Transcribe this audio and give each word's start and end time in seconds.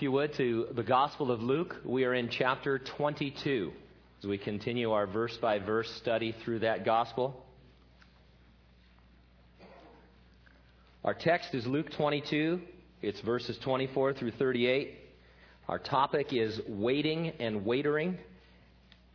if 0.00 0.04
you 0.04 0.12
would, 0.12 0.32
to 0.32 0.66
the 0.72 0.82
Gospel 0.82 1.30
of 1.30 1.42
Luke. 1.42 1.76
We 1.84 2.06
are 2.06 2.14
in 2.14 2.30
chapter 2.30 2.78
22 2.78 3.70
as 4.18 4.26
we 4.26 4.38
continue 4.38 4.92
our 4.92 5.06
verse 5.06 5.36
by 5.36 5.58
verse 5.58 5.90
study 5.96 6.34
through 6.42 6.60
that 6.60 6.86
Gospel. 6.86 7.44
Our 11.04 11.12
text 11.12 11.54
is 11.54 11.66
Luke 11.66 11.90
22, 11.90 12.62
it's 13.02 13.20
verses 13.20 13.58
24 13.58 14.14
through 14.14 14.30
38. 14.30 14.94
Our 15.68 15.78
topic 15.78 16.32
is 16.32 16.58
waiting 16.66 17.34
and 17.38 17.66
waitering. 17.66 18.16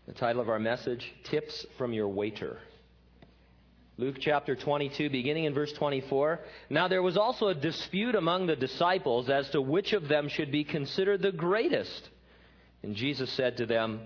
The 0.06 0.14
title 0.14 0.40
of 0.40 0.50
our 0.50 0.60
message, 0.60 1.16
Tips 1.24 1.66
from 1.80 1.94
Your 1.94 2.10
Waiter. 2.10 2.60
Luke 3.98 4.18
chapter 4.20 4.58
22, 4.58 5.10
beginning 5.10 5.46
in 5.46 5.54
verse 5.54 5.72
24. 5.74 6.42
Now 6.70 6.90
there 6.90 7.02
was 7.02 7.16
also 7.16 7.48
a 7.48 7.56
dispute 7.56 8.16
among 8.16 8.46
the 8.46 8.56
disciples 8.58 9.30
as 9.30 9.50
to 9.52 9.62
which 9.62 9.94
of 9.94 10.10
them 10.10 10.28
should 10.28 10.52
be 10.52 10.66
considered 10.66 11.22
the 11.22 11.32
greatest. 11.32 12.10
And 12.84 12.96
Jesus 12.96 13.32
said 13.32 13.58
to 13.58 13.66
them, 13.66 14.02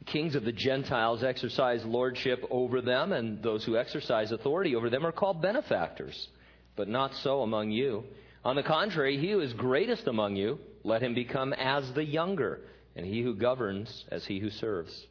the 0.00 0.06
Kings 0.06 0.34
of 0.34 0.44
the 0.44 0.52
Gentiles 0.52 1.22
exercise 1.22 1.84
lordship 1.84 2.42
over 2.50 2.80
them, 2.80 3.12
and 3.12 3.42
those 3.42 3.64
who 3.64 3.76
exercise 3.76 4.32
authority 4.32 4.74
over 4.74 4.90
them 4.90 5.06
are 5.06 5.12
called 5.12 5.40
benefactors. 5.40 6.28
But 6.74 6.88
not 6.88 7.14
so 7.22 7.42
among 7.42 7.70
you. 7.70 8.04
On 8.44 8.56
the 8.56 8.62
contrary, 8.62 9.18
he 9.18 9.30
who 9.30 9.40
is 9.40 9.52
greatest 9.52 10.08
among 10.08 10.34
you, 10.34 10.58
let 10.82 11.02
him 11.02 11.14
become 11.14 11.52
as 11.52 11.92
the 11.92 12.04
younger, 12.04 12.60
and 12.96 13.06
he 13.06 13.22
who 13.22 13.34
governs 13.34 14.04
as 14.10 14.24
he 14.24 14.40
who 14.40 14.50
serves. 14.50 15.06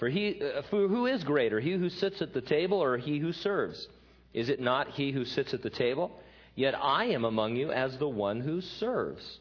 For, 0.00 0.08
he, 0.08 0.40
uh, 0.42 0.62
for 0.70 0.88
who 0.88 1.04
is 1.04 1.22
greater, 1.22 1.60
he 1.60 1.72
who 1.72 1.90
sits 1.90 2.22
at 2.22 2.32
the 2.32 2.40
table 2.40 2.82
or 2.82 2.96
he 2.96 3.18
who 3.18 3.32
serves? 3.32 3.86
Is 4.32 4.48
it 4.48 4.58
not 4.58 4.92
he 4.92 5.12
who 5.12 5.26
sits 5.26 5.52
at 5.52 5.62
the 5.62 5.68
table? 5.68 6.10
Yet 6.54 6.74
I 6.74 7.04
am 7.08 7.26
among 7.26 7.56
you 7.56 7.70
as 7.70 7.98
the 7.98 8.08
one 8.08 8.40
who 8.40 8.62
serves. 8.62 9.40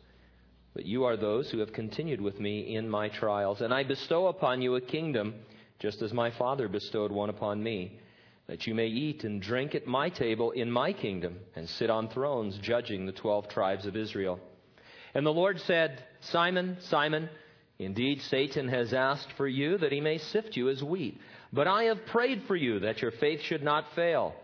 But 0.73 0.85
you 0.85 1.05
are 1.05 1.15
those 1.15 1.49
who 1.49 1.59
have 1.59 1.71
continued 1.71 2.19
with 2.19 2.41
me 2.41 2.75
in 2.75 2.89
my 2.89 3.07
trials, 3.07 3.61
and 3.61 3.73
I 3.73 3.83
bestow 3.83 4.27
upon 4.27 4.61
you 4.61 4.75
a 4.75 4.81
kingdom, 4.81 5.33
just 5.79 6.01
as 6.01 6.11
my 6.11 6.29
Father 6.29 6.67
bestowed 6.67 7.11
one 7.11 7.29
upon 7.29 7.63
me, 7.63 7.97
that 8.47 8.67
you 8.67 8.75
may 8.75 8.87
eat 8.87 9.23
and 9.23 9.41
drink 9.41 9.75
at 9.75 9.87
my 9.87 10.09
table 10.09 10.51
in 10.51 10.69
my 10.69 10.91
kingdom, 10.91 11.37
and 11.55 11.69
sit 11.69 11.89
on 11.89 12.09
thrones 12.09 12.57
judging 12.61 13.05
the 13.05 13.13
twelve 13.13 13.47
tribes 13.47 13.85
of 13.85 13.95
Israel. 13.95 14.41
And 15.13 15.25
the 15.25 15.31
Lord 15.31 15.61
said, 15.61 16.03
Simon, 16.19 16.77
Simon, 16.81 17.29
Indeed, 17.79 18.21
Satan 18.23 18.67
has 18.67 18.93
asked 18.93 19.31
for 19.37 19.47
you 19.47 19.77
that 19.77 19.93
he 19.93 20.01
may 20.01 20.17
sift 20.17 20.57
you 20.57 20.69
as 20.69 20.83
wheat. 20.83 21.17
But 21.53 21.67
I 21.67 21.83
have 21.85 22.05
prayed 22.07 22.43
for 22.45 22.55
you 22.55 22.81
that 22.81 23.01
your 23.01 23.11
faith 23.11 23.41
should 23.41 23.63
not 23.63 23.85
fail. 23.95 24.35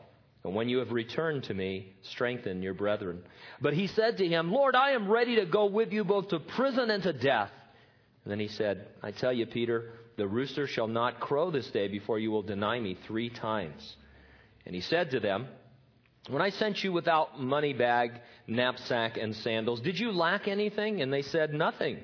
And 0.45 0.55
when 0.55 0.69
you 0.69 0.77
have 0.77 0.91
returned 0.91 1.43
to 1.45 1.53
me, 1.53 1.93
strengthen 2.03 2.63
your 2.63 2.73
brethren. 2.73 3.23
But 3.59 3.73
he 3.73 3.87
said 3.87 4.17
to 4.17 4.27
him, 4.27 4.51
Lord, 4.51 4.75
I 4.75 4.91
am 4.91 5.09
ready 5.09 5.35
to 5.35 5.45
go 5.45 5.65
with 5.65 5.91
you 5.91 6.05
both 6.05 6.29
to 6.29 6.39
prison 6.39 6.89
and 6.89 7.03
to 7.03 7.13
death. 7.13 7.51
And 8.23 8.31
then 8.31 8.39
he 8.39 8.47
said, 8.47 8.87
I 9.03 9.11
tell 9.11 9.33
you, 9.33 9.45
Peter, 9.45 9.91
the 10.17 10.27
rooster 10.27 10.65
shall 10.65 10.87
not 10.87 11.19
crow 11.19 11.51
this 11.51 11.69
day 11.71 11.87
before 11.89 12.19
you 12.19 12.31
will 12.31 12.41
deny 12.41 12.79
me 12.79 12.97
three 13.05 13.29
times. 13.29 13.95
And 14.65 14.73
he 14.73 14.81
said 14.81 15.11
to 15.11 15.19
them, 15.19 15.47
When 16.29 16.41
I 16.41 16.51
sent 16.51 16.83
you 16.83 16.93
without 16.93 17.39
money 17.39 17.73
bag, 17.73 18.11
knapsack, 18.47 19.17
and 19.17 19.35
sandals, 19.35 19.81
did 19.81 19.99
you 19.99 20.11
lack 20.11 20.47
anything? 20.47 21.01
And 21.01 21.11
they 21.11 21.21
said, 21.21 21.53
Nothing. 21.53 21.99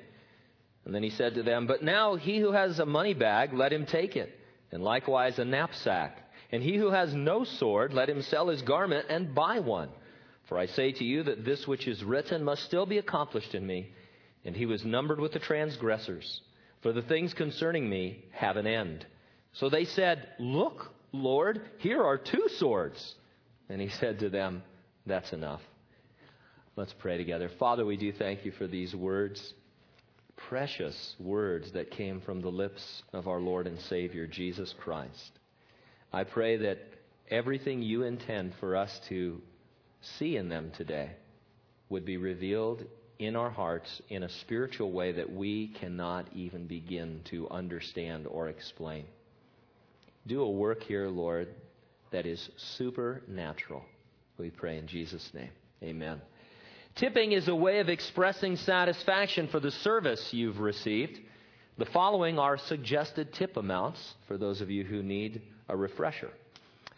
And 0.84 0.94
then 0.94 1.02
he 1.02 1.10
said 1.10 1.34
to 1.34 1.42
them, 1.42 1.66
But 1.66 1.82
now 1.82 2.16
he 2.16 2.38
who 2.38 2.52
has 2.52 2.78
a 2.78 2.86
money 2.86 3.14
bag, 3.14 3.52
let 3.52 3.72
him 3.72 3.86
take 3.86 4.16
it, 4.16 4.38
and 4.70 4.82
likewise 4.82 5.38
a 5.38 5.44
knapsack. 5.44 6.18
And 6.50 6.62
he 6.62 6.76
who 6.76 6.90
has 6.90 7.14
no 7.14 7.44
sword, 7.44 7.94
let 7.94 8.10
him 8.10 8.22
sell 8.22 8.48
his 8.48 8.62
garment 8.62 9.06
and 9.08 9.34
buy 9.34 9.60
one. 9.60 9.88
For 10.48 10.58
I 10.58 10.66
say 10.66 10.92
to 10.92 11.04
you 11.04 11.22
that 11.22 11.44
this 11.44 11.66
which 11.66 11.86
is 11.86 12.04
written 12.04 12.44
must 12.44 12.64
still 12.64 12.84
be 12.84 12.98
accomplished 12.98 13.54
in 13.54 13.66
me. 13.66 13.92
And 14.44 14.56
he 14.56 14.66
was 14.66 14.84
numbered 14.84 15.20
with 15.20 15.32
the 15.32 15.38
transgressors. 15.38 16.40
For 16.82 16.92
the 16.92 17.02
things 17.02 17.32
concerning 17.32 17.88
me 17.88 18.24
have 18.32 18.56
an 18.56 18.66
end. 18.66 19.06
So 19.52 19.70
they 19.70 19.84
said, 19.84 20.28
Look, 20.40 20.90
Lord, 21.12 21.62
here 21.78 22.02
are 22.02 22.18
two 22.18 22.48
swords. 22.56 23.14
And 23.68 23.80
he 23.80 23.88
said 24.00 24.18
to 24.18 24.28
them, 24.28 24.62
That's 25.06 25.32
enough. 25.32 25.62
Let's 26.74 26.94
pray 26.98 27.18
together. 27.18 27.50
Father, 27.58 27.86
we 27.86 27.96
do 27.96 28.12
thank 28.12 28.44
you 28.44 28.50
for 28.50 28.66
these 28.66 28.96
words 28.96 29.54
precious 30.48 31.14
words 31.18 31.72
that 31.72 31.90
came 31.90 32.20
from 32.20 32.40
the 32.40 32.48
lips 32.48 33.02
of 33.12 33.28
our 33.28 33.40
Lord 33.40 33.66
and 33.66 33.78
Savior, 33.80 34.26
Jesus 34.26 34.74
Christ. 34.78 35.38
I 36.12 36.24
pray 36.24 36.56
that 36.58 36.78
everything 37.30 37.82
you 37.82 38.02
intend 38.02 38.54
for 38.60 38.76
us 38.76 39.00
to 39.08 39.40
see 40.18 40.36
in 40.36 40.48
them 40.48 40.72
today 40.76 41.10
would 41.88 42.04
be 42.04 42.16
revealed 42.16 42.84
in 43.18 43.36
our 43.36 43.50
hearts 43.50 44.02
in 44.08 44.24
a 44.24 44.28
spiritual 44.28 44.90
way 44.90 45.12
that 45.12 45.32
we 45.32 45.68
cannot 45.80 46.26
even 46.34 46.66
begin 46.66 47.20
to 47.30 47.48
understand 47.50 48.26
or 48.26 48.48
explain. 48.48 49.04
Do 50.26 50.42
a 50.42 50.50
work 50.50 50.82
here, 50.82 51.08
Lord, 51.08 51.48
that 52.10 52.26
is 52.26 52.50
supernatural. 52.56 53.84
We 54.38 54.50
pray 54.50 54.78
in 54.78 54.86
Jesus' 54.86 55.30
name. 55.32 55.50
Amen. 55.82 56.20
Tipping 56.94 57.32
is 57.32 57.48
a 57.48 57.54
way 57.54 57.78
of 57.78 57.88
expressing 57.88 58.56
satisfaction 58.56 59.48
for 59.48 59.60
the 59.60 59.70
service 59.70 60.28
you've 60.32 60.60
received. 60.60 61.18
The 61.78 61.86
following 61.86 62.38
are 62.38 62.58
suggested 62.58 63.32
tip 63.32 63.56
amounts 63.56 64.14
for 64.28 64.36
those 64.36 64.60
of 64.60 64.70
you 64.70 64.84
who 64.84 65.02
need 65.02 65.40
a 65.68 65.76
refresher. 65.76 66.30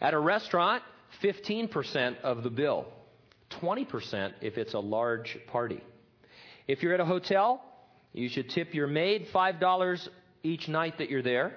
At 0.01 0.13
a 0.13 0.19
restaurant, 0.19 0.83
15% 1.23 2.19
of 2.21 2.43
the 2.43 2.49
bill, 2.49 2.87
20% 3.61 4.33
if 4.41 4.57
it's 4.57 4.73
a 4.73 4.79
large 4.79 5.37
party. 5.47 5.81
If 6.67 6.83
you're 6.83 6.93
at 6.93 6.99
a 6.99 7.05
hotel, 7.05 7.63
you 8.11 8.27
should 8.27 8.49
tip 8.49 8.73
your 8.73 8.87
maid 8.87 9.27
$5 9.33 10.07
each 10.43 10.67
night 10.67 10.97
that 10.97 11.09
you're 11.09 11.21
there. 11.21 11.53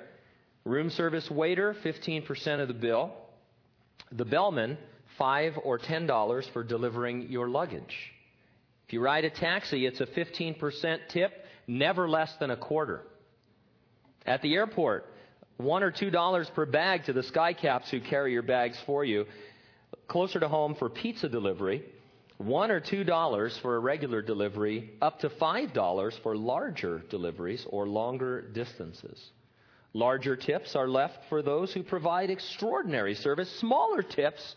Room 0.64 0.90
service 0.90 1.28
waiter, 1.28 1.74
15% 1.84 2.60
of 2.60 2.68
the 2.68 2.74
bill. 2.74 3.12
The 4.12 4.24
bellman, 4.24 4.78
5 5.18 5.58
or 5.64 5.78
$10 5.78 6.52
for 6.52 6.62
delivering 6.62 7.30
your 7.30 7.48
luggage. 7.48 8.12
If 8.88 8.94
you 8.94 9.02
ride 9.02 9.26
a 9.26 9.30
taxi, 9.30 9.84
it's 9.84 10.00
a 10.00 10.06
15% 10.06 11.08
tip, 11.10 11.44
never 11.66 12.08
less 12.08 12.34
than 12.40 12.50
a 12.50 12.56
quarter. 12.56 13.02
At 14.24 14.40
the 14.40 14.54
airport, 14.54 15.04
one 15.58 15.82
or 15.82 15.90
two 15.90 16.10
dollars 16.10 16.48
per 16.54 16.64
bag 16.64 17.04
to 17.04 17.12
the 17.12 17.20
skycaps 17.20 17.90
who 17.90 18.00
carry 18.00 18.32
your 18.32 18.40
bags 18.40 18.78
for 18.86 19.04
you. 19.04 19.26
Closer 20.06 20.40
to 20.40 20.48
home 20.48 20.74
for 20.74 20.88
pizza 20.88 21.28
delivery, 21.28 21.84
one 22.38 22.70
or 22.70 22.80
two 22.80 23.04
dollars 23.04 23.58
for 23.60 23.76
a 23.76 23.78
regular 23.78 24.22
delivery, 24.22 24.92
up 25.02 25.20
to 25.20 25.28
five 25.28 25.74
dollars 25.74 26.18
for 26.22 26.34
larger 26.34 27.02
deliveries 27.10 27.66
or 27.68 27.86
longer 27.86 28.40
distances. 28.40 29.32
Larger 29.92 30.34
tips 30.34 30.74
are 30.74 30.88
left 30.88 31.18
for 31.28 31.42
those 31.42 31.74
who 31.74 31.82
provide 31.82 32.30
extraordinary 32.30 33.14
service. 33.14 33.50
Smaller 33.60 34.00
tips, 34.00 34.56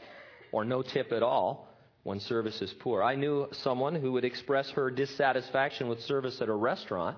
or 0.53 0.63
no 0.63 0.81
tip 0.81 1.11
at 1.11 1.21
all, 1.21 1.67
when 2.03 2.19
service 2.19 2.61
is 2.61 2.73
poor. 2.79 3.03
I 3.03 3.15
knew 3.15 3.47
someone 3.51 3.95
who 3.95 4.13
would 4.13 4.25
express 4.25 4.69
her 4.71 4.89
dissatisfaction 4.89 5.87
with 5.87 6.01
service 6.01 6.41
at 6.41 6.49
a 6.49 6.53
restaurant 6.53 7.17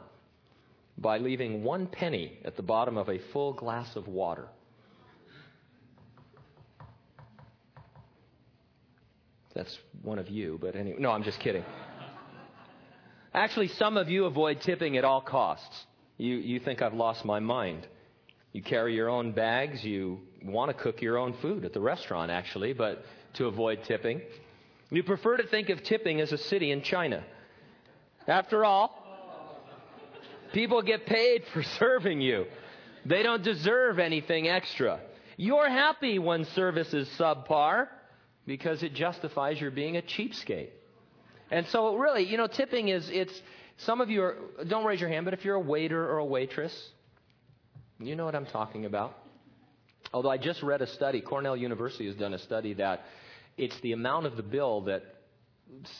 by 0.97 1.17
leaving 1.17 1.63
one 1.63 1.87
penny 1.87 2.39
at 2.45 2.55
the 2.55 2.63
bottom 2.63 2.97
of 2.97 3.09
a 3.09 3.19
full 3.31 3.53
glass 3.53 3.95
of 3.95 4.07
water. 4.07 4.47
That's 9.55 9.77
one 10.01 10.19
of 10.19 10.29
you, 10.29 10.57
but 10.59 10.75
anyway, 10.75 10.97
no, 10.99 11.11
I'm 11.11 11.23
just 11.23 11.39
kidding. 11.39 11.63
Actually, 13.33 13.67
some 13.69 13.97
of 13.97 14.09
you 14.09 14.25
avoid 14.25 14.61
tipping 14.61 14.97
at 14.97 15.05
all 15.05 15.21
costs. 15.21 15.85
You, 16.17 16.35
you 16.35 16.59
think 16.59 16.81
I've 16.81 16.93
lost 16.93 17.23
my 17.25 17.39
mind. 17.39 17.87
You 18.51 18.61
carry 18.61 18.95
your 18.95 19.09
own 19.09 19.31
bags. 19.31 19.83
You 19.83 20.19
want 20.43 20.75
to 20.75 20.83
cook 20.83 21.01
your 21.01 21.17
own 21.17 21.33
food 21.41 21.65
at 21.65 21.73
the 21.73 21.79
restaurant, 21.79 22.31
actually, 22.31 22.73
but 22.73 23.03
to 23.35 23.45
avoid 23.45 23.83
tipping. 23.85 24.21
You 24.93 25.01
prefer 25.01 25.37
to 25.37 25.47
think 25.47 25.69
of 25.69 25.81
tipping 25.81 26.21
as 26.21 26.31
a 26.31 26.37
city 26.37 26.69
in 26.69 26.83
China. 26.83 27.23
After 28.27 28.63
all, 28.63 28.95
people 30.53 30.83
get 30.83 31.07
paid 31.07 31.45
for 31.51 31.63
serving 31.79 32.21
you. 32.21 32.45
They 33.03 33.23
don't 33.23 33.43
deserve 33.43 33.97
anything 33.97 34.47
extra. 34.47 34.99
You're 35.35 35.67
happy 35.67 36.19
when 36.19 36.45
service 36.45 36.93
is 36.93 37.09
subpar 37.17 37.87
because 38.45 38.83
it 38.83 38.93
justifies 38.93 39.59
your 39.59 39.71
being 39.71 39.97
a 39.97 40.01
cheapskate. 40.03 40.69
And 41.49 41.65
so 41.67 41.95
really, 41.95 42.23
you 42.23 42.37
know, 42.37 42.47
tipping 42.47 42.89
is 42.89 43.09
it's 43.09 43.33
some 43.77 43.99
of 43.99 44.11
you 44.11 44.21
are 44.21 44.35
don't 44.67 44.85
raise 44.85 45.01
your 45.01 45.09
hand, 45.09 45.25
but 45.25 45.33
if 45.33 45.43
you're 45.43 45.55
a 45.55 45.59
waiter 45.59 46.07
or 46.07 46.19
a 46.19 46.25
waitress, 46.25 46.89
you 47.99 48.15
know 48.15 48.25
what 48.25 48.35
I'm 48.35 48.45
talking 48.45 48.85
about. 48.85 49.17
Although 50.13 50.29
I 50.29 50.37
just 50.37 50.61
read 50.61 50.83
a 50.83 50.87
study, 50.87 51.19
Cornell 51.19 51.57
University 51.57 52.05
has 52.05 52.15
done 52.15 52.35
a 52.35 52.39
study 52.39 52.75
that 52.75 53.05
it's 53.57 53.79
the 53.81 53.93
amount 53.93 54.25
of 54.25 54.37
the 54.37 54.43
bill 54.43 54.81
that 54.81 55.03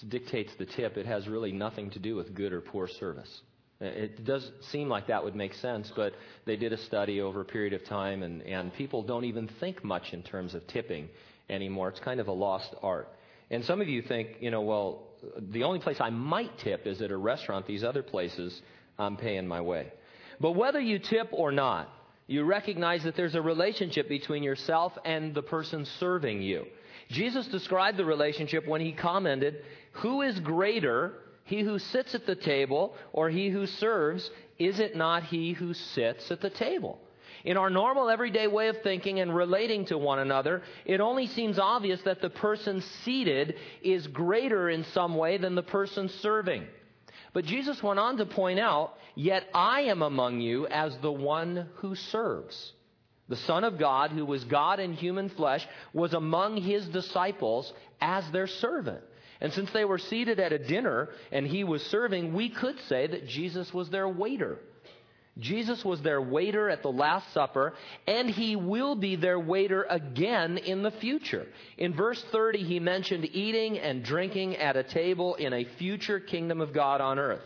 dictates 0.08 0.52
the 0.58 0.66
tip. 0.66 0.98
It 0.98 1.06
has 1.06 1.28
really 1.28 1.52
nothing 1.52 1.90
to 1.92 2.00
do 2.00 2.16
with 2.16 2.34
good 2.34 2.54
or 2.54 2.62
poor 2.62 2.88
service. 2.88 3.42
It 3.80 4.24
does 4.24 4.50
seem 4.72 4.88
like 4.88 5.08
that 5.08 5.24
would 5.24 5.36
make 5.36 5.54
sense, 5.56 5.92
but 5.96 6.14
they 6.46 6.56
did 6.56 6.72
a 6.72 6.78
study 6.78 7.20
over 7.20 7.42
a 7.42 7.46
period 7.46 7.74
of 7.74 7.84
time, 7.86 8.24
and, 8.24 8.42
and 8.44 8.74
people 8.74 9.04
don't 9.04 9.26
even 9.26 9.50
think 9.60 9.84
much 9.84 10.14
in 10.14 10.24
terms 10.24 10.54
of 10.54 10.66
tipping 10.68 11.10
anymore. 11.50 11.90
It's 11.90 12.00
kind 12.00 12.20
of 12.20 12.28
a 12.28 12.32
lost 12.32 12.74
art. 12.82 13.10
And 13.52 13.66
some 13.66 13.82
of 13.82 13.90
you 13.90 14.02
think, 14.02 14.38
you 14.40 14.52
know, 14.52 14.62
well, 14.62 15.08
the 15.38 15.64
only 15.64 15.80
place 15.80 15.98
I 16.00 16.12
might 16.12 16.58
tip 16.60 16.88
is 16.88 17.02
at 17.02 17.12
a 17.12 17.18
restaurant. 17.18 17.68
These 17.68 17.84
other 17.84 18.04
places, 18.04 18.62
I'm 18.98 19.18
paying 19.18 19.48
my 19.48 19.60
way. 19.60 19.92
But 20.40 20.52
whether 20.54 20.80
you 20.80 21.00
tip 21.00 21.30
or 21.32 21.52
not, 21.52 21.90
you 22.26 22.44
recognize 22.46 23.04
that 23.04 23.16
there's 23.18 23.36
a 23.36 23.42
relationship 23.42 24.08
between 24.08 24.44
yourself 24.44 24.94
and 25.04 25.36
the 25.36 25.42
person 25.42 25.86
serving 26.00 26.42
you. 26.42 26.66
Jesus 27.10 27.48
described 27.48 27.98
the 27.98 28.06
relationship 28.06 28.68
when 28.68 28.82
he 28.82 28.92
commented, 28.92 29.64
Who 29.94 30.22
is 30.22 30.40
greater, 30.40 31.14
he 31.46 31.62
who 31.62 31.80
sits 31.80 32.16
at 32.16 32.26
the 32.26 32.36
table 32.36 32.96
or 33.12 33.30
he 33.30 33.50
who 33.50 33.66
serves? 33.66 34.30
Is 34.58 34.80
it 34.80 34.96
not 34.96 35.24
he 35.24 35.54
who 35.54 35.74
sits 35.74 36.32
at 36.32 36.42
the 36.42 36.50
table? 36.50 37.00
In 37.44 37.58
our 37.58 37.70
normal 37.70 38.10
everyday 38.10 38.48
way 38.48 38.70
of 38.70 38.82
thinking 38.82 39.20
and 39.20 39.36
relating 39.36 39.86
to 39.86 39.98
one 39.98 40.20
another, 40.20 40.62
it 40.86 41.02
only 41.02 41.28
seems 41.28 41.60
obvious 41.60 42.02
that 42.04 42.22
the 42.22 42.30
person 42.30 42.82
seated 43.04 43.56
is 43.82 44.08
greater 44.08 44.70
in 44.70 44.86
some 44.86 45.16
way 45.16 45.38
than 45.38 45.56
the 45.56 45.64
person 45.64 46.08
serving. 46.08 46.66
But 47.34 47.46
Jesus 47.46 47.84
went 47.84 48.00
on 48.00 48.18
to 48.18 48.26
point 48.26 48.60
out, 48.60 48.94
Yet 49.16 49.44
I 49.54 49.82
am 49.82 50.02
among 50.02 50.40
you 50.40 50.68
as 50.68 50.98
the 50.98 51.12
one 51.12 51.70
who 51.76 51.96
serves. 51.96 52.74
The 53.34 53.40
Son 53.48 53.64
of 53.64 53.80
God, 53.80 54.12
who 54.12 54.28
was 54.28 54.44
God 54.44 54.80
in 54.80 54.94
human 54.94 55.28
flesh, 55.28 55.68
was 55.92 56.14
among 56.14 56.58
his 56.58 56.88
disciples 56.90 57.74
as 58.00 58.30
their 58.30 58.46
servant. 58.46 59.02
And 59.42 59.52
since 59.52 59.72
they 59.72 59.86
were 59.86 59.98
seated 59.98 60.40
at 60.40 60.54
a 60.54 60.60
dinner 60.60 61.10
and 61.32 61.48
he 61.48 61.64
was 61.64 61.82
serving, 61.88 62.36
we 62.36 62.50
could 62.50 62.80
say 62.82 63.08
that 63.08 63.28
Jesus 63.28 63.74
was 63.74 63.90
their 63.90 64.08
waiter. 64.08 64.60
Jesus 65.40 65.84
was 65.84 66.00
their 66.04 66.22
waiter 66.22 66.70
at 66.70 66.84
the 66.84 66.92
Last 66.92 67.34
Supper, 67.34 67.74
and 68.06 68.30
he 68.30 68.56
will 68.56 68.94
be 68.94 69.16
their 69.16 69.40
waiter 69.40 69.88
again 69.90 70.60
in 70.60 70.84
the 70.84 70.92
future. 70.92 71.48
In 71.80 71.96
verse 71.96 72.24
30, 72.32 72.60
he 72.60 72.80
mentioned 72.80 73.28
eating 73.34 73.80
and 73.80 74.06
drinking 74.06 74.58
at 74.58 74.78
a 74.78 74.84
table 74.84 75.34
in 75.34 75.54
a 75.54 75.66
future 75.80 76.20
kingdom 76.20 76.62
of 76.62 76.72
God 76.72 77.02
on 77.02 77.18
earth. 77.18 77.42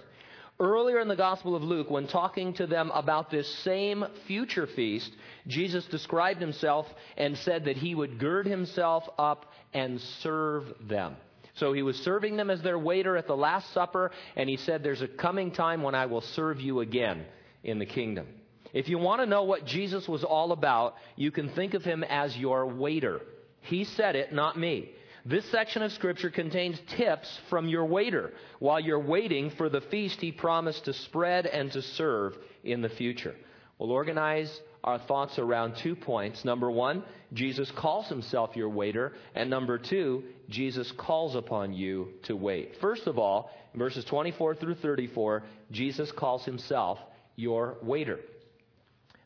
Earlier 0.60 1.00
in 1.00 1.08
the 1.08 1.16
Gospel 1.16 1.56
of 1.56 1.62
Luke, 1.62 1.92
when 1.92 2.08
talking 2.08 2.54
to 2.56 2.66
them 2.66 2.90
about 2.94 3.30
this 3.30 3.48
same 3.64 4.04
future 4.26 4.66
feast, 4.66 5.12
Jesus 5.46 5.86
described 5.86 6.42
himself 6.42 6.88
and 7.16 7.38
said 7.38 7.66
that 7.66 7.78
he 7.78 7.94
would 7.94 8.18
gird 8.18 8.48
himself 8.48 9.08
up 9.20 9.46
and 9.74 10.02
serve 10.02 10.74
them. 10.88 11.16
So 11.54 11.74
he 11.74 11.84
was 11.84 11.98
serving 11.98 12.38
them 12.38 12.50
as 12.50 12.62
their 12.64 12.80
waiter 12.80 13.18
at 13.18 13.28
the 13.28 13.38
Last 13.38 13.72
Supper, 13.72 14.12
and 14.36 14.50
he 14.50 14.58
said, 14.58 14.82
There's 14.82 15.02
a 15.04 15.08
coming 15.08 15.52
time 15.52 15.84
when 15.84 15.94
I 15.94 16.08
will 16.08 16.22
serve 16.22 16.60
you 16.60 16.80
again 16.80 17.26
in 17.64 17.78
the 17.78 17.86
kingdom. 17.86 18.28
If 18.74 18.90
you 18.90 18.98
want 18.98 19.22
to 19.22 19.28
know 19.28 19.44
what 19.44 19.66
Jesus 19.66 20.08
was 20.08 20.24
all 20.24 20.52
about, 20.52 20.96
you 21.16 21.32
can 21.32 21.50
think 21.50 21.76
of 21.76 21.84
him 21.84 22.04
as 22.04 22.36
your 22.36 22.66
waiter. 22.66 23.22
He 23.62 23.84
said 23.84 24.16
it, 24.16 24.34
not 24.34 24.58
me. 24.58 24.92
This 25.30 25.44
section 25.52 25.82
of 25.82 25.92
Scripture 25.92 26.30
contains 26.30 26.80
tips 26.96 27.28
from 27.50 27.68
your 27.68 27.84
waiter 27.84 28.32
while 28.60 28.80
you're 28.80 28.98
waiting 28.98 29.50
for 29.58 29.68
the 29.68 29.82
feast 29.82 30.22
he 30.22 30.32
promised 30.32 30.86
to 30.86 30.94
spread 30.94 31.46
and 31.46 31.70
to 31.74 31.82
serve 31.82 32.38
in 32.64 32.82
the 32.82 32.88
future. 32.88 33.36
We'll 33.78 33.92
organize 33.92 34.58
our 34.86 35.00
thoughts 35.00 35.38
around 35.38 35.76
two 35.84 35.98
points. 35.98 36.46
Number 36.46 36.72
one, 36.72 37.04
Jesus 37.34 37.70
calls 37.72 38.08
himself 38.08 38.56
your 38.56 38.70
waiter. 38.70 39.16
And 39.36 39.50
number 39.50 39.78
two, 39.78 40.24
Jesus 40.48 40.94
calls 40.98 41.36
upon 41.36 41.74
you 41.74 42.08
to 42.24 42.38
wait. 42.38 42.78
First 42.80 43.06
of 43.06 43.20
all, 43.20 43.52
verses 43.76 44.06
24 44.06 44.56
through 44.56 44.76
34, 44.76 45.44
Jesus 45.72 46.10
calls 46.14 46.46
himself 46.46 47.00
your 47.36 47.76
waiter. 47.82 48.20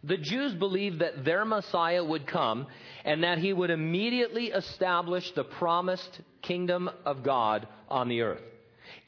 The 0.04 0.18
Jews 0.18 0.54
believed 0.54 1.00
that 1.00 1.24
their 1.24 1.46
Messiah 1.46 2.04
would 2.04 2.26
come 2.26 2.68
and 3.06 3.24
that 3.24 3.38
he 3.38 3.54
would 3.54 3.70
immediately 3.70 4.48
establish 4.48 5.30
the 5.32 5.44
promised 5.44 6.22
kingdom 6.42 6.90
of 7.06 7.24
God 7.24 7.68
on 7.88 8.10
the 8.10 8.22
earth. 8.22 8.42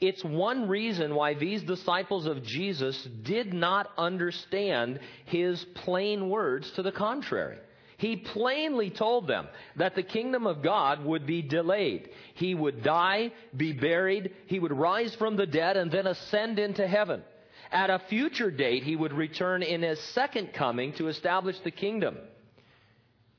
It's 0.00 0.24
one 0.24 0.68
reason 0.68 1.14
why 1.14 1.34
these 1.34 1.62
disciples 1.62 2.26
of 2.26 2.42
Jesus 2.42 3.02
did 3.22 3.52
not 3.52 3.90
understand 3.98 5.00
his 5.24 5.64
plain 5.74 6.28
words 6.28 6.70
to 6.72 6.82
the 6.82 6.92
contrary. 6.92 7.58
He 7.96 8.16
plainly 8.16 8.90
told 8.90 9.26
them 9.26 9.48
that 9.76 9.94
the 9.94 10.02
kingdom 10.02 10.46
of 10.46 10.62
God 10.62 11.04
would 11.04 11.26
be 11.26 11.42
delayed. 11.42 12.10
He 12.34 12.54
would 12.54 12.82
die, 12.82 13.32
be 13.56 13.72
buried, 13.72 14.34
he 14.46 14.58
would 14.58 14.72
rise 14.72 15.14
from 15.14 15.36
the 15.36 15.46
dead, 15.46 15.76
and 15.76 15.90
then 15.90 16.06
ascend 16.06 16.58
into 16.58 16.86
heaven. 16.86 17.22
At 17.72 17.90
a 17.90 17.98
future 18.08 18.50
date, 18.50 18.82
he 18.82 18.96
would 18.96 19.12
return 19.12 19.62
in 19.62 19.82
his 19.82 20.00
second 20.00 20.52
coming 20.52 20.92
to 20.94 21.08
establish 21.08 21.58
the 21.60 21.70
kingdom. 21.70 22.16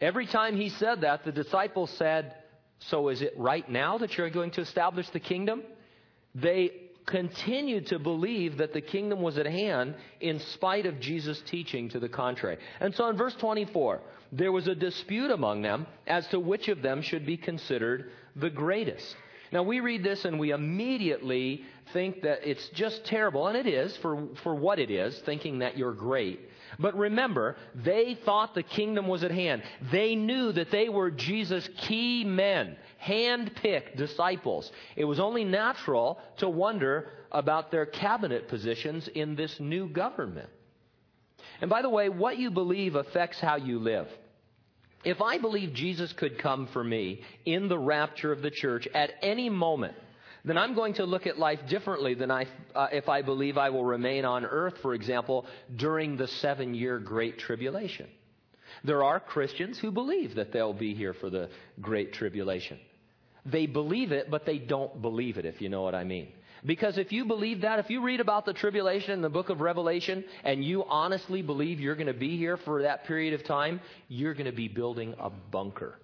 Every 0.01 0.27
time 0.27 0.57
he 0.57 0.69
said 0.69 1.01
that, 1.01 1.23
the 1.23 1.31
disciples 1.31 1.89
said, 1.91 2.35
So 2.79 3.09
is 3.09 3.21
it 3.21 3.33
right 3.37 3.67
now 3.69 3.97
that 3.97 4.17
you're 4.17 4.29
going 4.29 4.51
to 4.51 4.61
establish 4.61 5.09
the 5.09 5.19
kingdom? 5.19 5.63
They 6.33 6.71
continued 7.05 7.87
to 7.87 7.99
believe 7.99 8.57
that 8.57 8.73
the 8.73 8.81
kingdom 8.81 9.21
was 9.21 9.37
at 9.37 9.45
hand 9.45 9.95
in 10.19 10.39
spite 10.39 10.85
of 10.85 10.99
Jesus' 10.99 11.41
teaching 11.45 11.89
to 11.89 11.99
the 11.99 12.09
contrary. 12.09 12.57
And 12.79 12.93
so 12.95 13.09
in 13.09 13.15
verse 13.15 13.35
24, 13.35 14.01
there 14.31 14.51
was 14.51 14.67
a 14.67 14.75
dispute 14.75 15.31
among 15.31 15.61
them 15.61 15.85
as 16.07 16.27
to 16.29 16.39
which 16.39 16.67
of 16.67 16.81
them 16.81 17.01
should 17.01 17.25
be 17.25 17.37
considered 17.37 18.11
the 18.35 18.49
greatest. 18.49 19.15
Now 19.55 19.63
we 19.63 19.79
read 19.79 20.03
this 20.03 20.25
and 20.25 20.37
we 20.37 20.51
immediately 20.51 21.63
think 21.93 22.23
that 22.23 22.45
it's 22.45 22.67
just 22.69 23.05
terrible, 23.05 23.47
and 23.47 23.55
it 23.55 23.65
is 23.65 23.95
for, 23.95 24.27
for 24.43 24.53
what 24.53 24.79
it 24.79 24.91
is, 24.91 25.17
thinking 25.19 25.59
that 25.59 25.77
you're 25.77 25.93
great. 25.93 26.41
But 26.77 26.93
remember, 26.97 27.55
they 27.73 28.15
thought 28.25 28.53
the 28.53 28.63
kingdom 28.63 29.07
was 29.07 29.23
at 29.23 29.31
hand. 29.31 29.63
They 29.93 30.13
knew 30.13 30.51
that 30.51 30.71
they 30.71 30.89
were 30.89 31.09
Jesus' 31.09 31.69
key 31.77 32.25
men, 32.25 32.75
hand-picked 32.97 33.95
disciples. 33.95 34.73
It 34.97 35.05
was 35.05 35.21
only 35.21 35.45
natural 35.45 36.19
to 36.39 36.49
wonder 36.49 37.13
about 37.31 37.71
their 37.71 37.85
cabinet 37.85 38.49
positions 38.49 39.07
in 39.07 39.37
this 39.37 39.57
new 39.61 39.87
government. 39.87 40.49
And 41.61 41.69
by 41.69 41.81
the 41.81 41.89
way, 41.89 42.09
what 42.09 42.37
you 42.37 42.51
believe 42.51 42.95
affects 42.95 43.39
how 43.39 43.55
you 43.55 43.79
live. 43.79 44.09
If 45.05 45.21
I 45.21 45.37
believe 45.37 45.73
Jesus 45.73 46.11
could 46.13 46.39
come 46.39 46.67
for 46.73 46.83
me 46.83 47.21
in 47.45 47.69
the 47.69 47.77
rapture 47.77 48.31
of 48.31 48.41
the 48.41 48.49
church 48.49 48.87
at 48.93 49.11
any 49.21 49.49
moment, 49.49 49.95
then 50.43 50.57
I'm 50.57 50.73
going 50.73 50.95
to 50.95 51.05
look 51.05 51.27
at 51.27 51.39
life 51.39 51.59
differently 51.69 52.15
than 52.15 52.31
I, 52.31 52.47
uh, 52.73 52.87
if 52.91 53.07
I 53.07 53.21
believe 53.21 53.57
I 53.57 53.69
will 53.69 53.85
remain 53.85 54.25
on 54.25 54.45
earth, 54.45 54.75
for 54.81 54.93
example, 54.93 55.45
during 55.75 56.17
the 56.17 56.27
seven 56.27 56.73
year 56.73 56.99
Great 56.99 57.37
Tribulation. 57.37 58.07
There 58.83 59.03
are 59.03 59.19
Christians 59.19 59.79
who 59.79 59.91
believe 59.91 60.35
that 60.35 60.51
they'll 60.51 60.73
be 60.73 60.93
here 60.93 61.13
for 61.13 61.29
the 61.29 61.49
Great 61.81 62.13
Tribulation. 62.13 62.79
They 63.45 63.67
believe 63.67 64.11
it, 64.11 64.29
but 64.29 64.45
they 64.45 64.57
don't 64.57 65.01
believe 65.01 65.37
it, 65.37 65.45
if 65.45 65.61
you 65.61 65.69
know 65.69 65.83
what 65.83 65.95
I 65.95 66.03
mean. 66.03 66.29
Because 66.65 66.97
if 66.97 67.11
you 67.11 67.25
believe 67.25 67.61
that, 67.61 67.79
if 67.79 67.89
you 67.89 68.01
read 68.01 68.19
about 68.19 68.45
the 68.45 68.53
tribulation 68.53 69.11
in 69.11 69.21
the 69.21 69.29
book 69.29 69.49
of 69.49 69.61
Revelation 69.61 70.23
and 70.43 70.63
you 70.63 70.83
honestly 70.85 71.41
believe 71.41 71.79
you're 71.79 71.95
going 71.95 72.07
to 72.07 72.13
be 72.13 72.37
here 72.37 72.57
for 72.57 72.81
that 72.81 73.05
period 73.05 73.33
of 73.33 73.43
time, 73.43 73.79
you're 74.07 74.33
going 74.33 74.47
to 74.47 74.51
be 74.51 74.67
building 74.67 75.13
a 75.19 75.29
bunker. 75.29 75.95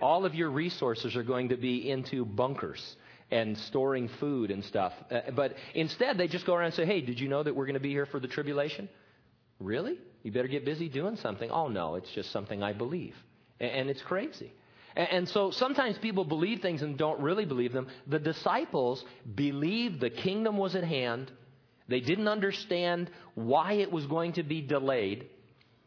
All 0.00 0.24
of 0.24 0.34
your 0.34 0.50
resources 0.50 1.16
are 1.16 1.24
going 1.24 1.48
to 1.48 1.56
be 1.56 1.90
into 1.90 2.24
bunkers 2.24 2.96
and 3.32 3.58
storing 3.58 4.08
food 4.20 4.50
and 4.52 4.64
stuff. 4.64 4.92
Uh, 5.10 5.32
but 5.34 5.54
instead, 5.74 6.18
they 6.18 6.28
just 6.28 6.46
go 6.46 6.54
around 6.54 6.66
and 6.66 6.74
say, 6.74 6.86
hey, 6.86 7.00
did 7.00 7.18
you 7.18 7.28
know 7.28 7.42
that 7.42 7.54
we're 7.54 7.66
going 7.66 7.74
to 7.74 7.80
be 7.80 7.90
here 7.90 8.06
for 8.06 8.20
the 8.20 8.28
tribulation? 8.28 8.88
Really? 9.58 9.98
You 10.22 10.30
better 10.30 10.48
get 10.48 10.64
busy 10.64 10.88
doing 10.88 11.16
something. 11.16 11.50
Oh, 11.50 11.66
no, 11.66 11.96
it's 11.96 12.10
just 12.12 12.30
something 12.30 12.62
I 12.62 12.72
believe. 12.72 13.16
And, 13.58 13.70
and 13.72 13.90
it's 13.90 14.02
crazy. 14.02 14.52
And, 14.96 15.08
and 15.10 15.28
so 15.28 15.50
sometimes 15.50 15.98
people 15.98 16.24
believe 16.24 16.60
things 16.60 16.82
and 16.82 16.96
don't 16.96 17.20
really 17.20 17.44
believe 17.44 17.72
them. 17.72 17.88
The 18.06 18.18
disciples 18.18 19.04
believed 19.34 20.00
the 20.00 20.10
kingdom 20.10 20.56
was 20.56 20.74
at 20.74 20.84
hand. 20.84 21.30
They 21.88 22.00
didn't 22.00 22.28
understand 22.28 23.10
why 23.34 23.74
it 23.74 23.90
was 23.90 24.06
going 24.06 24.34
to 24.34 24.42
be 24.42 24.60
delayed. 24.60 25.28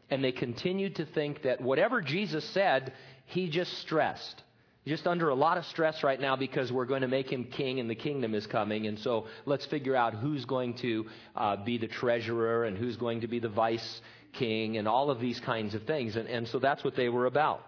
And 0.09 0.23
they 0.23 0.31
continued 0.31 0.95
to 0.97 1.05
think 1.05 1.43
that 1.43 1.61
whatever 1.61 2.01
Jesus 2.01 2.43
said, 2.45 2.93
he 3.25 3.49
just 3.49 3.71
stressed 3.79 4.43
just 4.85 5.05
under 5.05 5.29
a 5.29 5.35
lot 5.35 5.57
of 5.57 5.65
stress 5.65 6.03
right 6.03 6.19
now 6.19 6.35
because 6.35 6.71
we're 6.71 6.85
going 6.85 7.01
to 7.01 7.07
make 7.07 7.31
him 7.31 7.43
king 7.43 7.79
and 7.79 7.89
the 7.89 7.95
kingdom 7.95 8.33
is 8.33 8.47
coming. 8.47 8.87
And 8.87 8.97
so 8.97 9.27
let's 9.45 9.65
figure 9.67 9.95
out 9.95 10.15
who's 10.15 10.45
going 10.45 10.73
to 10.75 11.05
uh, 11.35 11.63
be 11.63 11.77
the 11.77 11.87
treasurer 11.87 12.65
and 12.65 12.75
who's 12.77 12.97
going 12.97 13.21
to 13.21 13.27
be 13.27 13.39
the 13.39 13.49
vice 13.49 14.01
king 14.33 14.77
and 14.77 14.87
all 14.87 15.11
of 15.11 15.19
these 15.19 15.39
kinds 15.39 15.75
of 15.75 15.83
things. 15.83 16.15
And, 16.15 16.27
and 16.27 16.47
so 16.47 16.57
that's 16.57 16.83
what 16.83 16.95
they 16.95 17.09
were 17.09 17.27
about. 17.27 17.63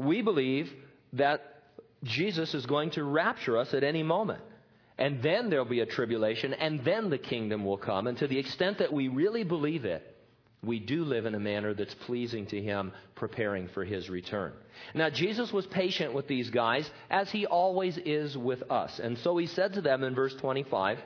We 0.00 0.22
believe 0.22 0.72
that 1.12 1.42
Jesus 2.04 2.54
is 2.54 2.64
going 2.64 2.90
to 2.92 3.04
rapture 3.04 3.58
us 3.58 3.74
at 3.74 3.84
any 3.84 4.02
moment. 4.02 4.40
And 4.96 5.22
then 5.22 5.50
there'll 5.50 5.64
be 5.64 5.80
a 5.80 5.86
tribulation, 5.86 6.52
and 6.54 6.84
then 6.84 7.10
the 7.10 7.18
kingdom 7.18 7.64
will 7.64 7.78
come. 7.78 8.06
And 8.06 8.18
to 8.18 8.26
the 8.26 8.38
extent 8.38 8.78
that 8.78 8.92
we 8.92 9.08
really 9.08 9.44
believe 9.44 9.84
it, 9.84 10.06
we 10.62 10.78
do 10.78 11.04
live 11.04 11.24
in 11.24 11.34
a 11.34 11.40
manner 11.40 11.72
that's 11.72 11.94
pleasing 11.94 12.46
to 12.46 12.60
Him, 12.60 12.92
preparing 13.14 13.68
for 13.68 13.82
His 13.84 14.10
return. 14.10 14.52
Now, 14.94 15.08
Jesus 15.08 15.52
was 15.52 15.66
patient 15.66 16.12
with 16.12 16.28
these 16.28 16.50
guys, 16.50 16.90
as 17.10 17.30
He 17.30 17.46
always 17.46 17.96
is 17.98 18.36
with 18.36 18.62
us. 18.70 18.98
And 18.98 19.18
so 19.18 19.36
He 19.38 19.46
said 19.46 19.74
to 19.74 19.80
them 19.80 20.04
in 20.04 20.14
verse 20.14 20.34
25, 20.34 20.98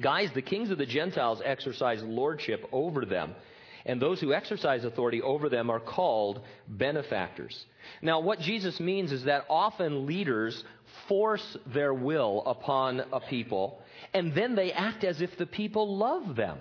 Guys, 0.00 0.30
the 0.34 0.42
kings 0.42 0.70
of 0.70 0.78
the 0.78 0.86
Gentiles 0.86 1.42
exercise 1.44 2.02
lordship 2.02 2.68
over 2.72 3.04
them 3.04 3.34
and 3.86 4.00
those 4.00 4.20
who 4.20 4.32
exercise 4.32 4.84
authority 4.84 5.20
over 5.20 5.48
them 5.48 5.70
are 5.70 5.80
called 5.80 6.40
benefactors. 6.68 7.66
Now, 8.00 8.20
what 8.20 8.40
Jesus 8.40 8.80
means 8.80 9.12
is 9.12 9.24
that 9.24 9.44
often 9.50 10.06
leaders 10.06 10.64
force 11.08 11.56
their 11.66 11.92
will 11.92 12.42
upon 12.46 13.00
a 13.12 13.20
people, 13.20 13.82
and 14.12 14.34
then 14.34 14.54
they 14.54 14.72
act 14.72 15.04
as 15.04 15.20
if 15.20 15.36
the 15.36 15.46
people 15.46 15.96
love 15.96 16.36
them 16.36 16.58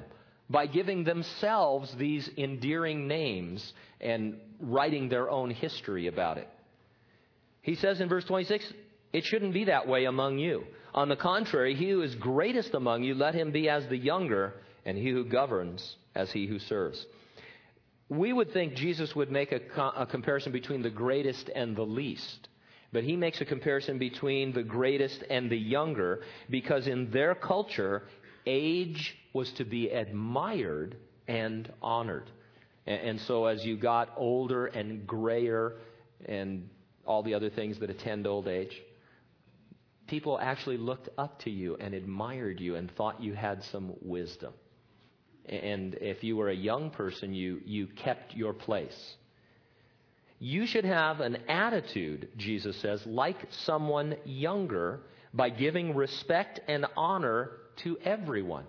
by 0.50 0.68
giving 0.68 1.03
themselves 1.03 1.94
these 1.96 2.30
endearing 2.38 3.08
names 3.08 3.74
and 4.01 4.38
writing 4.60 5.08
their 5.08 5.30
own 5.30 5.50
history 5.50 6.08
about 6.08 6.38
it. 6.38 6.50
He 7.62 7.75
says 7.75 8.01
in 8.01 8.10
verse 8.10 8.25
26, 8.25 8.74
it 9.13 9.24
shouldn't 9.24 9.53
be 9.53 9.65
that 9.65 9.88
way 9.88 10.06
among 10.06 10.39
you. 10.39 10.65
On 10.94 11.08
the 11.08 11.15
contrary, 11.15 11.75
he 11.75 11.89
who 11.89 12.01
is 12.01 12.13
greatest 12.15 12.74
among 12.74 13.03
you, 13.03 13.15
let 13.15 13.34
him 13.34 13.51
be 13.51 13.70
as 13.70 13.88
the 13.88 13.98
younger, 13.98 14.53
and 14.86 14.98
he 14.98 15.10
who 15.10 15.25
governs 15.25 15.96
as 16.16 16.32
he 16.32 16.48
who 16.48 16.60
serves. 16.60 17.06
We 18.10 18.34
would 18.34 18.52
think 18.52 18.75
Jesus 18.75 19.16
would 19.16 19.32
make 19.32 19.52
a, 19.52 19.60
co- 19.60 19.94
a, 19.96 20.06
comparison 20.06 20.52
between 20.52 20.82
the 20.82 20.90
greatest 20.90 21.50
and 21.50 21.75
the 21.75 21.84
least. 21.84 22.48
But 22.92 23.04
he 23.04 23.16
makes 23.16 23.42
a 23.42 23.46
comparison 23.46 23.98
between 23.98 24.54
the 24.54 24.62
greatest 24.62 25.24
and 25.30 25.50
the 25.50 25.58
younger 25.58 26.22
because 26.50 26.86
in 26.88 27.10
their 27.12 27.34
culture, 27.34 28.04
age 28.46 29.18
was 29.34 29.52
to 29.54 29.66
be 29.66 29.90
admired 29.90 30.98
and 31.28 31.72
honored. 31.82 32.30
And, 32.86 33.02
and 33.02 33.20
so 33.22 33.46
as 33.46 33.66
you 33.66 33.78
got 33.78 34.13
older 34.16 34.68
and 34.68 35.08
grayer 35.08 35.78
and 36.25 36.70
all 37.06 37.24
the 37.24 37.34
other 37.34 37.50
things 37.50 37.80
that 37.80 37.90
attend 37.90 38.28
old 38.28 38.48
age, 38.48 38.80
people 40.08 40.38
actually 40.40 40.78
looked 40.78 41.10
up 41.18 41.40
to 41.40 41.50
you 41.50 41.75
and 41.78 41.94
admired 41.94 42.60
you 42.60 42.75
and 42.75 42.92
thought 42.92 43.22
you 43.22 43.34
had 43.34 43.63
some 43.72 43.94
wisdom. 44.02 44.54
And 45.48 45.96
if 45.96 46.24
you 46.24 46.38
were 46.38 46.50
a 46.50 46.56
young 46.56 46.90
person, 46.90 47.34
you, 47.34 47.62
you 47.66 47.88
kept 47.88 48.34
your 48.34 48.54
place. 48.54 49.16
You 50.40 50.66
should 50.66 50.86
have 50.86 51.20
an 51.20 51.38
attitude, 51.48 52.30
Jesus 52.38 52.76
says, 52.82 53.06
like 53.06 53.38
someone 53.66 54.16
younger 54.26 55.02
by 55.34 55.50
giving 55.50 55.96
respect 55.96 56.60
and 56.68 56.86
honor 56.96 57.52
to 57.84 57.98
everyone. 58.04 58.66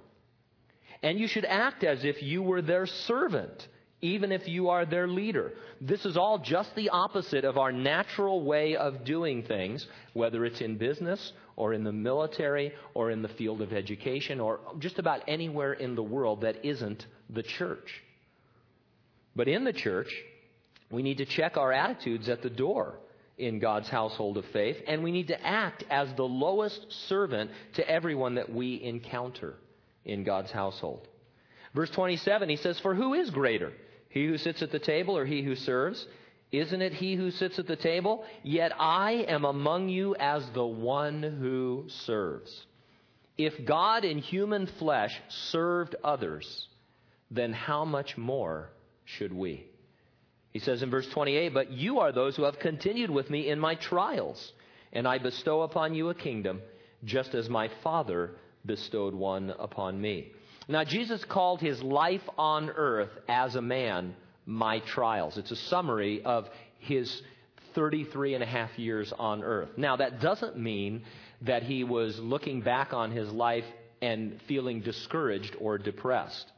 And 1.02 1.18
you 1.18 1.28
should 1.28 1.44
act 1.44 1.84
as 1.84 2.04
if 2.04 2.22
you 2.22 2.42
were 2.42 2.62
their 2.62 2.86
servant 2.86 3.68
even 4.04 4.32
if 4.32 4.46
you 4.46 4.68
are 4.68 4.84
their 4.84 5.08
leader. 5.08 5.54
This 5.80 6.04
is 6.04 6.14
all 6.14 6.38
just 6.38 6.74
the 6.74 6.90
opposite 6.90 7.46
of 7.46 7.56
our 7.56 7.72
natural 7.72 8.44
way 8.44 8.76
of 8.76 9.02
doing 9.02 9.42
things, 9.42 9.86
whether 10.12 10.44
it's 10.44 10.60
in 10.60 10.76
business 10.76 11.32
or 11.56 11.72
in 11.72 11.84
the 11.84 11.92
military 11.92 12.72
or 12.94 13.10
in 13.10 13.22
the 13.22 13.28
field 13.28 13.62
of 13.62 13.72
education 13.72 14.40
or 14.40 14.60
just 14.78 14.98
about 14.98 15.22
anywhere 15.28 15.72
in 15.72 15.94
the 15.94 16.02
world 16.02 16.42
that 16.42 16.64
isn't 16.64 17.06
the 17.30 17.42
church. 17.42 18.02
But 19.36 19.48
in 19.48 19.64
the 19.64 19.72
church, 19.72 20.12
we 20.90 21.02
need 21.02 21.18
to 21.18 21.24
check 21.24 21.56
our 21.56 21.72
attitudes 21.72 22.28
at 22.28 22.42
the 22.42 22.50
door 22.50 22.98
in 23.36 23.58
God's 23.58 23.88
household 23.88 24.36
of 24.36 24.44
faith, 24.46 24.76
and 24.86 25.02
we 25.02 25.10
need 25.10 25.28
to 25.28 25.46
act 25.46 25.84
as 25.90 26.08
the 26.14 26.22
lowest 26.22 26.86
servant 27.08 27.50
to 27.74 27.88
everyone 27.88 28.36
that 28.36 28.52
we 28.52 28.80
encounter 28.80 29.54
in 30.04 30.22
God's 30.22 30.52
household. 30.52 31.08
Verse 31.74 31.90
27, 31.90 32.48
he 32.48 32.56
says, 32.56 32.78
For 32.78 32.94
who 32.94 33.14
is 33.14 33.30
greater? 33.30 33.72
He 34.08 34.26
who 34.26 34.38
sits 34.38 34.62
at 34.62 34.70
the 34.70 34.78
table 34.78 35.18
or 35.18 35.26
he 35.26 35.42
who 35.42 35.56
serves? 35.56 36.06
Isn't 36.60 36.82
it 36.82 36.94
he 36.94 37.16
who 37.16 37.32
sits 37.32 37.58
at 37.58 37.66
the 37.66 37.74
table? 37.74 38.24
Yet 38.44 38.72
I 38.78 39.24
am 39.28 39.44
among 39.44 39.88
you 39.88 40.14
as 40.14 40.48
the 40.50 40.64
one 40.64 41.22
who 41.22 41.86
serves. 41.88 42.66
If 43.36 43.64
God 43.64 44.04
in 44.04 44.18
human 44.18 44.66
flesh 44.78 45.20
served 45.28 45.96
others, 46.04 46.68
then 47.30 47.52
how 47.52 47.84
much 47.84 48.16
more 48.16 48.70
should 49.04 49.32
we? 49.32 49.66
He 50.52 50.60
says 50.60 50.82
in 50.82 50.90
verse 50.90 51.08
28, 51.08 51.52
But 51.52 51.72
you 51.72 51.98
are 51.98 52.12
those 52.12 52.36
who 52.36 52.44
have 52.44 52.60
continued 52.60 53.10
with 53.10 53.28
me 53.30 53.48
in 53.48 53.58
my 53.58 53.74
trials, 53.74 54.52
and 54.92 55.08
I 55.08 55.18
bestow 55.18 55.62
upon 55.62 55.96
you 55.96 56.10
a 56.10 56.14
kingdom, 56.14 56.62
just 57.02 57.34
as 57.34 57.48
my 57.48 57.68
Father 57.82 58.36
bestowed 58.64 59.14
one 59.14 59.52
upon 59.58 60.00
me. 60.00 60.30
Now, 60.68 60.84
Jesus 60.84 61.24
called 61.24 61.60
his 61.60 61.82
life 61.82 62.22
on 62.38 62.70
earth 62.70 63.10
as 63.28 63.56
a 63.56 63.60
man 63.60 64.14
my 64.46 64.80
trials. 64.80 65.38
It's 65.38 65.50
a 65.50 65.56
summary 65.56 66.22
of 66.24 66.48
his 66.78 67.22
33 67.74 68.34
and 68.34 68.42
a 68.42 68.46
half 68.46 68.78
years 68.78 69.12
on 69.18 69.42
earth. 69.42 69.70
Now, 69.76 69.96
that 69.96 70.20
doesn't 70.20 70.56
mean 70.56 71.02
that 71.42 71.62
he 71.62 71.84
was 71.84 72.18
looking 72.18 72.60
back 72.60 72.92
on 72.92 73.10
his 73.10 73.30
life 73.30 73.64
and 74.00 74.40
feeling 74.46 74.80
discouraged 74.80 75.56
or 75.60 75.78
depressed. 75.78 76.50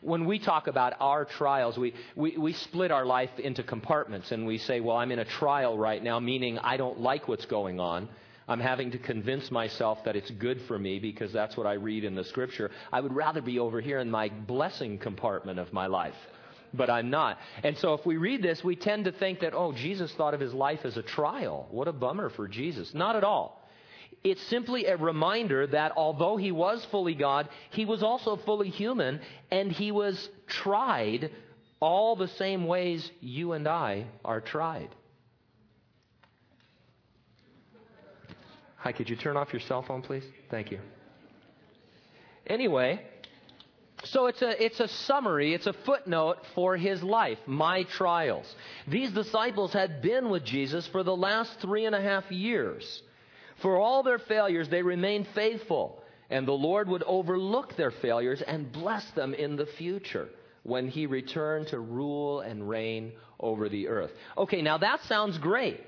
When 0.00 0.24
we 0.24 0.38
talk 0.38 0.66
about 0.66 0.94
our 0.98 1.24
trials, 1.24 1.78
we, 1.78 1.94
we, 2.16 2.36
we 2.36 2.52
split 2.52 2.90
our 2.90 3.06
life 3.06 3.30
into 3.38 3.62
compartments 3.62 4.32
and 4.32 4.46
we 4.46 4.58
say, 4.58 4.80
well, 4.80 4.96
I'm 4.96 5.12
in 5.12 5.20
a 5.20 5.24
trial 5.24 5.78
right 5.78 6.02
now, 6.02 6.18
meaning 6.18 6.58
I 6.58 6.76
don't 6.76 7.00
like 7.00 7.28
what's 7.28 7.46
going 7.46 7.78
on. 7.78 8.08
I'm 8.48 8.60
having 8.60 8.92
to 8.92 8.98
convince 8.98 9.50
myself 9.50 9.98
that 10.04 10.16
it's 10.16 10.30
good 10.30 10.60
for 10.68 10.78
me 10.78 10.98
because 10.98 11.32
that's 11.32 11.56
what 11.56 11.66
I 11.66 11.74
read 11.74 12.04
in 12.04 12.14
the 12.14 12.24
scripture. 12.24 12.70
I 12.92 13.00
would 13.00 13.12
rather 13.12 13.40
be 13.40 13.58
over 13.58 13.80
here 13.80 13.98
in 13.98 14.10
my 14.10 14.28
blessing 14.28 14.98
compartment 14.98 15.58
of 15.58 15.72
my 15.72 15.86
life. 15.86 16.14
But 16.74 16.90
I'm 16.90 17.10
not. 17.10 17.38
And 17.62 17.76
so 17.78 17.94
if 17.94 18.04
we 18.04 18.16
read 18.16 18.42
this, 18.42 18.62
we 18.62 18.76
tend 18.76 19.04
to 19.06 19.12
think 19.12 19.40
that, 19.40 19.54
oh, 19.54 19.72
Jesus 19.72 20.12
thought 20.12 20.34
of 20.34 20.40
his 20.40 20.52
life 20.52 20.80
as 20.84 20.96
a 20.96 21.02
trial. 21.02 21.68
What 21.70 21.88
a 21.88 21.92
bummer 21.92 22.30
for 22.30 22.48
Jesus. 22.48 22.94
Not 22.94 23.16
at 23.16 23.24
all. 23.24 23.62
It's 24.24 24.42
simply 24.48 24.86
a 24.86 24.96
reminder 24.96 25.66
that 25.68 25.92
although 25.96 26.36
he 26.36 26.50
was 26.50 26.84
fully 26.86 27.14
God, 27.14 27.48
he 27.70 27.84
was 27.84 28.02
also 28.02 28.36
fully 28.36 28.70
human, 28.70 29.20
and 29.50 29.70
he 29.70 29.92
was 29.92 30.28
tried 30.48 31.30
all 31.80 32.16
the 32.16 32.28
same 32.28 32.66
ways 32.66 33.08
you 33.20 33.52
and 33.52 33.68
I 33.68 34.06
are 34.24 34.40
tried. 34.40 34.88
Hi, 38.78 38.92
could 38.92 39.08
you 39.08 39.16
turn 39.16 39.36
off 39.36 39.52
your 39.52 39.60
cell 39.60 39.82
phone, 39.82 40.02
please? 40.02 40.24
Thank 40.50 40.70
you. 40.70 40.78
Anyway, 42.46 43.02
so 44.04 44.26
it's 44.26 44.42
a, 44.42 44.64
it's 44.64 44.80
a 44.80 44.88
summary, 44.88 45.54
it's 45.54 45.66
a 45.66 45.72
footnote 45.72 46.38
for 46.54 46.76
his 46.76 47.02
life, 47.02 47.38
my 47.46 47.84
trials. 47.84 48.46
These 48.86 49.12
disciples 49.12 49.72
had 49.72 50.02
been 50.02 50.28
with 50.28 50.44
Jesus 50.44 50.86
for 50.86 51.02
the 51.02 51.16
last 51.16 51.60
three 51.60 51.86
and 51.86 51.94
a 51.94 52.00
half 52.00 52.30
years. 52.30 53.02
For 53.62 53.78
all 53.78 54.02
their 54.02 54.18
failures, 54.18 54.68
they 54.68 54.82
remained 54.82 55.26
faithful, 55.34 56.02
and 56.28 56.46
the 56.46 56.52
Lord 56.52 56.88
would 56.88 57.02
overlook 57.04 57.76
their 57.76 57.90
failures 57.90 58.42
and 58.46 58.70
bless 58.70 59.10
them 59.12 59.32
in 59.32 59.56
the 59.56 59.66
future 59.66 60.28
when 60.62 60.88
he 60.88 61.06
returned 61.06 61.68
to 61.68 61.78
rule 61.78 62.40
and 62.40 62.68
reign 62.68 63.12
over 63.40 63.68
the 63.68 63.88
earth. 63.88 64.10
Okay, 64.36 64.62
now 64.62 64.78
that 64.78 65.00
sounds 65.04 65.38
great. 65.38 65.80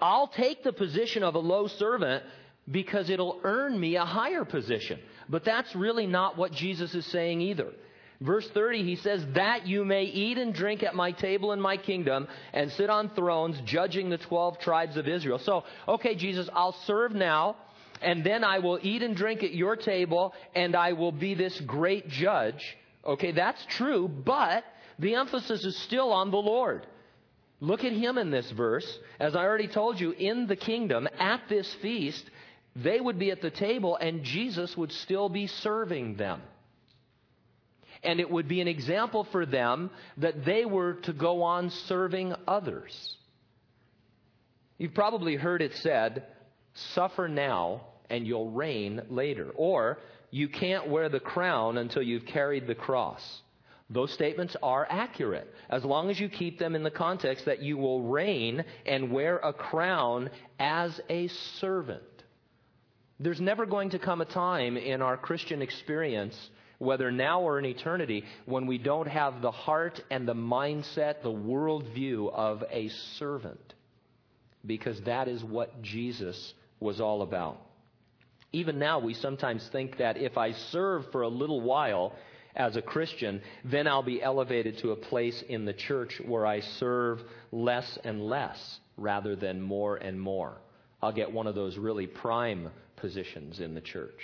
I'll 0.00 0.28
take 0.28 0.62
the 0.62 0.72
position 0.72 1.24
of 1.24 1.34
a 1.34 1.40
low 1.40 1.66
servant 1.66 2.22
because 2.70 3.10
it'll 3.10 3.40
earn 3.44 3.78
me 3.78 3.96
a 3.96 4.04
higher 4.04 4.44
position. 4.44 5.00
But 5.28 5.44
that's 5.44 5.74
really 5.74 6.06
not 6.06 6.36
what 6.36 6.52
Jesus 6.52 6.94
is 6.94 7.06
saying 7.06 7.40
either. 7.40 7.72
Verse 8.20 8.48
30, 8.52 8.82
he 8.82 8.96
says, 8.96 9.24
That 9.34 9.66
you 9.66 9.84
may 9.84 10.02
eat 10.02 10.38
and 10.38 10.52
drink 10.52 10.82
at 10.82 10.94
my 10.94 11.12
table 11.12 11.52
in 11.52 11.60
my 11.60 11.76
kingdom 11.76 12.26
and 12.52 12.70
sit 12.72 12.90
on 12.90 13.10
thrones 13.10 13.60
judging 13.64 14.10
the 14.10 14.18
12 14.18 14.58
tribes 14.58 14.96
of 14.96 15.06
Israel. 15.06 15.38
So, 15.38 15.64
okay, 15.86 16.16
Jesus, 16.16 16.48
I'll 16.52 16.76
serve 16.84 17.12
now, 17.12 17.56
and 18.02 18.24
then 18.24 18.42
I 18.42 18.58
will 18.58 18.78
eat 18.82 19.02
and 19.02 19.16
drink 19.16 19.44
at 19.44 19.54
your 19.54 19.76
table, 19.76 20.34
and 20.54 20.74
I 20.74 20.94
will 20.94 21.12
be 21.12 21.34
this 21.34 21.60
great 21.60 22.08
judge. 22.08 22.76
Okay, 23.04 23.30
that's 23.30 23.64
true, 23.70 24.08
but 24.08 24.64
the 24.98 25.14
emphasis 25.14 25.64
is 25.64 25.76
still 25.82 26.12
on 26.12 26.32
the 26.32 26.38
Lord. 26.38 26.86
Look 27.60 27.84
at 27.84 27.92
him 27.92 28.18
in 28.18 28.30
this 28.30 28.50
verse. 28.50 28.98
As 29.18 29.34
I 29.34 29.44
already 29.44 29.68
told 29.68 30.00
you, 30.00 30.12
in 30.12 30.46
the 30.46 30.56
kingdom, 30.56 31.08
at 31.18 31.42
this 31.48 31.72
feast, 31.82 32.24
they 32.82 33.00
would 33.00 33.18
be 33.18 33.30
at 33.30 33.42
the 33.42 33.50
table 33.50 33.96
and 33.96 34.24
Jesus 34.24 34.76
would 34.76 34.92
still 34.92 35.28
be 35.28 35.46
serving 35.46 36.16
them. 36.16 36.40
And 38.02 38.20
it 38.20 38.30
would 38.30 38.46
be 38.46 38.60
an 38.60 38.68
example 38.68 39.24
for 39.32 39.44
them 39.44 39.90
that 40.18 40.44
they 40.44 40.64
were 40.64 40.94
to 40.94 41.12
go 41.12 41.42
on 41.42 41.70
serving 41.70 42.34
others. 42.46 43.16
You've 44.78 44.94
probably 44.94 45.34
heard 45.34 45.62
it 45.62 45.74
said, 45.74 46.24
suffer 46.94 47.28
now 47.28 47.82
and 48.08 48.26
you'll 48.26 48.50
reign 48.50 49.02
later. 49.10 49.50
Or, 49.56 49.98
you 50.30 50.48
can't 50.48 50.88
wear 50.88 51.08
the 51.08 51.20
crown 51.20 51.78
until 51.78 52.02
you've 52.02 52.26
carried 52.26 52.66
the 52.66 52.74
cross. 52.74 53.42
Those 53.90 54.12
statements 54.12 54.54
are 54.62 54.86
accurate 54.88 55.52
as 55.70 55.84
long 55.84 56.10
as 56.10 56.20
you 56.20 56.28
keep 56.28 56.58
them 56.58 56.74
in 56.74 56.82
the 56.82 56.90
context 56.90 57.46
that 57.46 57.62
you 57.62 57.78
will 57.78 58.02
reign 58.02 58.64
and 58.86 59.10
wear 59.10 59.38
a 59.38 59.52
crown 59.52 60.30
as 60.60 61.00
a 61.08 61.28
servant. 61.28 62.02
There's 63.20 63.40
never 63.40 63.66
going 63.66 63.90
to 63.90 63.98
come 63.98 64.20
a 64.20 64.24
time 64.24 64.76
in 64.76 65.02
our 65.02 65.16
Christian 65.16 65.60
experience, 65.60 66.36
whether 66.78 67.10
now 67.10 67.40
or 67.40 67.58
in 67.58 67.64
eternity, 67.64 68.24
when 68.46 68.66
we 68.66 68.78
don't 68.78 69.08
have 69.08 69.42
the 69.42 69.50
heart 69.50 70.00
and 70.10 70.26
the 70.26 70.34
mindset, 70.34 71.22
the 71.22 71.28
worldview 71.28 72.32
of 72.32 72.62
a 72.70 72.88
servant. 73.18 73.74
Because 74.64 75.00
that 75.02 75.26
is 75.28 75.42
what 75.42 75.82
Jesus 75.82 76.54
was 76.78 77.00
all 77.00 77.22
about. 77.22 77.60
Even 78.52 78.78
now, 78.78 78.98
we 78.98 79.14
sometimes 79.14 79.68
think 79.72 79.98
that 79.98 80.16
if 80.16 80.38
I 80.38 80.52
serve 80.52 81.10
for 81.10 81.22
a 81.22 81.28
little 81.28 81.60
while, 81.60 82.14
as 82.58 82.76
a 82.76 82.82
Christian, 82.82 83.40
then 83.64 83.86
I'll 83.86 84.02
be 84.02 84.22
elevated 84.22 84.78
to 84.78 84.90
a 84.90 84.96
place 84.96 85.42
in 85.48 85.64
the 85.64 85.72
church 85.72 86.20
where 86.26 86.44
I 86.44 86.60
serve 86.60 87.20
less 87.52 87.98
and 88.04 88.20
less 88.22 88.80
rather 88.96 89.36
than 89.36 89.62
more 89.62 89.96
and 89.96 90.20
more. 90.20 90.58
I'll 91.00 91.12
get 91.12 91.32
one 91.32 91.46
of 91.46 91.54
those 91.54 91.78
really 91.78 92.08
prime 92.08 92.70
positions 93.00 93.60
in 93.60 93.74
the 93.74 93.80
church, 93.80 94.20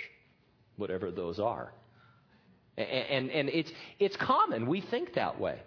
whatever 0.77 1.11
those 1.11 1.39
are. 1.39 1.71
And, 2.77 2.87
and, 2.87 3.31
and 3.31 3.49
it's, 3.49 3.71
it's 3.99 4.15
common. 4.17 4.67
We 4.67 4.81
think 4.81 5.13
that 5.13 5.39
way. 5.39 5.61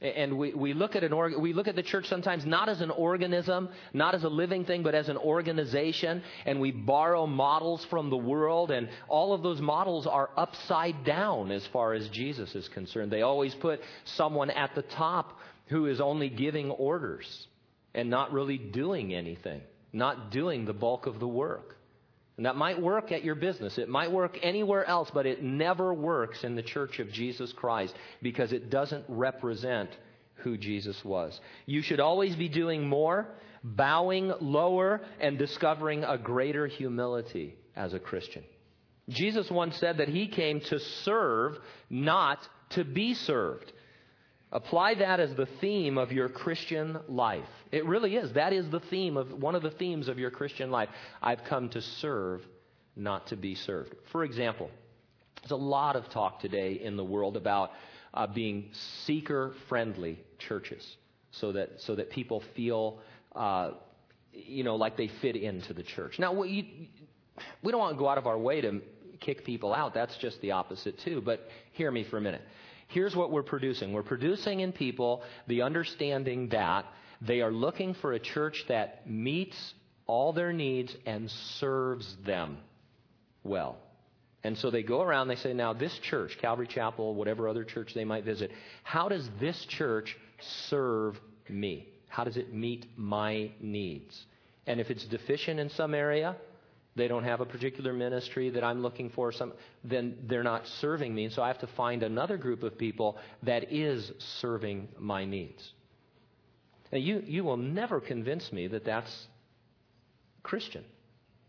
And 0.00 0.38
we, 0.38 0.54
we 0.54 0.74
look 0.74 0.94
at 0.94 1.02
an 1.02 1.12
org, 1.12 1.36
we 1.36 1.52
look 1.52 1.66
at 1.66 1.74
the 1.74 1.82
church 1.82 2.06
sometimes 2.06 2.46
not 2.46 2.68
as 2.68 2.80
an 2.80 2.90
organism, 2.90 3.68
not 3.92 4.14
as 4.14 4.22
a 4.22 4.28
living 4.28 4.64
thing, 4.64 4.84
but 4.84 4.94
as 4.94 5.08
an 5.08 5.16
organization. 5.16 6.22
And 6.46 6.60
we 6.60 6.70
borrow 6.70 7.26
models 7.26 7.84
from 7.90 8.08
the 8.08 8.16
world, 8.16 8.70
and 8.70 8.88
all 9.08 9.32
of 9.32 9.42
those 9.42 9.60
models 9.60 10.06
are 10.06 10.30
upside 10.36 11.04
down 11.04 11.50
as 11.50 11.66
far 11.72 11.94
as 11.94 12.08
Jesus 12.10 12.54
is 12.54 12.68
concerned. 12.68 13.10
They 13.10 13.22
always 13.22 13.56
put 13.56 13.80
someone 14.04 14.50
at 14.50 14.72
the 14.76 14.82
top 14.82 15.36
who 15.66 15.86
is 15.86 16.00
only 16.00 16.28
giving 16.28 16.70
orders 16.70 17.48
and 17.92 18.08
not 18.08 18.32
really 18.32 18.56
doing 18.58 19.12
anything, 19.12 19.62
not 19.92 20.30
doing 20.30 20.64
the 20.64 20.72
bulk 20.72 21.06
of 21.06 21.18
the 21.18 21.26
work. 21.26 21.74
And 22.38 22.46
that 22.46 22.54
might 22.54 22.80
work 22.80 23.10
at 23.10 23.24
your 23.24 23.34
business. 23.34 23.78
It 23.78 23.88
might 23.88 24.12
work 24.12 24.38
anywhere 24.42 24.84
else, 24.86 25.10
but 25.12 25.26
it 25.26 25.42
never 25.42 25.92
works 25.92 26.44
in 26.44 26.54
the 26.54 26.62
church 26.62 27.00
of 27.00 27.10
Jesus 27.10 27.52
Christ 27.52 27.94
because 28.22 28.52
it 28.52 28.70
doesn't 28.70 29.04
represent 29.08 29.90
who 30.36 30.56
Jesus 30.56 31.04
was. 31.04 31.38
You 31.66 31.82
should 31.82 31.98
always 31.98 32.36
be 32.36 32.48
doing 32.48 32.88
more, 32.88 33.26
bowing 33.64 34.32
lower, 34.40 35.00
and 35.20 35.36
discovering 35.36 36.04
a 36.04 36.16
greater 36.16 36.68
humility 36.68 37.56
as 37.74 37.92
a 37.92 37.98
Christian. 37.98 38.44
Jesus 39.08 39.50
once 39.50 39.76
said 39.76 39.98
that 39.98 40.08
he 40.08 40.28
came 40.28 40.60
to 40.60 40.78
serve, 40.78 41.58
not 41.90 42.38
to 42.70 42.84
be 42.84 43.14
served. 43.14 43.72
Apply 44.50 44.94
that 44.94 45.20
as 45.20 45.34
the 45.34 45.46
theme 45.60 45.98
of 45.98 46.10
your 46.10 46.28
Christian 46.28 46.98
life. 47.06 47.48
It 47.70 47.84
really 47.84 48.16
is. 48.16 48.32
That 48.32 48.54
is 48.54 48.68
the 48.70 48.80
theme 48.80 49.18
of 49.18 49.30
one 49.30 49.54
of 49.54 49.62
the 49.62 49.70
themes 49.70 50.08
of 50.08 50.18
your 50.18 50.30
Christian 50.30 50.70
life. 50.70 50.88
I've 51.22 51.44
come 51.44 51.68
to 51.70 51.82
serve, 51.82 52.40
not 52.96 53.26
to 53.28 53.36
be 53.36 53.54
served. 53.54 53.94
For 54.10 54.24
example, 54.24 54.70
there's 55.42 55.50
a 55.50 55.56
lot 55.56 55.96
of 55.96 56.08
talk 56.08 56.40
today 56.40 56.80
in 56.82 56.96
the 56.96 57.04
world 57.04 57.36
about 57.36 57.72
uh, 58.14 58.26
being 58.26 58.70
seeker 59.04 59.52
friendly 59.68 60.18
churches 60.38 60.96
so 61.32 61.52
that, 61.52 61.68
so 61.80 61.94
that 61.94 62.10
people 62.10 62.42
feel, 62.56 63.00
uh, 63.36 63.72
you 64.32 64.64
know, 64.64 64.76
like 64.76 64.96
they 64.96 65.10
fit 65.20 65.36
into 65.36 65.74
the 65.74 65.82
church. 65.82 66.18
Now, 66.18 66.32
we, 66.32 66.90
we 67.62 67.70
don't 67.70 67.80
want 67.80 67.94
to 67.94 67.98
go 67.98 68.08
out 68.08 68.16
of 68.16 68.26
our 68.26 68.38
way 68.38 68.62
to 68.62 68.80
kick 69.20 69.44
people 69.44 69.74
out. 69.74 69.92
That's 69.92 70.16
just 70.16 70.40
the 70.40 70.52
opposite, 70.52 70.98
too. 71.00 71.20
But 71.20 71.46
hear 71.72 71.90
me 71.90 72.04
for 72.04 72.16
a 72.16 72.20
minute 72.22 72.40
here's 72.88 73.14
what 73.14 73.30
we're 73.30 73.42
producing 73.42 73.92
we're 73.92 74.02
producing 74.02 74.60
in 74.60 74.72
people 74.72 75.22
the 75.46 75.62
understanding 75.62 76.48
that 76.48 76.84
they 77.20 77.40
are 77.40 77.52
looking 77.52 77.94
for 77.94 78.12
a 78.12 78.18
church 78.18 78.64
that 78.68 79.08
meets 79.08 79.56
all 80.06 80.32
their 80.32 80.52
needs 80.52 80.94
and 81.06 81.30
serves 81.58 82.16
them 82.24 82.58
well. 83.44 83.78
And 84.44 84.56
so 84.56 84.70
they 84.70 84.82
go 84.82 85.02
around, 85.02 85.28
they 85.28 85.36
say, 85.36 85.52
now 85.52 85.72
this 85.72 85.96
church, 86.04 86.38
Calvary 86.40 86.68
Chapel, 86.68 87.14
whatever 87.14 87.48
other 87.48 87.64
church 87.64 87.92
they 87.94 88.04
might 88.04 88.24
visit, 88.24 88.50
how 88.84 89.08
does 89.08 89.28
this 89.40 89.66
church 89.68 90.16
serve 90.68 91.16
me? 91.48 91.88
How 92.08 92.24
does 92.24 92.36
it 92.36 92.54
meet 92.54 92.86
my 92.96 93.50
needs? 93.60 94.18
And 94.66 94.80
if 94.80 94.90
it's 94.90 95.04
deficient 95.06 95.58
in 95.58 95.70
some 95.70 95.92
area, 95.92 96.36
they 96.98 97.08
don't 97.08 97.24
have 97.24 97.40
a 97.40 97.46
particular 97.46 97.94
ministry 97.94 98.50
that 98.50 98.62
I'm 98.62 98.82
looking 98.82 99.08
for, 99.08 99.32
some, 99.32 99.54
then 99.82 100.18
they're 100.26 100.42
not 100.42 100.66
serving 100.66 101.14
me. 101.14 101.24
And 101.24 101.32
so 101.32 101.42
I 101.42 101.48
have 101.48 101.60
to 101.60 101.66
find 101.68 102.02
another 102.02 102.36
group 102.36 102.62
of 102.62 102.76
people 102.76 103.16
that 103.44 103.72
is 103.72 104.12
serving 104.40 104.88
my 104.98 105.24
needs. 105.24 105.72
Now, 106.92 106.98
you, 106.98 107.22
you 107.26 107.44
will 107.44 107.56
never 107.56 108.00
convince 108.00 108.52
me 108.52 108.66
that 108.68 108.84
that's 108.84 109.28
Christian, 110.42 110.84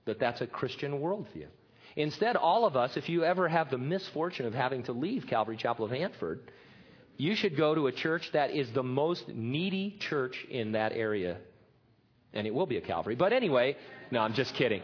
that 0.05 0.19
that's 0.19 0.41
a 0.41 0.47
Christian 0.47 0.99
worldview. 0.99 1.47
Instead, 1.95 2.35
all 2.35 2.65
of 2.65 2.75
us, 2.75 2.95
if 2.97 3.09
you 3.09 3.23
ever 3.23 3.47
have 3.47 3.69
the 3.71 3.77
misfortune 3.77 4.45
of 4.45 4.53
having 4.53 4.83
to 4.83 4.93
leave 4.93 5.27
Calvary 5.27 5.57
Chapel 5.57 5.85
of 5.85 5.91
Hanford, 5.91 6.39
you 7.17 7.35
should 7.35 7.57
go 7.57 7.75
to 7.75 7.87
a 7.87 7.91
church 7.91 8.29
that 8.31 8.51
is 8.51 8.71
the 8.71 8.83
most 8.83 9.27
needy 9.27 9.97
church 9.99 10.45
in 10.49 10.73
that 10.73 10.93
area. 10.93 11.37
And 12.33 12.45
it 12.45 12.53
will 12.53 12.67
be 12.67 12.77
a 12.77 12.81
Calvary. 12.81 13.15
But 13.15 13.33
anyway, 13.33 13.75
no, 14.11 14.19
I'm 14.19 14.33
just 14.33 14.53
kidding. 14.53 14.81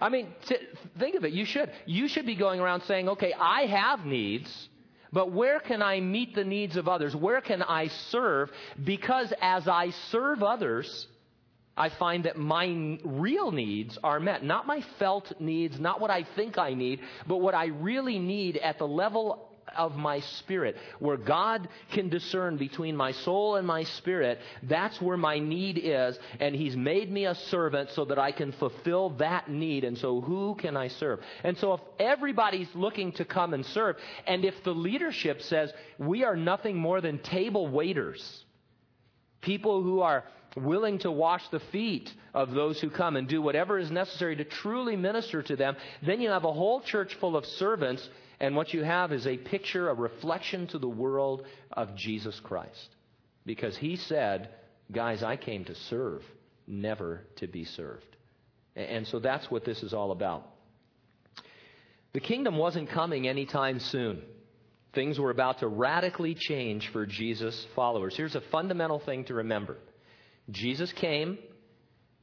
I 0.00 0.08
mean, 0.08 0.28
t- 0.46 0.56
think 0.98 1.14
of 1.14 1.24
it. 1.24 1.32
You 1.32 1.44
should. 1.44 1.70
You 1.86 2.08
should 2.08 2.26
be 2.26 2.36
going 2.36 2.60
around 2.60 2.82
saying, 2.82 3.08
okay, 3.10 3.32
I 3.38 3.66
have 3.66 4.04
needs, 4.04 4.68
but 5.12 5.32
where 5.32 5.60
can 5.60 5.82
I 5.82 6.00
meet 6.00 6.34
the 6.34 6.44
needs 6.44 6.76
of 6.76 6.88
others? 6.88 7.14
Where 7.14 7.40
can 7.40 7.62
I 7.62 7.88
serve? 7.88 8.50
Because 8.82 9.32
as 9.40 9.68
I 9.68 9.90
serve 10.10 10.42
others, 10.42 11.06
I 11.76 11.88
find 11.88 12.24
that 12.24 12.36
my 12.36 12.98
real 13.04 13.52
needs 13.52 13.98
are 14.02 14.20
met. 14.20 14.44
Not 14.44 14.66
my 14.66 14.82
felt 14.98 15.32
needs, 15.40 15.78
not 15.80 16.00
what 16.00 16.10
I 16.10 16.24
think 16.36 16.58
I 16.58 16.74
need, 16.74 17.00
but 17.26 17.38
what 17.38 17.54
I 17.54 17.66
really 17.66 18.18
need 18.18 18.56
at 18.56 18.78
the 18.78 18.86
level 18.86 19.49
of 19.76 19.96
my 19.96 20.20
spirit, 20.20 20.76
where 20.98 21.16
God 21.16 21.68
can 21.92 22.08
discern 22.08 22.56
between 22.56 22.96
my 22.96 23.12
soul 23.12 23.56
and 23.56 23.66
my 23.66 23.84
spirit, 23.84 24.38
that's 24.62 25.00
where 25.00 25.16
my 25.16 25.38
need 25.38 25.80
is. 25.82 26.18
And 26.38 26.54
He's 26.54 26.76
made 26.76 27.10
me 27.10 27.26
a 27.26 27.34
servant 27.34 27.90
so 27.90 28.04
that 28.06 28.18
I 28.18 28.32
can 28.32 28.52
fulfill 28.52 29.10
that 29.18 29.50
need. 29.50 29.84
And 29.84 29.96
so, 29.96 30.20
who 30.20 30.54
can 30.56 30.76
I 30.76 30.88
serve? 30.88 31.20
And 31.44 31.56
so, 31.58 31.74
if 31.74 31.80
everybody's 31.98 32.68
looking 32.74 33.12
to 33.12 33.24
come 33.24 33.54
and 33.54 33.64
serve, 33.66 33.96
and 34.26 34.44
if 34.44 34.54
the 34.64 34.72
leadership 34.72 35.42
says 35.42 35.72
we 35.98 36.24
are 36.24 36.36
nothing 36.36 36.76
more 36.76 37.00
than 37.00 37.18
table 37.18 37.68
waiters, 37.68 38.44
people 39.40 39.82
who 39.82 40.00
are 40.00 40.24
willing 40.56 40.98
to 40.98 41.10
wash 41.10 41.42
the 41.50 41.60
feet 41.72 42.12
of 42.34 42.50
those 42.52 42.80
who 42.80 42.90
come 42.90 43.16
and 43.16 43.28
do 43.28 43.40
whatever 43.40 43.78
is 43.78 43.90
necessary 43.90 44.36
to 44.36 44.44
truly 44.44 44.96
minister 44.96 45.42
to 45.42 45.56
them, 45.56 45.76
then 46.04 46.20
you 46.20 46.30
have 46.30 46.44
a 46.44 46.52
whole 46.52 46.80
church 46.80 47.16
full 47.20 47.36
of 47.36 47.44
servants 47.44 48.08
and 48.40 48.56
what 48.56 48.72
you 48.72 48.82
have 48.82 49.12
is 49.12 49.26
a 49.26 49.36
picture, 49.36 49.90
a 49.90 49.94
reflection 49.94 50.66
to 50.68 50.78
the 50.78 50.88
world 50.88 51.44
of 51.72 51.94
Jesus 51.94 52.40
Christ. 52.40 52.96
Because 53.44 53.76
he 53.76 53.96
said, 53.96 54.48
Guys, 54.90 55.22
I 55.22 55.36
came 55.36 55.64
to 55.66 55.74
serve, 55.74 56.22
never 56.66 57.20
to 57.36 57.46
be 57.46 57.64
served. 57.64 58.16
And 58.74 59.06
so 59.06 59.20
that's 59.20 59.50
what 59.50 59.64
this 59.64 59.82
is 59.82 59.92
all 59.92 60.10
about. 60.10 60.48
The 62.12 62.20
kingdom 62.20 62.56
wasn't 62.56 62.90
coming 62.90 63.28
anytime 63.28 63.78
soon. 63.78 64.22
Things 64.94 65.18
were 65.18 65.30
about 65.30 65.60
to 65.60 65.68
radically 65.68 66.34
change 66.34 66.90
for 66.92 67.06
Jesus' 67.06 67.66
followers. 67.76 68.16
Here's 68.16 68.34
a 68.34 68.40
fundamental 68.40 68.98
thing 68.98 69.24
to 69.26 69.34
remember 69.34 69.76
Jesus 70.50 70.92
came, 70.92 71.38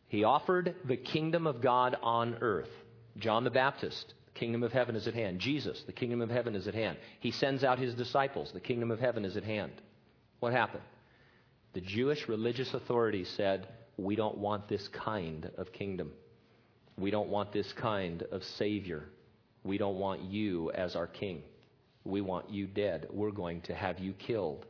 he 0.07 0.23
offered 0.25 0.75
the 0.85 0.97
kingdom 0.97 1.47
of 1.47 1.61
God 1.61 1.95
on 2.01 2.37
earth. 2.41 2.69
John 3.17 3.45
the 3.45 3.49
Baptist 3.49 4.13
kingdom 4.37 4.63
of 4.63 4.71
heaven 4.71 4.95
is 4.95 5.07
at 5.07 5.13
hand. 5.13 5.39
Jesus, 5.39 5.83
the 5.85 5.91
kingdom 5.91 6.21
of 6.21 6.29
heaven 6.29 6.55
is 6.55 6.67
at 6.67 6.75
hand. 6.75 6.97
He 7.19 7.31
sends 7.31 7.63
out 7.63 7.79
his 7.79 7.95
disciples. 7.95 8.51
The 8.53 8.59
kingdom 8.59 8.91
of 8.91 8.99
heaven 8.99 9.25
is 9.25 9.35
at 9.35 9.43
hand. 9.43 9.73
What 10.39 10.53
happened? 10.53 10.83
The 11.73 11.81
Jewish 11.81 12.27
religious 12.27 12.73
authorities 12.73 13.29
said, 13.35 13.67
We 13.97 14.15
don't 14.15 14.37
want 14.37 14.69
this 14.69 14.87
kind 14.89 15.49
of 15.57 15.73
kingdom. 15.73 16.11
We 16.97 17.11
don't 17.11 17.29
want 17.29 17.51
this 17.51 17.73
kind 17.73 18.23
of 18.31 18.43
Savior. 18.43 19.03
We 19.63 19.77
don't 19.77 19.97
want 19.97 20.21
you 20.21 20.71
as 20.71 20.95
our 20.95 21.07
king. 21.07 21.43
We 22.03 22.21
want 22.21 22.49
you 22.49 22.67
dead. 22.67 23.07
We're 23.11 23.31
going 23.31 23.61
to 23.61 23.75
have 23.75 23.99
you 23.99 24.13
killed. 24.13 24.65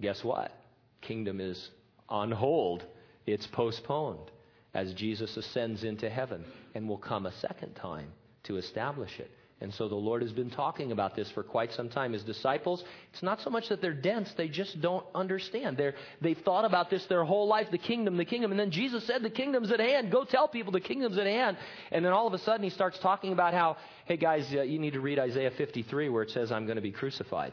Guess 0.00 0.24
what? 0.24 0.52
Kingdom 1.00 1.40
is 1.40 1.70
on 2.08 2.30
hold, 2.30 2.84
it's 3.26 3.46
postponed 3.46 4.30
as 4.74 4.92
Jesus 4.94 5.36
ascends 5.36 5.84
into 5.84 6.10
heaven 6.10 6.44
and 6.74 6.88
will 6.88 6.98
come 6.98 7.26
a 7.26 7.32
second 7.32 7.74
time 7.74 8.08
to 8.44 8.56
establish 8.56 9.18
it. 9.18 9.30
And 9.62 9.72
so 9.72 9.88
the 9.88 9.94
Lord 9.94 10.22
has 10.22 10.32
been 10.32 10.50
talking 10.50 10.90
about 10.90 11.14
this 11.14 11.30
for 11.30 11.44
quite 11.44 11.72
some 11.72 11.88
time. 11.88 12.14
His 12.14 12.24
disciples, 12.24 12.82
it's 13.12 13.22
not 13.22 13.40
so 13.42 13.48
much 13.48 13.68
that 13.68 13.80
they're 13.80 13.94
dense, 13.94 14.28
they 14.36 14.48
just 14.48 14.80
don't 14.80 15.06
understand. 15.14 15.76
They're, 15.76 15.94
they've 16.20 16.38
thought 16.38 16.64
about 16.64 16.90
this 16.90 17.06
their 17.06 17.22
whole 17.22 17.46
life 17.46 17.68
the 17.70 17.78
kingdom, 17.78 18.16
the 18.16 18.24
kingdom. 18.24 18.50
And 18.50 18.58
then 18.58 18.72
Jesus 18.72 19.06
said, 19.06 19.22
The 19.22 19.30
kingdom's 19.30 19.70
at 19.70 19.78
hand. 19.78 20.10
Go 20.10 20.24
tell 20.24 20.48
people 20.48 20.72
the 20.72 20.80
kingdom's 20.80 21.16
at 21.16 21.26
hand. 21.26 21.58
And 21.92 22.04
then 22.04 22.12
all 22.12 22.26
of 22.26 22.32
a 22.32 22.38
sudden 22.38 22.64
he 22.64 22.70
starts 22.70 22.98
talking 22.98 23.32
about 23.32 23.54
how, 23.54 23.76
hey 24.06 24.16
guys, 24.16 24.52
uh, 24.52 24.62
you 24.62 24.80
need 24.80 24.94
to 24.94 25.00
read 25.00 25.20
Isaiah 25.20 25.52
53 25.56 26.08
where 26.08 26.24
it 26.24 26.30
says, 26.30 26.50
I'm 26.50 26.66
going 26.66 26.76
to 26.76 26.82
be 26.82 26.90
crucified. 26.90 27.52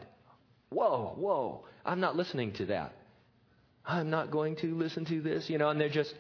Whoa, 0.70 1.14
whoa, 1.16 1.66
I'm 1.86 2.00
not 2.00 2.16
listening 2.16 2.54
to 2.54 2.66
that. 2.68 2.96
I'm 3.86 4.10
not 4.10 4.32
going 4.32 4.56
to 4.58 4.74
listen 4.74 5.06
to 5.06 5.22
this, 5.22 5.48
you 5.48 5.60
know, 5.60 5.70
and 5.70 5.80
they're 5.80 5.90
just, 5.90 6.14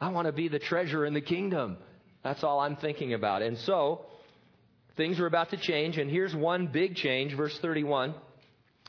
I 0.00 0.10
want 0.10 0.26
to 0.26 0.32
be 0.32 0.46
the 0.46 0.60
treasure 0.60 1.04
in 1.04 1.14
the 1.14 1.20
kingdom. 1.20 1.78
That's 2.22 2.44
all 2.44 2.60
I'm 2.60 2.76
thinking 2.76 3.14
about. 3.14 3.42
And 3.42 3.56
so, 3.58 4.02
things 4.96 5.18
are 5.20 5.26
about 5.26 5.50
to 5.50 5.56
change, 5.56 5.98
and 5.98 6.10
here's 6.10 6.34
one 6.34 6.66
big 6.66 6.96
change. 6.96 7.34
Verse 7.34 7.58
31. 7.60 8.14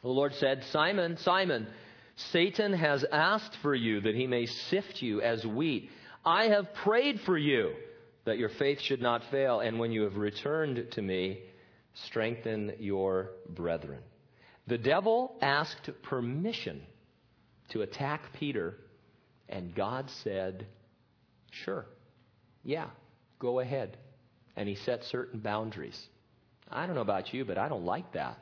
The 0.01 0.09
Lord 0.09 0.33
said, 0.35 0.63
Simon, 0.71 1.17
Simon, 1.17 1.67
Satan 2.15 2.73
has 2.73 3.05
asked 3.11 3.55
for 3.61 3.75
you 3.75 4.01
that 4.01 4.15
he 4.15 4.27
may 4.27 4.45
sift 4.45 5.01
you 5.01 5.21
as 5.21 5.45
wheat. 5.45 5.89
I 6.25 6.45
have 6.45 6.73
prayed 6.83 7.19
for 7.21 7.37
you 7.37 7.73
that 8.25 8.37
your 8.37 8.49
faith 8.49 8.79
should 8.81 9.01
not 9.01 9.23
fail, 9.31 9.59
and 9.59 9.79
when 9.79 9.91
you 9.91 10.03
have 10.03 10.17
returned 10.17 10.91
to 10.91 11.01
me, 11.01 11.41
strengthen 11.93 12.73
your 12.79 13.31
brethren. 13.49 13.99
The 14.67 14.77
devil 14.77 15.35
asked 15.41 15.89
permission 16.03 16.81
to 17.69 17.81
attack 17.81 18.33
Peter, 18.33 18.77
and 19.49 19.73
God 19.73 20.09
said, 20.23 20.67
Sure, 21.51 21.85
yeah, 22.63 22.87
go 23.41 23.59
ahead. 23.59 23.97
And 24.55 24.69
he 24.69 24.75
set 24.75 25.03
certain 25.05 25.39
boundaries. 25.39 25.99
I 26.69 26.85
don't 26.85 26.95
know 26.95 27.01
about 27.01 27.33
you, 27.33 27.43
but 27.43 27.57
I 27.57 27.67
don't 27.67 27.85
like 27.85 28.13
that. 28.13 28.37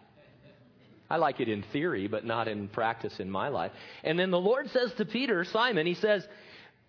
I 1.09 1.15
like 1.15 1.39
it 1.39 1.49
in 1.49 1.63
theory, 1.73 2.07
but 2.07 2.23
not 2.23 2.47
in 2.47 2.67
practice 2.67 3.19
in 3.19 3.31
my 3.31 3.47
life. 3.47 3.71
And 4.03 4.19
then 4.19 4.29
the 4.29 4.39
Lord 4.39 4.69
says 4.69 4.93
to 4.97 5.05
Peter, 5.05 5.43
Simon, 5.43 5.87
he 5.87 5.95
says, 5.95 6.27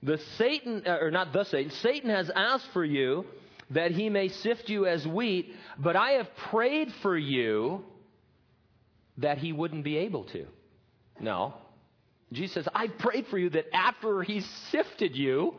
the 0.02 0.18
Satan, 0.36 0.82
uh, 0.86 0.98
or 1.00 1.10
not 1.10 1.32
the 1.32 1.44
Satan, 1.44 1.70
Satan 1.70 2.10
has 2.10 2.30
asked 2.34 2.68
for 2.74 2.84
you 2.84 3.24
that 3.70 3.92
he 3.92 4.10
may 4.10 4.28
sift 4.28 4.68
you 4.68 4.86
as 4.86 5.06
wheat, 5.06 5.54
but 5.78 5.96
I 5.96 6.12
have 6.12 6.28
prayed 6.50 6.88
for 7.02 7.16
you 7.16 7.82
that 9.18 9.38
he 9.38 9.52
wouldn't 9.52 9.84
be 9.84 9.98
able 9.98 10.24
to. 10.24 10.46
No. 11.18 11.54
Jesus 12.32 12.54
says, 12.54 12.68
I 12.74 12.88
prayed 12.88 13.26
for 13.28 13.38
you 13.38 13.50
that 13.50 13.74
after 13.74 14.22
he's 14.22 14.46
sifted 14.70 15.16
you, 15.16 15.54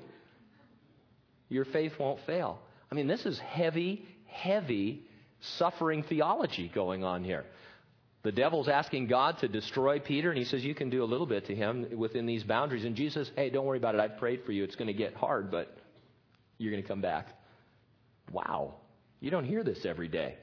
your 1.52 1.66
faith 1.66 1.94
won't 2.00 2.20
fail. 2.26 2.60
I 2.92 2.96
mean, 2.96 3.08
this 3.08 3.26
is 3.26 3.38
heavy, 3.40 4.06
heavy 4.26 5.04
suffering 5.42 6.04
theology 6.04 6.72
going 6.74 7.04
on 7.04 7.24
here. 7.24 7.46
The 8.24 8.32
devil's 8.32 8.70
asking 8.70 9.08
God 9.08 9.40
to 9.40 9.48
destroy 9.48 10.00
Peter, 10.00 10.30
and 10.30 10.38
he 10.38 10.46
says, 10.46 10.64
You 10.64 10.74
can 10.76 10.90
do 10.90 11.04
a 11.04 11.06
little 11.06 11.26
bit 11.26 11.48
to 11.48 11.56
him 11.56 11.88
within 11.98 12.26
these 12.26 12.44
boundaries. 12.44 12.86
And 12.86 12.96
Jesus 12.96 13.28
says, 13.28 13.36
Hey, 13.36 13.50
don't 13.50 13.66
worry 13.66 13.80
about 13.80 13.96
it. 13.96 14.02
I've 14.02 14.18
prayed 14.18 14.44
for 14.46 14.54
you. 14.54 14.64
It's 14.64 14.76
going 14.76 14.88
to 14.88 14.94
get 14.94 15.14
hard, 15.14 15.52
but 15.52 15.76
you're 16.58 16.72
going 16.72 16.84
to 16.84 16.88
come 16.88 17.02
back. 17.02 17.28
Wow. 18.32 18.76
You 19.20 19.30
don't 19.30 19.46
hear 19.46 19.64
this 19.64 19.86
every 19.86 20.08
day. 20.08 20.38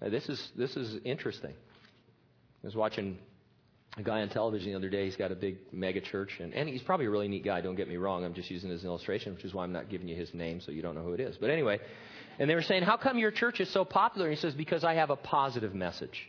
This 0.00 0.28
is, 0.28 0.50
this 0.56 0.76
is 0.76 1.00
interesting. 1.04 1.52
I 1.52 2.66
was 2.66 2.76
watching 2.76 3.18
a 3.98 4.02
guy 4.02 4.22
on 4.22 4.28
television 4.30 4.72
the 4.72 4.78
other 4.78 4.88
day. 4.88 5.04
He's 5.04 5.16
got 5.16 5.32
a 5.32 5.34
big 5.34 5.58
mega 5.70 6.00
church, 6.00 6.38
and, 6.40 6.54
and 6.54 6.68
he's 6.68 6.82
probably 6.82 7.06
a 7.06 7.10
really 7.10 7.28
neat 7.28 7.44
guy. 7.44 7.60
Don't 7.60 7.74
get 7.74 7.88
me 7.88 7.96
wrong. 7.96 8.24
I'm 8.24 8.34
just 8.34 8.50
using 8.50 8.70
it 8.70 8.74
as 8.74 8.82
an 8.82 8.88
illustration, 8.88 9.34
which 9.34 9.44
is 9.44 9.52
why 9.52 9.64
I'm 9.64 9.72
not 9.72 9.90
giving 9.90 10.08
you 10.08 10.16
his 10.16 10.32
name 10.32 10.60
so 10.60 10.72
you 10.72 10.82
don't 10.82 10.94
know 10.94 11.02
who 11.02 11.12
it 11.12 11.20
is. 11.20 11.36
But 11.38 11.50
anyway, 11.50 11.78
and 12.38 12.48
they 12.48 12.54
were 12.54 12.62
saying, 12.62 12.84
How 12.84 12.96
come 12.96 13.18
your 13.18 13.30
church 13.30 13.60
is 13.60 13.70
so 13.70 13.84
popular? 13.84 14.28
And 14.28 14.34
he 14.34 14.40
says, 14.40 14.54
Because 14.54 14.84
I 14.84 14.94
have 14.94 15.10
a 15.10 15.16
positive 15.16 15.74
message. 15.74 16.28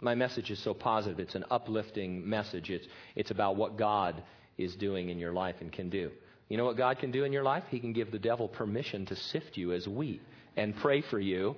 My 0.00 0.14
message 0.14 0.50
is 0.50 0.62
so 0.62 0.74
positive. 0.74 1.18
It's 1.18 1.34
an 1.34 1.44
uplifting 1.50 2.28
message. 2.28 2.70
It's, 2.70 2.86
it's 3.16 3.30
about 3.30 3.56
what 3.56 3.76
God 3.76 4.22
is 4.56 4.76
doing 4.76 5.08
in 5.08 5.18
your 5.18 5.32
life 5.32 5.56
and 5.60 5.72
can 5.72 5.90
do. 5.90 6.10
You 6.48 6.56
know 6.56 6.64
what 6.64 6.76
God 6.76 6.98
can 6.98 7.10
do 7.10 7.24
in 7.24 7.32
your 7.32 7.42
life? 7.42 7.64
He 7.68 7.80
can 7.80 7.92
give 7.92 8.12
the 8.12 8.18
devil 8.18 8.48
permission 8.48 9.06
to 9.06 9.16
sift 9.16 9.56
you 9.56 9.72
as 9.72 9.88
wheat 9.88 10.22
and 10.56 10.76
pray 10.76 11.02
for 11.02 11.18
you. 11.18 11.56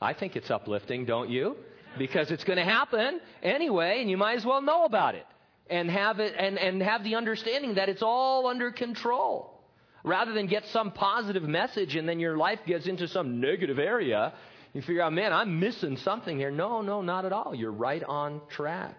I 0.00 0.14
think 0.14 0.36
it's 0.36 0.50
uplifting, 0.50 1.04
don't 1.04 1.30
you? 1.30 1.56
Because 1.98 2.30
it's 2.30 2.44
going 2.44 2.58
to 2.58 2.64
happen 2.64 3.20
anyway, 3.42 4.00
and 4.00 4.10
you 4.10 4.16
might 4.16 4.36
as 4.36 4.44
well 4.44 4.62
know 4.62 4.84
about 4.84 5.14
it 5.14 5.26
and 5.68 5.90
have 5.90 6.20
it 6.20 6.34
and, 6.38 6.58
and 6.58 6.82
have 6.82 7.04
the 7.04 7.14
understanding 7.14 7.74
that 7.74 7.88
it's 7.88 8.02
all 8.02 8.46
under 8.46 8.70
control. 8.70 9.60
Rather 10.04 10.32
than 10.32 10.46
get 10.46 10.66
some 10.66 10.90
positive 10.90 11.44
message 11.44 11.94
and 11.94 12.08
then 12.08 12.18
your 12.18 12.36
life 12.36 12.58
gets 12.66 12.86
into 12.86 13.06
some 13.06 13.40
negative 13.40 13.78
area, 13.78 14.32
you 14.72 14.82
figure 14.82 15.02
out, 15.02 15.12
man, 15.12 15.32
I'm 15.32 15.60
missing 15.60 15.96
something 15.98 16.38
here. 16.38 16.50
No, 16.50 16.82
no, 16.82 17.02
not 17.02 17.24
at 17.24 17.32
all. 17.32 17.54
You're 17.54 17.72
right 17.72 18.02
on 18.02 18.40
track. 18.50 18.96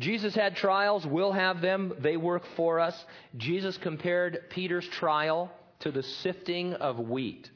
Jesus 0.00 0.34
had 0.34 0.56
trials, 0.56 1.04
we'll 1.04 1.32
have 1.32 1.60
them. 1.60 1.92
They 1.98 2.16
work 2.16 2.44
for 2.56 2.78
us. 2.78 2.94
Jesus 3.36 3.76
compared 3.76 4.48
Peter's 4.50 4.86
trial 4.86 5.50
to 5.80 5.90
the 5.90 6.02
sifting 6.02 6.74
of 6.74 6.98
wheat. 7.00 7.50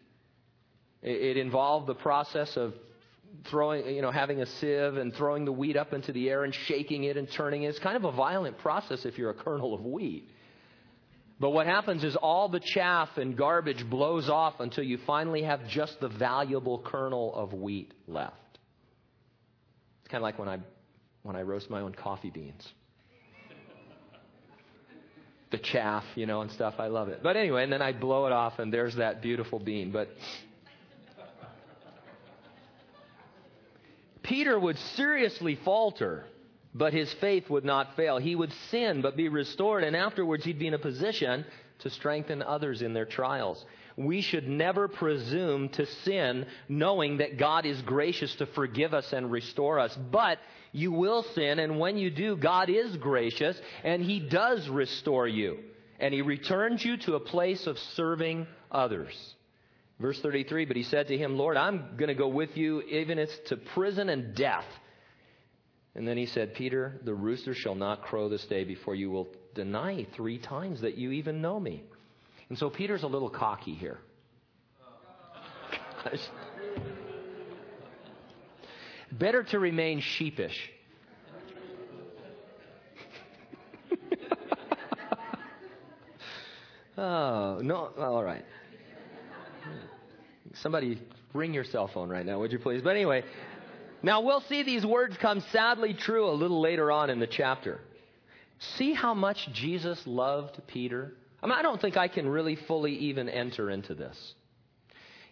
It 1.02 1.36
involved 1.36 1.88
the 1.88 1.94
process 1.94 2.56
of 2.56 2.74
throwing, 3.50 3.94
you 3.94 4.02
know, 4.02 4.10
having 4.10 4.40
a 4.40 4.46
sieve 4.46 4.96
and 4.96 5.12
throwing 5.14 5.44
the 5.44 5.52
wheat 5.52 5.76
up 5.76 5.92
into 5.92 6.12
the 6.12 6.30
air 6.30 6.44
and 6.44 6.54
shaking 6.54 7.04
it 7.04 7.16
and 7.16 7.28
turning 7.32 7.64
it. 7.64 7.68
It's 7.68 7.78
kind 7.78 7.96
of 7.96 8.04
a 8.04 8.12
violent 8.12 8.58
process 8.58 9.04
if 9.04 9.18
you're 9.18 9.30
a 9.30 9.34
kernel 9.34 9.74
of 9.74 9.84
wheat. 9.84 10.28
But 11.40 11.50
what 11.50 11.66
happens 11.66 12.04
is 12.04 12.14
all 12.14 12.48
the 12.48 12.60
chaff 12.60 13.08
and 13.16 13.36
garbage 13.36 13.88
blows 13.90 14.28
off 14.28 14.60
until 14.60 14.84
you 14.84 14.98
finally 15.06 15.42
have 15.42 15.66
just 15.66 15.98
the 16.00 16.08
valuable 16.08 16.78
kernel 16.78 17.34
of 17.34 17.52
wheat 17.52 17.92
left. 18.06 18.36
It's 20.02 20.10
kind 20.10 20.20
of 20.20 20.22
like 20.22 20.38
when 20.38 20.48
I 20.48 20.58
when 21.24 21.34
I 21.34 21.42
roast 21.42 21.68
my 21.68 21.80
own 21.80 21.94
coffee 21.94 22.30
beans. 22.30 22.64
the 25.50 25.58
chaff, 25.58 26.04
you 26.14 26.26
know, 26.26 26.42
and 26.42 26.50
stuff. 26.52 26.74
I 26.78 26.86
love 26.86 27.08
it. 27.08 27.22
But 27.22 27.36
anyway, 27.36 27.64
and 27.64 27.72
then 27.72 27.82
I 27.82 27.92
blow 27.92 28.26
it 28.26 28.32
off, 28.32 28.58
and 28.58 28.72
there's 28.72 28.96
that 28.96 29.20
beautiful 29.20 29.58
bean. 29.58 29.90
But 29.90 30.08
Peter 34.22 34.58
would 34.58 34.78
seriously 34.96 35.58
falter, 35.64 36.24
but 36.74 36.92
his 36.92 37.12
faith 37.14 37.50
would 37.50 37.64
not 37.64 37.96
fail. 37.96 38.18
He 38.18 38.34
would 38.34 38.52
sin, 38.70 39.02
but 39.02 39.16
be 39.16 39.28
restored, 39.28 39.84
and 39.84 39.96
afterwards 39.96 40.44
he'd 40.44 40.58
be 40.58 40.68
in 40.68 40.74
a 40.74 40.78
position 40.78 41.44
to 41.80 41.90
strengthen 41.90 42.42
others 42.42 42.82
in 42.82 42.94
their 42.94 43.04
trials. 43.04 43.64
We 43.96 44.22
should 44.22 44.48
never 44.48 44.88
presume 44.88 45.68
to 45.70 45.86
sin 45.86 46.46
knowing 46.68 47.18
that 47.18 47.38
God 47.38 47.66
is 47.66 47.82
gracious 47.82 48.34
to 48.36 48.46
forgive 48.46 48.94
us 48.94 49.12
and 49.12 49.30
restore 49.30 49.78
us. 49.78 49.94
But 50.10 50.38
you 50.72 50.92
will 50.92 51.24
sin, 51.34 51.58
and 51.58 51.78
when 51.78 51.98
you 51.98 52.10
do, 52.10 52.36
God 52.36 52.70
is 52.70 52.96
gracious, 52.96 53.60
and 53.84 54.02
He 54.02 54.20
does 54.20 54.68
restore 54.68 55.28
you. 55.28 55.58
And 56.00 56.14
He 56.14 56.22
returns 56.22 56.84
you 56.84 56.96
to 56.98 57.16
a 57.16 57.20
place 57.20 57.66
of 57.66 57.78
serving 57.78 58.46
others. 58.70 59.34
Verse 60.02 60.20
33 60.20 60.66
But 60.66 60.76
He 60.76 60.82
said 60.82 61.08
to 61.08 61.16
him, 61.16 61.38
Lord, 61.38 61.56
I'm 61.56 61.96
going 61.96 62.08
to 62.08 62.14
go 62.14 62.28
with 62.28 62.56
you, 62.56 62.82
even 62.82 63.18
if 63.18 63.30
it's 63.30 63.48
to 63.50 63.56
prison 63.56 64.10
and 64.10 64.34
death. 64.34 64.66
And 65.94 66.06
then 66.06 66.18
He 66.18 66.26
said, 66.26 66.54
Peter, 66.54 67.00
the 67.04 67.14
rooster 67.14 67.54
shall 67.54 67.76
not 67.76 68.02
crow 68.02 68.28
this 68.28 68.44
day 68.46 68.64
before 68.64 68.96
you 68.96 69.10
will 69.10 69.28
deny 69.54 70.04
three 70.16 70.38
times 70.38 70.80
that 70.80 70.98
you 70.98 71.12
even 71.12 71.40
know 71.40 71.60
me. 71.60 71.84
And 72.48 72.58
so 72.58 72.68
Peter's 72.68 73.04
a 73.04 73.06
little 73.06 73.30
cocky 73.30 73.74
here. 73.74 73.98
Better 79.12 79.44
to 79.44 79.58
remain 79.60 80.00
sheepish. 80.00 80.70
oh, 86.98 87.60
no, 87.62 87.92
all 87.98 88.24
right. 88.24 88.44
Somebody 90.54 91.00
ring 91.32 91.54
your 91.54 91.64
cell 91.64 91.88
phone 91.88 92.08
right 92.08 92.26
now, 92.26 92.38
would 92.40 92.52
you 92.52 92.58
please? 92.58 92.82
But 92.82 92.90
anyway, 92.96 93.24
now 94.02 94.20
we'll 94.20 94.42
see 94.42 94.62
these 94.62 94.84
words 94.84 95.16
come 95.16 95.40
sadly 95.52 95.94
true 95.94 96.28
a 96.28 96.32
little 96.32 96.60
later 96.60 96.90
on 96.92 97.10
in 97.10 97.20
the 97.20 97.26
chapter. 97.26 97.80
See 98.76 98.92
how 98.92 99.14
much 99.14 99.48
Jesus 99.52 100.00
loved 100.06 100.60
Peter? 100.66 101.14
I 101.42 101.46
mean, 101.46 101.56
I 101.56 101.62
don't 101.62 101.80
think 101.80 101.96
I 101.96 102.08
can 102.08 102.28
really 102.28 102.56
fully 102.56 102.92
even 102.96 103.28
enter 103.28 103.70
into 103.70 103.94
this. 103.94 104.34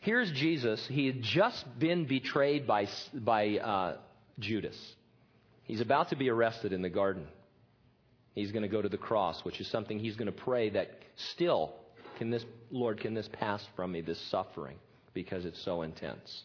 Here's 0.00 0.32
Jesus. 0.32 0.84
He 0.88 1.06
had 1.06 1.22
just 1.22 1.64
been 1.78 2.06
betrayed 2.06 2.66
by, 2.66 2.88
by 3.14 3.58
uh, 3.58 3.96
Judas. 4.38 4.76
He's 5.64 5.80
about 5.80 6.08
to 6.08 6.16
be 6.16 6.30
arrested 6.30 6.72
in 6.72 6.82
the 6.82 6.88
garden. 6.88 7.26
He's 8.34 8.50
going 8.50 8.62
to 8.62 8.68
go 8.68 8.80
to 8.80 8.88
the 8.88 8.96
cross, 8.96 9.44
which 9.44 9.60
is 9.60 9.68
something 9.68 9.98
he's 9.98 10.16
going 10.16 10.26
to 10.26 10.32
pray 10.32 10.70
that 10.70 10.90
still, 11.16 11.74
can 12.18 12.30
this, 12.30 12.44
Lord, 12.70 13.00
can 13.00 13.14
this 13.14 13.28
pass 13.32 13.64
from 13.76 13.92
me, 13.92 14.00
this 14.00 14.20
suffering, 14.30 14.76
because 15.14 15.44
it's 15.44 15.62
so 15.64 15.82
intense. 15.82 16.42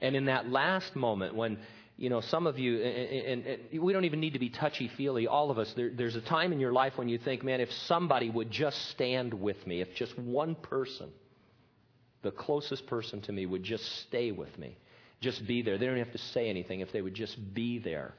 And 0.00 0.14
in 0.14 0.26
that 0.26 0.48
last 0.48 0.94
moment, 0.94 1.34
when 1.34 1.58
you 1.98 2.10
know, 2.10 2.20
some 2.20 2.46
of 2.46 2.58
you, 2.58 2.82
and, 2.82 3.46
and, 3.46 3.46
and, 3.72 3.82
we 3.82 3.94
don't 3.94 4.04
even 4.04 4.20
need 4.20 4.34
to 4.34 4.38
be 4.38 4.50
touchy 4.50 4.90
feely, 4.98 5.26
all 5.26 5.50
of 5.50 5.58
us, 5.58 5.72
there, 5.76 5.90
there's 5.96 6.14
a 6.14 6.20
time 6.20 6.52
in 6.52 6.60
your 6.60 6.72
life 6.72 6.92
when 6.96 7.08
you 7.08 7.16
think, 7.16 7.42
man, 7.42 7.58
if 7.58 7.72
somebody 7.86 8.28
would 8.28 8.50
just 8.50 8.90
stand 8.90 9.32
with 9.32 9.66
me, 9.66 9.80
if 9.80 9.94
just 9.94 10.18
one 10.18 10.54
person 10.56 11.10
the 12.26 12.32
closest 12.32 12.86
person 12.88 13.20
to 13.22 13.32
me 13.32 13.46
would 13.46 13.62
just 13.62 13.84
stay 14.02 14.32
with 14.32 14.58
me, 14.58 14.76
just 15.20 15.46
be 15.46 15.62
there. 15.62 15.78
They 15.78 15.86
don't 15.86 15.98
have 15.98 16.12
to 16.12 16.18
say 16.18 16.50
anything 16.50 16.80
if 16.80 16.92
they 16.92 17.00
would 17.00 17.14
just 17.14 17.36
be 17.54 17.78
there 17.78 18.14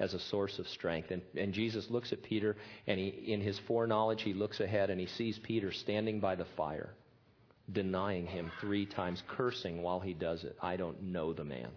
as 0.00 0.12
a 0.12 0.18
source 0.18 0.58
of 0.58 0.66
strength. 0.66 1.12
And, 1.12 1.22
and 1.36 1.52
Jesus 1.52 1.86
looks 1.88 2.12
at 2.12 2.22
Peter, 2.22 2.56
and 2.88 2.98
he, 2.98 3.06
in 3.32 3.40
his 3.40 3.58
foreknowledge, 3.68 4.22
he 4.22 4.34
looks 4.34 4.58
ahead 4.58 4.90
and 4.90 5.00
he 5.00 5.06
sees 5.06 5.38
Peter 5.38 5.70
standing 5.70 6.18
by 6.18 6.34
the 6.34 6.46
fire, 6.56 6.90
denying 7.72 8.26
him 8.26 8.50
three 8.60 8.86
times, 8.86 9.22
cursing 9.28 9.82
while 9.82 10.00
he 10.00 10.14
does 10.14 10.44
it. 10.44 10.56
I 10.60 10.76
don't 10.76 11.02
know 11.02 11.32
the 11.32 11.44
man. 11.44 11.70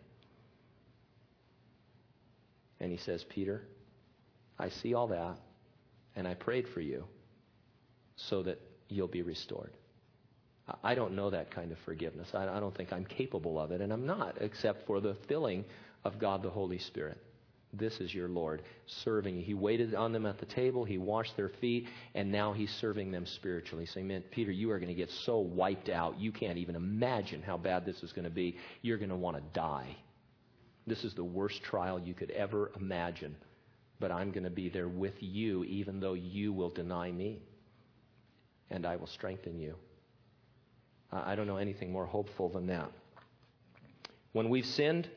And 2.80 2.92
he 2.92 2.98
says, 2.98 3.24
Peter, 3.30 3.64
I 4.60 4.70
see 4.70 4.94
all 4.94 5.08
that, 5.08 5.38
and 6.16 6.28
I 6.28 6.34
prayed 6.34 6.68
for 6.68 6.82
you 6.82 7.06
so 8.16 8.44
that 8.44 8.60
you'll 8.90 9.08
be 9.08 9.22
restored. 9.22 9.72
I 10.84 10.96
don't 10.96 11.16
know 11.16 11.30
that 11.30 11.52
kind 11.52 11.72
of 11.72 11.78
forgiveness. 11.86 12.28
I 12.34 12.60
don't 12.60 12.76
think 12.76 12.92
I'm 12.92 13.06
capable 13.06 13.60
of 13.60 13.72
it, 13.72 13.80
and 13.80 13.94
I'm 13.94 14.06
not, 14.06 14.38
except 14.42 14.86
for 14.86 15.00
the 15.00 15.16
filling 15.28 15.64
of 16.04 16.20
God 16.20 16.44
the 16.44 16.50
Holy 16.50 16.78
Spirit. 16.78 17.18
This 17.74 18.00
is 18.00 18.14
your 18.14 18.30
Lord 18.30 18.62
serving 18.86 19.36
you. 19.36 19.44
He 19.44 19.54
waited 19.54 19.94
on 19.94 20.14
them 20.14 20.26
at 20.26 20.40
the 20.40 20.46
table, 20.46 20.86
he 20.86 20.98
washed 20.98 21.36
their 21.36 21.50
feet, 21.50 21.88
and 22.16 22.32
now 22.32 22.54
he's 22.54 22.72
serving 22.72 23.12
them 23.12 23.26
spiritually. 23.26 23.86
Saying, 23.86 24.08
Man, 24.08 24.24
Peter, 24.32 24.52
you 24.52 24.72
are 24.72 24.80
going 24.80 24.88
to 24.88 24.96
get 24.96 25.12
so 25.12 25.40
wiped 25.40 25.90
out, 25.90 26.20
you 26.20 26.32
can't 26.32 26.58
even 26.58 26.76
imagine 26.76 27.42
how 27.42 27.58
bad 27.58 27.86
this 27.86 28.02
is 28.04 28.14
going 28.14 28.26
to 28.26 28.32
be. 28.32 28.58
You're 28.82 28.98
going 28.98 29.10
to 29.10 29.16
want 29.16 29.38
to 29.38 29.44
die. 29.54 29.98
This 30.86 31.04
is 31.04 31.14
the 31.14 31.24
worst 31.24 31.62
trial 31.64 32.00
you 32.00 32.14
could 32.14 32.32
ever 32.32 32.72
imagine. 32.80 33.36
But 34.00 34.12
I'm 34.12 34.32
going 34.32 34.46
to 34.46 34.50
be 34.50 34.70
there 34.70 34.88
with 34.88 35.16
you, 35.20 35.64
even 35.66 36.00
though 36.00 36.14
you 36.14 36.54
will 36.54 36.70
deny 36.70 37.12
me. 37.12 37.42
And 38.70 38.86
I 38.86 38.96
will 38.96 39.08
strengthen 39.08 39.60
you. 39.60 39.76
I 41.12 41.36
don't 41.36 41.48
know 41.48 41.58
anything 41.58 41.92
more 41.92 42.06
hopeful 42.06 42.50
than 42.50 42.68
that. 42.68 42.92
When 44.34 44.50
we've 44.50 44.66
sinned, 44.66 45.10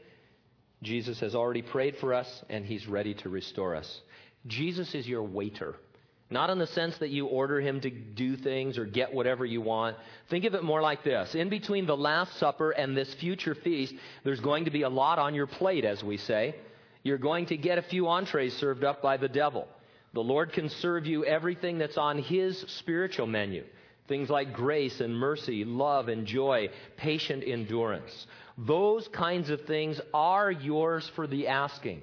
Jesus 0.82 1.20
has 1.20 1.34
already 1.34 1.62
prayed 1.62 1.96
for 1.96 2.14
us, 2.14 2.42
and 2.48 2.64
he's 2.64 2.86
ready 2.86 3.14
to 3.14 3.28
restore 3.28 3.76
us. 3.76 4.00
Jesus 4.46 4.94
is 4.94 5.06
your 5.06 5.22
waiter. 5.22 5.74
Not 6.30 6.48
in 6.48 6.58
the 6.58 6.66
sense 6.68 6.96
that 6.98 7.10
you 7.10 7.26
order 7.26 7.60
him 7.60 7.80
to 7.80 7.90
do 7.90 8.36
things 8.36 8.78
or 8.78 8.84
get 8.84 9.12
whatever 9.12 9.44
you 9.44 9.60
want. 9.60 9.96
Think 10.28 10.44
of 10.44 10.54
it 10.54 10.62
more 10.62 10.80
like 10.80 11.02
this. 11.02 11.34
In 11.34 11.48
between 11.48 11.86
the 11.86 11.96
Last 11.96 12.36
Supper 12.36 12.70
and 12.70 12.96
this 12.96 13.12
future 13.14 13.56
feast, 13.56 13.94
there's 14.22 14.40
going 14.40 14.66
to 14.66 14.70
be 14.70 14.82
a 14.82 14.88
lot 14.88 15.18
on 15.18 15.34
your 15.34 15.48
plate, 15.48 15.84
as 15.84 16.04
we 16.04 16.16
say. 16.16 16.54
You're 17.02 17.18
going 17.18 17.46
to 17.46 17.56
get 17.56 17.78
a 17.78 17.82
few 17.82 18.08
entrees 18.08 18.56
served 18.56 18.84
up 18.84 19.02
by 19.02 19.16
the 19.16 19.28
devil. 19.28 19.66
The 20.12 20.22
Lord 20.22 20.52
can 20.52 20.68
serve 20.68 21.06
you 21.06 21.24
everything 21.24 21.78
that's 21.78 21.98
on 21.98 22.18
his 22.18 22.58
spiritual 22.68 23.26
menu. 23.26 23.64
Things 24.06 24.30
like 24.30 24.52
grace 24.52 25.00
and 25.00 25.14
mercy, 25.14 25.64
love 25.64 26.08
and 26.08 26.26
joy, 26.26 26.70
patient 26.96 27.44
endurance. 27.46 28.26
Those 28.66 29.09
kinds 29.09 29.49
of 29.49 29.62
things 29.62 30.01
are 30.12 30.51
yours 30.51 31.11
for 31.16 31.27
the 31.27 31.49
asking. 31.49 32.03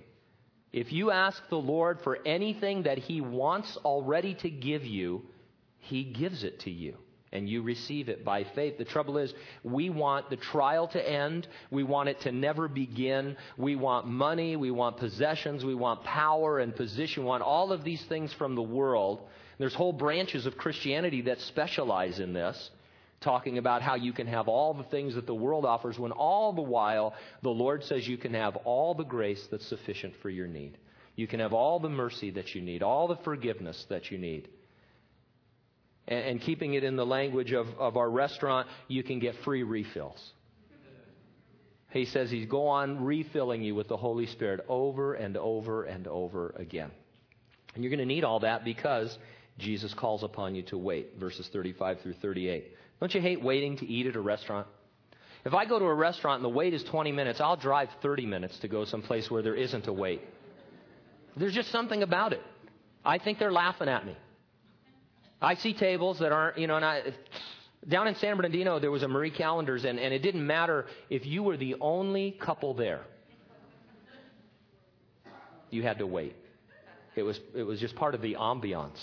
If 0.73 0.91
you 0.91 1.11
ask 1.11 1.41
the 1.49 1.55
Lord 1.55 2.01
for 2.01 2.17
anything 2.25 2.83
that 2.83 2.97
He 2.97 3.21
wants 3.21 3.77
already 3.85 4.35
to 4.35 4.49
give 4.49 4.83
you, 4.83 5.23
He 5.79 6.03
gives 6.03 6.43
it 6.43 6.61
to 6.61 6.71
you. 6.71 6.95
And 7.33 7.47
you 7.49 7.61
receive 7.61 8.07
it 8.07 8.23
by 8.23 8.45
faith. 8.55 8.77
The 8.77 8.85
trouble 8.85 9.17
is, 9.17 9.33
we 9.61 9.89
want 9.89 10.29
the 10.29 10.37
trial 10.37 10.87
to 10.89 11.09
end. 11.09 11.47
We 11.69 11.83
want 11.83 12.09
it 12.09 12.21
to 12.21 12.31
never 12.31 12.67
begin. 12.69 13.35
We 13.57 13.75
want 13.75 14.07
money. 14.07 14.55
We 14.55 14.71
want 14.71 14.97
possessions. 14.97 15.65
We 15.65 15.75
want 15.75 16.03
power 16.03 16.59
and 16.59 16.75
position. 16.75 17.23
We 17.23 17.29
want 17.29 17.43
all 17.43 17.73
of 17.73 17.83
these 17.83 18.03
things 18.05 18.33
from 18.33 18.55
the 18.55 18.61
world. 18.61 19.27
There's 19.59 19.75
whole 19.75 19.93
branches 19.93 20.45
of 20.45 20.57
Christianity 20.57 21.23
that 21.23 21.41
specialize 21.41 22.19
in 22.19 22.31
this, 22.31 22.69
talking 23.21 23.57
about 23.57 23.81
how 23.81 23.95
you 23.95 24.13
can 24.13 24.27
have 24.27 24.47
all 24.47 24.73
the 24.73 24.83
things 24.83 25.15
that 25.15 25.25
the 25.25 25.33
world 25.33 25.65
offers, 25.65 25.97
when 25.97 26.11
all 26.11 26.53
the 26.53 26.61
while 26.61 27.13
the 27.41 27.49
Lord 27.49 27.83
says 27.83 28.07
you 28.07 28.17
can 28.17 28.33
have 28.33 28.55
all 28.57 28.93
the 28.93 29.03
grace 29.03 29.45
that's 29.49 29.67
sufficient 29.67 30.13
for 30.21 30.29
your 30.29 30.47
need. 30.47 30.77
You 31.15 31.27
can 31.27 31.39
have 31.39 31.53
all 31.53 31.79
the 31.79 31.89
mercy 31.89 32.29
that 32.31 32.53
you 32.53 32.61
need, 32.61 32.83
all 32.83 33.07
the 33.07 33.17
forgiveness 33.17 33.85
that 33.89 34.11
you 34.11 34.19
need. 34.19 34.49
And, 36.07 36.25
and 36.25 36.41
keeping 36.41 36.75
it 36.75 36.83
in 36.83 36.95
the 36.95 37.05
language 37.05 37.53
of, 37.53 37.67
of 37.79 37.97
our 37.97 38.09
restaurant, 38.09 38.67
you 38.87 39.01
can 39.03 39.19
get 39.19 39.35
free 39.43 39.63
refills. 39.63 40.33
He 41.89 42.05
says 42.05 42.29
he's 42.29 42.45
go 42.45 42.67
on 42.67 43.03
refilling 43.03 43.63
you 43.63 43.73
with 43.73 43.87
the 43.87 43.97
Holy 43.97 44.27
Spirit 44.27 44.63
over 44.67 45.15
and 45.15 45.37
over 45.37 45.85
and 45.85 46.07
over 46.07 46.53
again. 46.57 46.91
And 47.73 47.83
you're 47.83 47.89
going 47.89 47.99
to 47.99 48.05
need 48.05 48.23
all 48.23 48.41
that 48.41 48.65
because 48.65 49.17
Jesus 49.57 49.93
calls 49.93 50.21
upon 50.21 50.53
you 50.53 50.63
to 50.63 50.77
wait, 50.77 51.13
verses 51.19 51.49
35 51.51 52.01
through 52.01 52.13
38. 52.21 52.76
Don't 52.99 53.13
you 53.13 53.21
hate 53.21 53.43
waiting 53.43 53.77
to 53.77 53.85
eat 53.85 54.07
at 54.07 54.15
a 54.15 54.21
restaurant? 54.21 54.67
If 55.45 55.53
I 55.53 55.65
go 55.65 55.79
to 55.79 55.85
a 55.85 55.93
restaurant 55.93 56.37
and 56.37 56.45
the 56.45 56.55
wait 56.55 56.73
is 56.73 56.83
20 56.83 57.11
minutes, 57.11 57.39
I'll 57.39 57.55
drive 57.55 57.89
30 58.01 58.25
minutes 58.25 58.57
to 58.59 58.67
go 58.67 58.85
someplace 58.85 59.29
where 59.29 59.41
there 59.41 59.55
isn't 59.55 59.87
a 59.87 59.93
wait. 59.93 60.21
There's 61.35 61.53
just 61.53 61.71
something 61.71 62.03
about 62.03 62.33
it. 62.33 62.41
I 63.05 63.19
think 63.19 63.39
they're 63.39 63.51
laughing 63.51 63.87
at 63.87 64.05
me. 64.05 64.17
I 65.41 65.55
see 65.55 65.73
tables 65.73 66.19
that 66.19 66.31
aren't, 66.31 66.57
you 66.57 66.65
know, 66.65 66.75
and 66.75 66.83
I, 66.83 67.13
down 67.87 68.07
in 68.07 68.15
San 68.15 68.35
Bernardino, 68.35 68.79
there 68.79 68.91
was 68.91 69.03
a 69.03 69.07
Marie 69.07 69.31
Callender's, 69.31 69.85
and, 69.85 69.99
and 69.99 70.13
it 70.13 70.19
didn't 70.19 70.45
matter 70.45 70.87
if 71.09 71.25
you 71.25 71.43
were 71.43 71.55
the 71.55 71.75
only 71.79 72.31
couple 72.31 72.73
there. 72.73 73.01
You 75.69 75.83
had 75.83 75.99
to 75.99 76.07
wait. 76.07 76.35
It 77.15 77.23
was, 77.23 77.39
it 77.55 77.63
was 77.63 77.79
just 77.79 77.95
part 77.95 78.15
of 78.15 78.21
the 78.21 78.35
ambiance. 78.35 78.99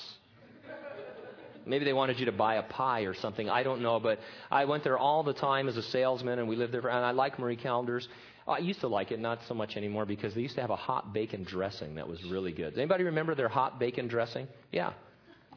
Maybe 1.67 1.85
they 1.85 1.93
wanted 1.93 2.19
you 2.19 2.27
to 2.27 2.33
buy 2.33 2.57
a 2.57 2.63
pie 2.63 3.03
or 3.03 3.15
something. 3.15 3.49
I 3.49 3.63
don't 3.63 3.83
know. 3.83 4.01
But 4.01 4.19
I 4.51 4.65
went 4.65 4.85
there 4.85 4.99
all 4.99 5.23
the 5.23 5.33
time 5.33 5.69
as 5.69 5.77
a 5.77 5.83
salesman, 5.83 6.39
and 6.39 6.49
we 6.49 6.57
lived 6.57 6.73
there. 6.73 6.81
And 6.89 7.05
I 7.05 7.13
like 7.13 7.39
Marie 7.39 7.57
Callender's. 7.57 8.09
I 8.47 8.59
used 8.59 8.81
to 8.81 8.89
like 8.89 9.11
it, 9.11 9.21
not 9.21 9.39
so 9.49 9.55
much 9.55 9.77
anymore, 9.77 10.05
because 10.05 10.35
they 10.35 10.43
used 10.43 10.57
to 10.57 10.61
have 10.61 10.71
a 10.71 10.77
hot 10.77 11.15
bacon 11.15 11.45
dressing 11.45 11.95
that 11.95 12.07
was 12.07 12.23
really 12.25 12.53
good. 12.53 12.71
Does 12.71 12.79
anybody 12.79 13.05
remember 13.05 13.35
their 13.35 13.49
hot 13.49 13.79
bacon 13.79 14.07
dressing? 14.07 14.49
Yeah. 14.71 14.93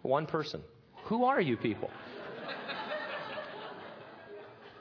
One 0.04 0.26
person. 0.26 0.62
Who 1.06 1.26
are 1.26 1.41
you 1.41 1.58
people? 1.58 1.89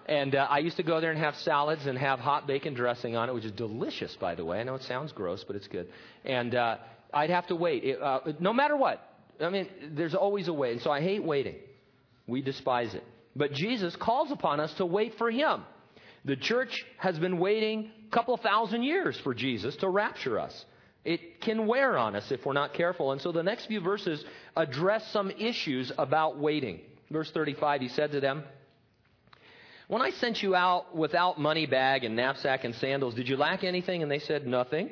And 0.08 0.36
uh, 0.36 0.46
I 0.48 0.58
used 0.58 0.76
to 0.76 0.84
go 0.84 1.00
there 1.00 1.10
and 1.10 1.18
have 1.18 1.34
salads 1.34 1.86
and 1.86 1.98
have 1.98 2.20
hot 2.20 2.46
bacon 2.46 2.74
dressing 2.74 3.16
on 3.16 3.28
it, 3.28 3.34
which 3.34 3.44
is 3.44 3.50
delicious, 3.52 4.16
by 4.20 4.36
the 4.36 4.44
way. 4.44 4.60
I 4.60 4.62
know 4.62 4.76
it 4.76 4.84
sounds 4.84 5.10
gross, 5.10 5.42
but 5.44 5.56
it's 5.56 5.66
good. 5.66 5.88
And 6.24 6.54
uh, 6.54 6.76
I'd 7.12 7.30
have 7.30 7.48
to 7.48 7.56
wait, 7.56 7.82
it, 7.82 8.00
uh, 8.00 8.20
no 8.38 8.52
matter 8.52 8.76
what. 8.76 9.02
I 9.40 9.50
mean, 9.50 9.68
there's 9.92 10.14
always 10.14 10.48
a 10.48 10.52
way. 10.52 10.72
And 10.72 10.80
so 10.80 10.90
I 10.90 11.00
hate 11.00 11.22
waiting. 11.22 11.56
We 12.26 12.42
despise 12.42 12.94
it. 12.94 13.04
But 13.34 13.52
Jesus 13.52 13.94
calls 13.96 14.30
upon 14.30 14.60
us 14.60 14.72
to 14.74 14.86
wait 14.86 15.16
for 15.18 15.30
Him. 15.30 15.62
The 16.24 16.36
church 16.36 16.84
has 16.98 17.18
been 17.18 17.38
waiting 17.38 17.90
a 18.08 18.10
couple 18.10 18.36
thousand 18.36 18.82
years 18.82 19.18
for 19.20 19.34
Jesus 19.34 19.76
to 19.76 19.88
rapture 19.88 20.40
us. 20.40 20.64
It 21.04 21.40
can 21.40 21.68
wear 21.68 21.96
on 21.96 22.16
us 22.16 22.32
if 22.32 22.44
we're 22.44 22.52
not 22.52 22.74
careful. 22.74 23.12
And 23.12 23.20
so 23.20 23.30
the 23.30 23.44
next 23.44 23.66
few 23.66 23.80
verses 23.80 24.24
address 24.56 25.06
some 25.12 25.30
issues 25.30 25.92
about 25.96 26.38
waiting. 26.38 26.80
Verse 27.10 27.30
35, 27.30 27.80
he 27.80 27.88
said 27.88 28.10
to 28.12 28.20
them, 28.20 28.42
When 29.86 30.02
I 30.02 30.10
sent 30.10 30.42
you 30.42 30.56
out 30.56 30.96
without 30.96 31.38
money 31.38 31.66
bag 31.66 32.02
and 32.02 32.16
knapsack 32.16 32.64
and 32.64 32.74
sandals, 32.74 33.14
did 33.14 33.28
you 33.28 33.36
lack 33.36 33.62
anything? 33.62 34.02
And 34.02 34.10
they 34.10 34.18
said, 34.18 34.48
Nothing. 34.48 34.90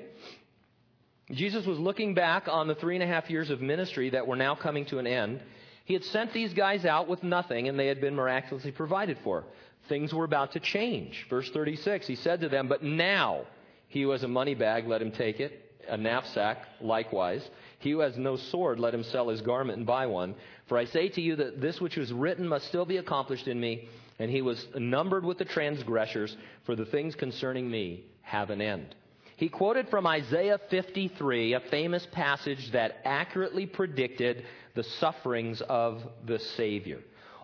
Jesus 1.31 1.65
was 1.65 1.79
looking 1.79 2.15
back 2.15 2.49
on 2.49 2.69
the 2.69 2.75
three 2.75 2.97
and 2.97 3.03
a 3.03 3.07
half 3.07 3.31
years 3.31 3.51
of 3.51 3.61
ministry 3.61 4.11
that 4.11 4.27
were 4.27 4.37
now 4.37 4.55
coming 4.55 4.85
to 4.87 4.99
an 4.99 5.07
end. 5.07 5.41
He 5.85 5.95
had 5.95 6.05
sent 6.05 6.33
these 6.33 6.53
guys 6.53 6.85
out 6.85 7.09
with 7.09 7.23
nothing, 7.23 7.69
and 7.69 7.79
they 7.79 7.87
had 7.87 8.01
been 8.01 8.15
miraculously 8.15 8.73
provided 8.73 9.19
for. 9.25 9.45
Things 9.89 10.13
were 10.13 10.25
about 10.25 10.53
to 10.53 10.61
change. 10.61 11.27
Verse 11.29 11.49
36, 11.51 12.07
he 12.07 12.17
said 12.17 12.41
to 12.41 12.49
them, 12.49 12.69
But 12.69 12.83
now 12.83 13.45
he 13.89 14.03
who 14.03 14.11
has 14.11 14.23
a 14.23 14.29
money 14.29 14.55
bag, 14.55 14.87
let 14.87 15.03
him 15.03 15.13
take 15.13 15.41
it, 15.41 15.73
a 15.89 15.97
knapsack 15.97 16.67
likewise. 16.81 17.49
He 17.79 17.91
who 17.91 18.01
has 18.01 18.17
no 18.17 18.37
sword, 18.37 18.79
let 18.79 18.95
him 18.95 19.05
sell 19.05 19.29
his 19.29 19.43
garment 19.43 19.79
and 19.79 19.87
buy 19.87 20.07
one. 20.07 20.35
For 20.69 20.79
I 20.79 20.87
say 20.87 21.09
to 21.11 21.21
you 21.21 21.37
that 21.37 21.61
this 21.61 21.81
which 21.81 21.97
was 21.97 22.13
written 22.13 22.49
must 22.49 22.69
still 22.69 22.87
be 22.87 22.97
accomplished 22.97 23.49
in 23.49 23.61
me. 23.61 23.89
And 24.19 24.31
he 24.31 24.43
was 24.43 24.67
numbered 24.75 25.25
with 25.25 25.39
the 25.39 25.45
transgressors, 25.45 26.37
for 26.65 26.77
the 26.77 26.87
things 26.87 27.15
concerning 27.15 27.71
me 27.71 28.05
have 28.23 28.51
an 28.51 28.61
end. 28.61 28.95
He 29.37 29.49
quoted 29.49 29.89
from 29.89 30.07
Isaiah 30.07 30.61
53, 30.71 31.55
a 31.55 31.61
famous 31.61 32.07
passage 32.13 32.71
that 32.73 32.99
accurately 33.05 33.67
predicted 33.67 34.45
the 34.75 34.85
sufferings 34.85 35.61
of 35.61 36.03
the 36.25 36.39
Savior. 36.39 37.01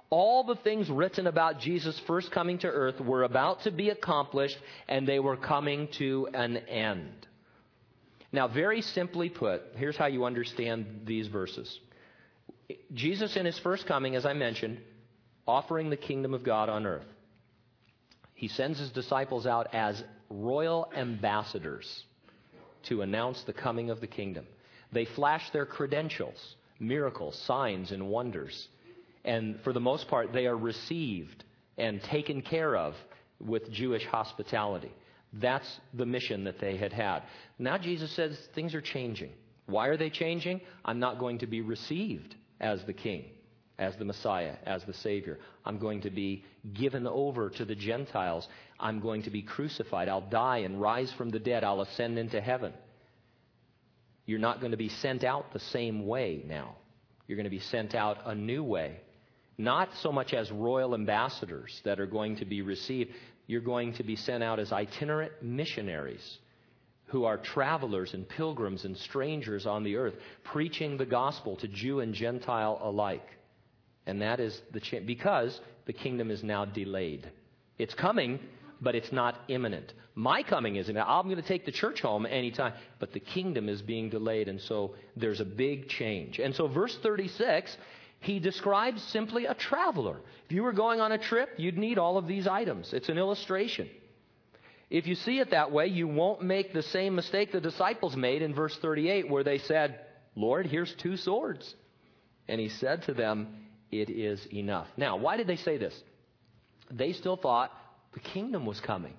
All 0.09 0.45
the 0.45 0.57
things 0.57 0.89
written 0.91 1.27
about 1.27 1.61
Jesus' 1.61 1.99
first 2.07 2.31
coming 2.33 2.59
to 2.59 2.69
earth 2.69 3.01
were 3.01 3.23
about 3.23 3.63
to 3.63 3.71
be 3.71 3.91
accomplished, 3.91 4.59
and 4.89 5.07
they 5.07 5.21
were 5.21 5.37
coming 5.37 5.89
to 5.99 6.29
an 6.35 6.57
end. 6.57 7.27
Now, 8.33 8.49
very 8.49 8.83
simply 8.83 9.29
put, 9.29 9.63
here's 9.77 9.97
how 9.97 10.07
you 10.07 10.25
understand 10.25 11.03
these 11.05 11.27
verses 11.27 11.79
Jesus, 12.95 13.37
in 13.37 13.47
his 13.47 13.59
first 13.59 13.87
coming, 13.87 14.15
as 14.15 14.25
I 14.25 14.33
mentioned, 14.33 14.79
offering 15.47 15.91
the 15.91 15.97
kingdom 15.97 16.35
of 16.35 16.45
God 16.45 16.69
on 16.69 16.87
earth. 16.87 17.07
He 18.35 18.47
sends 18.47 18.79
his 18.79 18.91
disciples 18.91 19.47
out 19.47 19.75
as 19.75 20.03
royal 20.31 20.91
ambassadors 20.97 22.05
to 22.85 23.03
announce 23.03 23.43
the 23.43 23.53
coming 23.53 23.91
of 23.91 24.01
the 24.01 24.07
kingdom. 24.07 24.47
They 24.93 25.05
flash 25.05 25.51
their 25.51 25.67
credentials, 25.67 26.57
miracles, 26.79 27.37
signs, 27.47 27.93
and 27.93 28.09
wonders. 28.09 28.69
And 29.25 29.61
for 29.63 29.73
the 29.73 29.81
most 29.81 30.09
part, 30.09 30.33
they 30.33 30.47
are 30.47 30.57
received 30.57 31.45
and 31.77 32.03
taken 32.03 32.43
care 32.43 32.77
of 32.77 32.95
with 33.39 33.71
Jewish 33.71 34.07
hospitality. 34.07 34.93
That's 35.35 35.81
the 35.95 36.07
mission 36.07 36.45
that 36.45 36.59
they 36.59 36.77
had 36.77 36.93
had. 36.93 37.23
Now 37.59 37.79
Jesus 37.79 38.11
says 38.13 38.37
things 38.55 38.75
are 38.75 38.81
changing. 38.81 39.31
Why 39.67 39.89
are 39.89 39.97
they 39.97 40.11
changing? 40.11 40.63
I'm 40.85 40.99
not 40.99 41.19
going 41.19 41.39
to 41.39 41.47
be 41.47 41.61
received 41.61 42.35
as 42.61 42.85
the 42.85 42.93
king 42.93 43.27
as 43.81 43.97
the 43.97 44.05
Messiah, 44.05 44.55
as 44.65 44.85
the 44.85 44.93
Savior. 44.93 45.39
I'm 45.65 45.79
going 45.79 46.03
to 46.03 46.11
be 46.11 46.45
given 46.75 47.07
over 47.07 47.51
to 47.51 47.65
the 47.65 47.75
Gentiles. 47.75 48.47
I'm 48.79 49.01
going 49.01 49.23
to 49.23 49.31
be 49.31 49.43
crucified. 49.43 50.09
I'll 50.09 50.21
die 50.21 50.59
and 50.59 50.81
rise 50.81 51.13
from 51.17 51.31
the 51.31 51.39
dead. 51.39 51.65
I'll 51.65 51.81
ascend 51.81 52.19
into 52.19 52.41
heaven. 52.41 52.75
You're 54.27 54.39
not 54.39 54.61
going 54.61 54.73
to 54.73 54.77
be 54.77 54.91
sent 54.91 55.25
out 55.25 55.53
the 55.53 55.59
same 55.59 56.07
way 56.07 56.43
now. 56.47 56.77
You're 57.27 57.37
going 57.37 57.45
to 57.45 57.51
be 57.51 57.59
sent 57.59 57.95
out 57.95 58.19
a 58.27 58.35
new 58.35 58.63
way. 58.63 59.01
Not 59.57 59.89
so 60.03 60.13
much 60.13 60.35
as 60.35 60.51
royal 60.53 60.95
ambassadors 60.95 61.81
that 61.85 61.99
are 61.99 62.07
going 62.07 62.37
to 62.37 62.45
be 62.45 62.63
received. 62.63 63.13
You're 63.47 63.61
going 63.61 63.95
to 63.95 64.03
be 64.03 64.17
sent 64.17 64.43
out 64.43 64.61
as 64.61 64.73
itinerant 64.73 65.33
missionaries 65.43 66.39
who 67.07 67.25
are 67.25 67.39
travelers 67.39 68.15
and 68.15 68.29
pilgrims 68.29 68.85
and 68.85 68.97
strangers 68.97 69.67
on 69.67 69.83
the 69.83 69.97
earth, 69.97 70.15
preaching 70.45 70.97
the 70.97 71.07
gospel 71.07 71.57
to 71.57 71.67
Jew 71.67 72.01
and 72.01 72.15
Gentile 72.15 72.79
alike. 72.83 73.27
And 74.11 74.21
that 74.23 74.41
is 74.41 74.61
the 74.73 74.81
cha- 74.81 75.01
because 75.07 75.61
the 75.87 75.93
kingdom 75.93 76.31
is 76.31 76.43
now 76.43 76.65
delayed. 76.65 77.31
It's 77.79 77.95
coming, 77.95 78.41
but 78.81 78.95
it's 78.97 79.13
not 79.13 79.41
imminent. 79.49 79.93
My 80.17 80.43
coming 80.43 80.77
is 80.77 80.89
imminent. 80.89 81.09
I'm 81.09 81.25
going 81.25 81.37
to 81.37 81.49
take 81.49 81.65
the 81.65 81.73
church 81.73 82.03
home 82.03 82.27
anytime, 82.27 82.73
but 82.99 83.13
the 83.13 83.21
kingdom 83.21 83.69
is 83.69 83.81
being 83.81 84.11
delayed, 84.11 84.49
and 84.49 84.61
so 84.61 84.95
there's 85.17 85.41
a 85.41 85.45
big 85.45 85.89
change. 85.89 86.41
And 86.41 86.55
so, 86.55 86.67
verse 86.67 86.99
36, 87.03 87.77
he 88.19 88.41
describes 88.41 89.01
simply 89.05 89.47
a 89.47 89.55
traveler. 89.55 90.21
If 90.45 90.53
you 90.53 90.65
were 90.65 90.73
going 90.73 91.01
on 91.01 91.13
a 91.13 91.19
trip, 91.19 91.51
you'd 91.57 91.79
need 91.79 91.97
all 91.97 92.19
of 92.19 92.27
these 92.27 92.49
items. 92.49 92.93
It's 92.93 93.09
an 93.09 93.17
illustration. 93.17 93.89
If 94.91 95.07
you 95.07 95.15
see 95.15 95.39
it 95.39 95.53
that 95.53 95.71
way, 95.71 95.87
you 95.87 96.09
won't 96.09 96.43
make 96.43 96.73
the 96.73 96.83
same 96.83 97.15
mistake 97.15 97.53
the 97.53 97.61
disciples 97.61 98.17
made 98.17 98.43
in 98.43 98.55
verse 98.55 98.77
38, 98.77 99.31
where 99.31 99.45
they 99.45 99.59
said, 99.59 100.01
Lord, 100.35 100.67
here's 100.67 100.93
two 100.97 101.17
swords. 101.17 101.77
And 102.49 102.61
he 102.61 102.69
said 102.69 103.05
to 103.05 103.15
them, 103.15 103.55
It 103.91 104.11
is 104.11 104.45
enough. 104.53 104.87
Now, 104.97 105.17
why 105.17 105.37
did 105.37 105.47
they 105.47 105.57
say 105.57 105.79
this? 105.79 105.95
They 106.91 107.13
still 107.13 107.37
thought 107.37 107.71
the 108.15 108.21
kingdom 108.21 108.67
was 108.67 108.81
coming. 108.81 109.15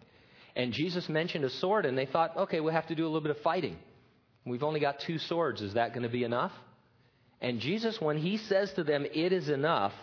And 0.56 0.74
Jesus 0.74 1.08
mentioned 1.08 1.46
a 1.46 1.50
sword, 1.50 1.86
and 1.86 1.98
they 1.98 2.06
thought, 2.06 2.36
okay, 2.36 2.60
we'll 2.60 2.74
have 2.74 2.88
to 2.88 2.96
do 2.96 3.04
a 3.04 3.08
little 3.08 3.22
bit 3.22 3.32
of 3.32 3.42
fighting. 3.42 3.78
We've 4.46 4.64
only 4.64 4.80
got 4.80 5.00
two 5.00 5.18
swords. 5.18 5.62
Is 5.62 5.76
that 5.76 5.92
going 5.92 6.04
to 6.04 6.10
be 6.10 6.24
enough? 6.24 6.52
And 7.40 7.60
Jesus, 7.60 8.00
when 8.02 8.18
he 8.18 8.38
says 8.38 8.72
to 8.74 8.84
them, 8.84 9.06
it 9.06 9.32
is 9.32 9.50
enough, 9.50 9.94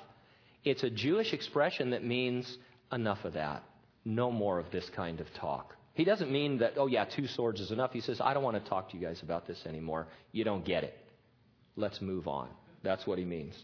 it's 0.65 0.83
a 0.83 0.91
Jewish 0.91 1.33
expression 1.33 1.91
that 1.91 2.05
means 2.05 2.59
enough 2.91 3.25
of 3.25 3.35
that 3.35 3.63
no 4.09 4.31
more 4.31 4.59
of 4.59 4.71
this 4.71 4.89
kind 4.97 5.21
of 5.21 5.27
talk. 5.35 5.75
He 5.95 6.05
doesn't 6.05 6.31
mean 6.31 6.59
that, 6.59 6.75
oh, 6.77 6.87
yeah, 6.87 7.05
two 7.05 7.27
swords 7.27 7.61
is 7.61 7.71
enough. 7.71 7.93
He 7.93 8.01
says, 8.01 8.21
I 8.21 8.33
don't 8.33 8.43
want 8.43 8.63
to 8.63 8.71
talk 8.71 8.91
to 8.91 8.97
you 8.97 9.05
guys 9.05 9.21
about 9.23 9.47
this 9.47 9.67
anymore. 9.67 10.07
You 10.33 10.45
don't 10.45 10.65
get 10.65 10.85
it. 10.85 10.97
Let's 11.77 12.01
move 12.01 12.27
on. 12.27 12.49
That's 12.83 13.07
what 13.07 13.19
he 13.19 13.25
means. 13.25 13.55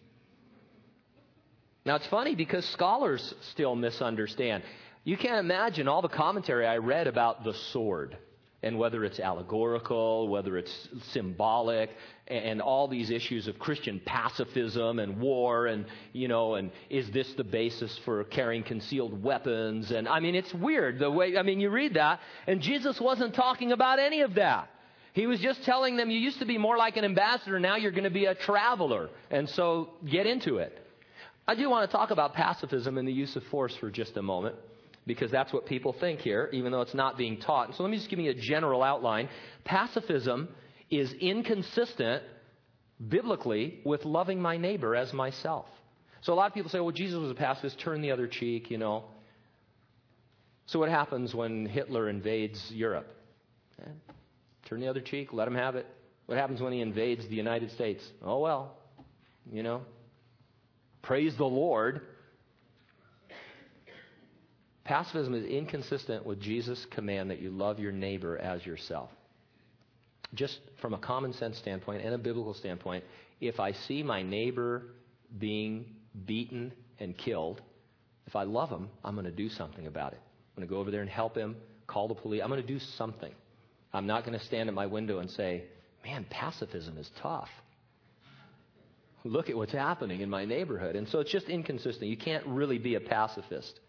Now, 1.87 1.97
it's 1.97 2.07
funny 2.07 2.35
because 2.35 2.65
scholars 2.67 3.35
still 3.53 3.77
misunderstand. 3.77 4.63
You 5.05 5.19
can't 5.19 5.39
imagine 5.39 5.87
all 5.87 6.01
the 6.01 6.09
commentary 6.09 6.67
I 6.67 6.79
read 6.79 7.07
about 7.07 7.45
the 7.45 7.53
sword 7.73 8.17
and 8.63 8.79
whether 8.79 9.05
it's 9.05 9.21
allegorical, 9.21 10.27
whether 10.29 10.57
it's 10.57 10.89
symbolic, 11.13 11.91
and 12.27 12.63
all 12.63 12.89
these 12.89 13.11
issues 13.11 13.47
of 13.47 13.59
Christian 13.59 14.01
pacifism 14.07 14.99
and 14.99 15.21
war, 15.21 15.67
and 15.67 15.85
you 16.15 16.29
know, 16.29 16.55
and 16.55 16.71
is 16.89 17.11
this 17.11 17.31
the 17.35 17.45
basis 17.45 18.01
for 18.07 18.25
carrying 18.25 18.63
concealed 18.63 19.23
weapons? 19.23 19.91
And 19.91 20.09
I 20.09 20.21
mean, 20.21 20.35
it's 20.35 20.55
weird 20.55 20.99
the 20.99 21.11
way. 21.11 21.37
I 21.37 21.43
mean, 21.43 21.61
you 21.61 21.69
read 21.69 21.93
that, 21.95 22.21
and 22.47 22.63
Jesus 22.63 22.99
wasn't 22.99 23.35
talking 23.35 23.73
about 23.73 23.99
any 23.99 24.23
of 24.23 24.37
that. 24.37 24.71
He 25.13 25.27
was 25.27 25.41
just 25.41 25.63
telling 25.65 25.99
them, 25.99 26.09
you 26.09 26.19
used 26.19 26.39
to 26.39 26.47
be 26.47 26.57
more 26.57 26.79
like 26.79 26.97
an 26.97 27.05
ambassador, 27.05 27.61
now 27.61 27.77
you're 27.77 27.93
going 27.93 28.05
to 28.05 28.11
be 28.11 28.25
a 28.25 28.35
traveler, 28.35 29.11
and 29.31 29.47
so 29.51 29.91
get 30.09 30.27
into 30.27 30.57
it. 30.57 30.84
I 31.47 31.55
do 31.55 31.69
want 31.69 31.91
to 31.91 31.97
talk 31.97 32.11
about 32.11 32.35
pacifism 32.35 32.97
and 32.97 33.07
the 33.07 33.13
use 33.13 33.37
of 33.37 33.43
force 33.45 33.77
for 33.77 33.91
just 33.91 34.17
a 34.17 34.23
moment 34.23 34.57
because 35.07 35.31
that's 35.31 35.53
what 35.53 35.67
people 35.67 35.95
think 35.99 36.21
here, 36.21 36.49
even 36.53 36.73
though 36.73 36.81
it's 36.81 36.95
not 36.95 37.19
being 37.19 37.39
taught. 37.39 37.75
So 37.75 37.83
let 37.83 37.91
me 37.91 37.99
just 37.99 38.09
give 38.09 38.19
you 38.19 38.31
a 38.31 38.35
general 38.35 38.83
outline. 38.83 39.29
Pacifism 39.65 40.49
is 40.91 41.13
inconsistent 41.21 42.23
biblically 43.09 43.81
with 43.85 44.05
loving 44.05 44.41
my 44.41 44.57
neighbor 44.57 44.95
as 44.95 45.13
myself. 45.13 45.67
So 46.23 46.33
a 46.33 46.37
lot 46.37 46.47
of 46.47 46.55
people 46.55 46.71
say, 46.71 46.81
well, 46.81 46.93
Jesus 46.93 47.19
was 47.19 47.31
a 47.31 47.35
pacifist, 47.35 47.79
turn 47.81 48.01
the 48.01 48.11
other 48.11 48.27
cheek, 48.27 48.71
you 48.71 48.79
know. 48.79 49.05
So 50.67 50.79
what 50.79 50.89
happens 50.89 51.35
when 51.35 51.67
Hitler 51.67 52.09
invades 52.09 52.71
Europe? 52.71 53.07
Eh, 53.83 53.91
turn 54.67 54.81
the 54.81 54.89
other 54.89 55.03
cheek, 55.03 55.35
let 55.35 55.47
him 55.47 55.55
have 55.55 55.77
it. 55.77 55.87
What 56.25 56.39
happens 56.39 56.63
when 56.63 56.73
he 56.73 56.81
invades 56.81 57.29
the 57.29 57.35
United 57.35 57.71
States? 57.73 58.03
Oh, 58.23 58.39
well, 58.39 58.79
you 59.53 59.63
know. 59.63 59.83
Praise 61.05 61.37
the 61.37 61.45
Lord. 61.45 62.01
Pacifism 64.85 65.35
is 65.35 65.45
inconsistent 65.45 66.25
with 66.25 66.41
Jesus' 66.41 66.87
command 66.91 67.31
that 67.31 67.41
you 67.41 67.51
love 67.51 67.79
your 67.79 67.93
neighbor 67.93 68.39
as 68.39 68.65
yourself. 68.65 69.11
Just 70.33 70.59
from 70.81 70.95
a 70.95 70.99
common 70.99 71.33
sense 71.35 71.59
standpoint 71.59 72.03
and 72.03 72.15
a 72.15 72.19
biblical 72.19 72.55
standpoint, 72.55 73.05
if 73.41 73.61
I 73.61 73.73
see 73.73 74.03
my 74.03 74.23
neighbor 74.23 74.83
being 75.39 75.87
beaten 76.27 76.73
and 76.99 77.17
killed, 77.17 77.61
if 78.27 78.35
I 78.35 78.45
love 78.45 78.71
him, 78.71 78.89
I'm 79.05 79.15
going 79.15 79.27
to 79.27 79.33
do 79.33 79.51
something 79.51 79.87
about 79.87 80.13
it. 80.13 80.21
I'm 80.23 80.63
going 80.63 80.69
to 80.69 80.75
go 80.75 80.81
over 80.81 80.91
there 80.91 81.03
and 81.03 81.11
help 81.11 81.37
him, 81.37 81.57
call 81.87 82.09
the 82.09 82.15
police. 82.15 82.41
I'm 82.43 82.49
going 82.49 82.63
to 82.63 82.67
do 82.67 82.79
something. 82.79 83.33
I'm 83.93 84.07
not 84.07 84.25
going 84.25 84.39
to 84.39 84.45
stand 84.45 84.69
at 84.69 84.75
my 84.75 84.87
window 84.87 85.19
and 85.19 85.31
say, 85.31 85.65
man, 86.05 86.27
pacifism 86.31 86.97
is 86.97 87.11
tough. 87.21 87.49
Look 89.25 89.49
at 89.49 89.57
what's 89.57 89.73
happening 89.73 90.21
in 90.21 90.29
my 90.29 90.45
neighborhood. 90.45 90.97
And 90.97 91.09
so 91.09 91.21
it's 91.21 91.33
just 91.33 91.49
inconsistent. 91.49 92.11
You 92.11 92.17
can't 92.17 92.47
really 92.47 92.79
be 92.79 92.95
a 92.95 93.01
pacifist. 93.01 93.81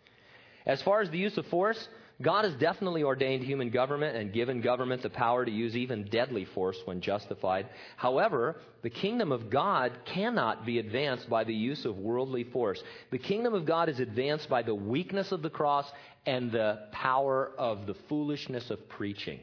As 0.65 0.82
far 0.82 1.02
as 1.02 1.10
the 1.10 1.17
use 1.17 1.38
of 1.38 1.45
force, 1.48 1.89
God 2.21 2.45
has 2.45 2.56
definitely 2.56 3.04
ordained 3.04 3.43
human 3.43 3.69
government 3.69 4.15
and 4.15 4.32
given 4.32 4.62
government 4.62 5.04
the 5.04 5.10
power 5.10 5.43
to 5.43 5.52
use 5.52 5.76
even 5.76 6.06
deadly 6.06 6.45
force 6.45 6.78
when 6.86 7.02
justified. 7.02 7.67
However, 7.98 8.56
the 8.82 8.89
kingdom 8.89 9.34
of 9.34 9.50
God 9.50 9.91
cannot 10.06 10.65
be 10.65 10.80
advanced 10.80 11.30
by 11.30 11.43
the 11.43 11.54
use 11.54 11.84
of 11.84 11.98
worldly 11.98 12.45
force. 12.45 12.82
The 13.12 13.17
kingdom 13.17 13.54
of 13.54 13.65
God 13.65 13.89
is 13.89 14.00
advanced 14.00 14.50
by 14.50 14.63
the 14.63 14.74
weakness 14.74 15.34
of 15.34 15.41
the 15.41 15.50
cross 15.50 15.86
and 16.26 16.50
the 16.50 16.88
power 16.93 17.52
of 17.58 17.86
the 17.86 17.95
foolishness 18.08 18.69
of 18.69 18.88
preaching. 18.88 19.41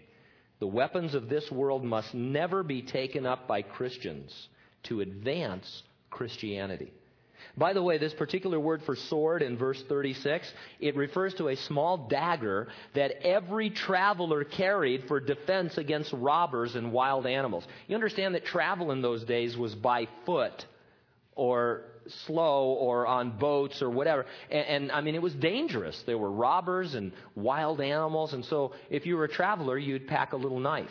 The 0.59 0.66
weapons 0.66 1.14
of 1.14 1.28
this 1.28 1.50
world 1.50 1.85
must 1.85 2.14
never 2.14 2.62
be 2.62 2.81
taken 2.81 3.26
up 3.26 3.46
by 3.46 3.61
Christians 3.61 4.48
to 4.84 5.00
advance 5.00 5.82
Christianity. 6.10 6.92
By 7.56 7.72
the 7.72 7.82
way, 7.82 7.98
this 7.98 8.14
particular 8.14 8.58
word 8.58 8.82
for 8.84 8.96
sword 8.96 9.42
in 9.42 9.58
verse 9.58 9.82
36, 9.88 10.50
it 10.80 10.96
refers 10.96 11.34
to 11.34 11.48
a 11.48 11.56
small 11.56 12.08
dagger 12.08 12.68
that 12.94 13.26
every 13.26 13.68
traveler 13.68 14.44
carried 14.44 15.04
for 15.06 15.20
defense 15.20 15.76
against 15.76 16.12
robbers 16.12 16.76
and 16.76 16.92
wild 16.92 17.26
animals. 17.26 17.66
You 17.88 17.94
understand 17.94 18.34
that 18.34 18.44
travel 18.44 18.90
in 18.92 19.02
those 19.02 19.24
days 19.24 19.56
was 19.56 19.74
by 19.74 20.08
foot 20.24 20.64
or 21.34 21.82
slow 22.26 22.72
or 22.72 23.06
on 23.06 23.38
boats 23.38 23.82
or 23.82 23.90
whatever. 23.90 24.26
And, 24.50 24.66
and, 24.66 24.92
I 24.92 25.00
mean, 25.00 25.14
it 25.14 25.22
was 25.22 25.34
dangerous. 25.34 26.00
There 26.06 26.18
were 26.18 26.30
robbers 26.30 26.94
and 26.94 27.12
wild 27.34 27.80
animals. 27.80 28.32
And 28.32 28.44
so 28.44 28.72
if 28.90 29.06
you 29.06 29.16
were 29.16 29.24
a 29.24 29.28
traveler, 29.28 29.78
you'd 29.78 30.08
pack 30.08 30.32
a 30.32 30.36
little 30.36 30.60
knife. 30.60 30.90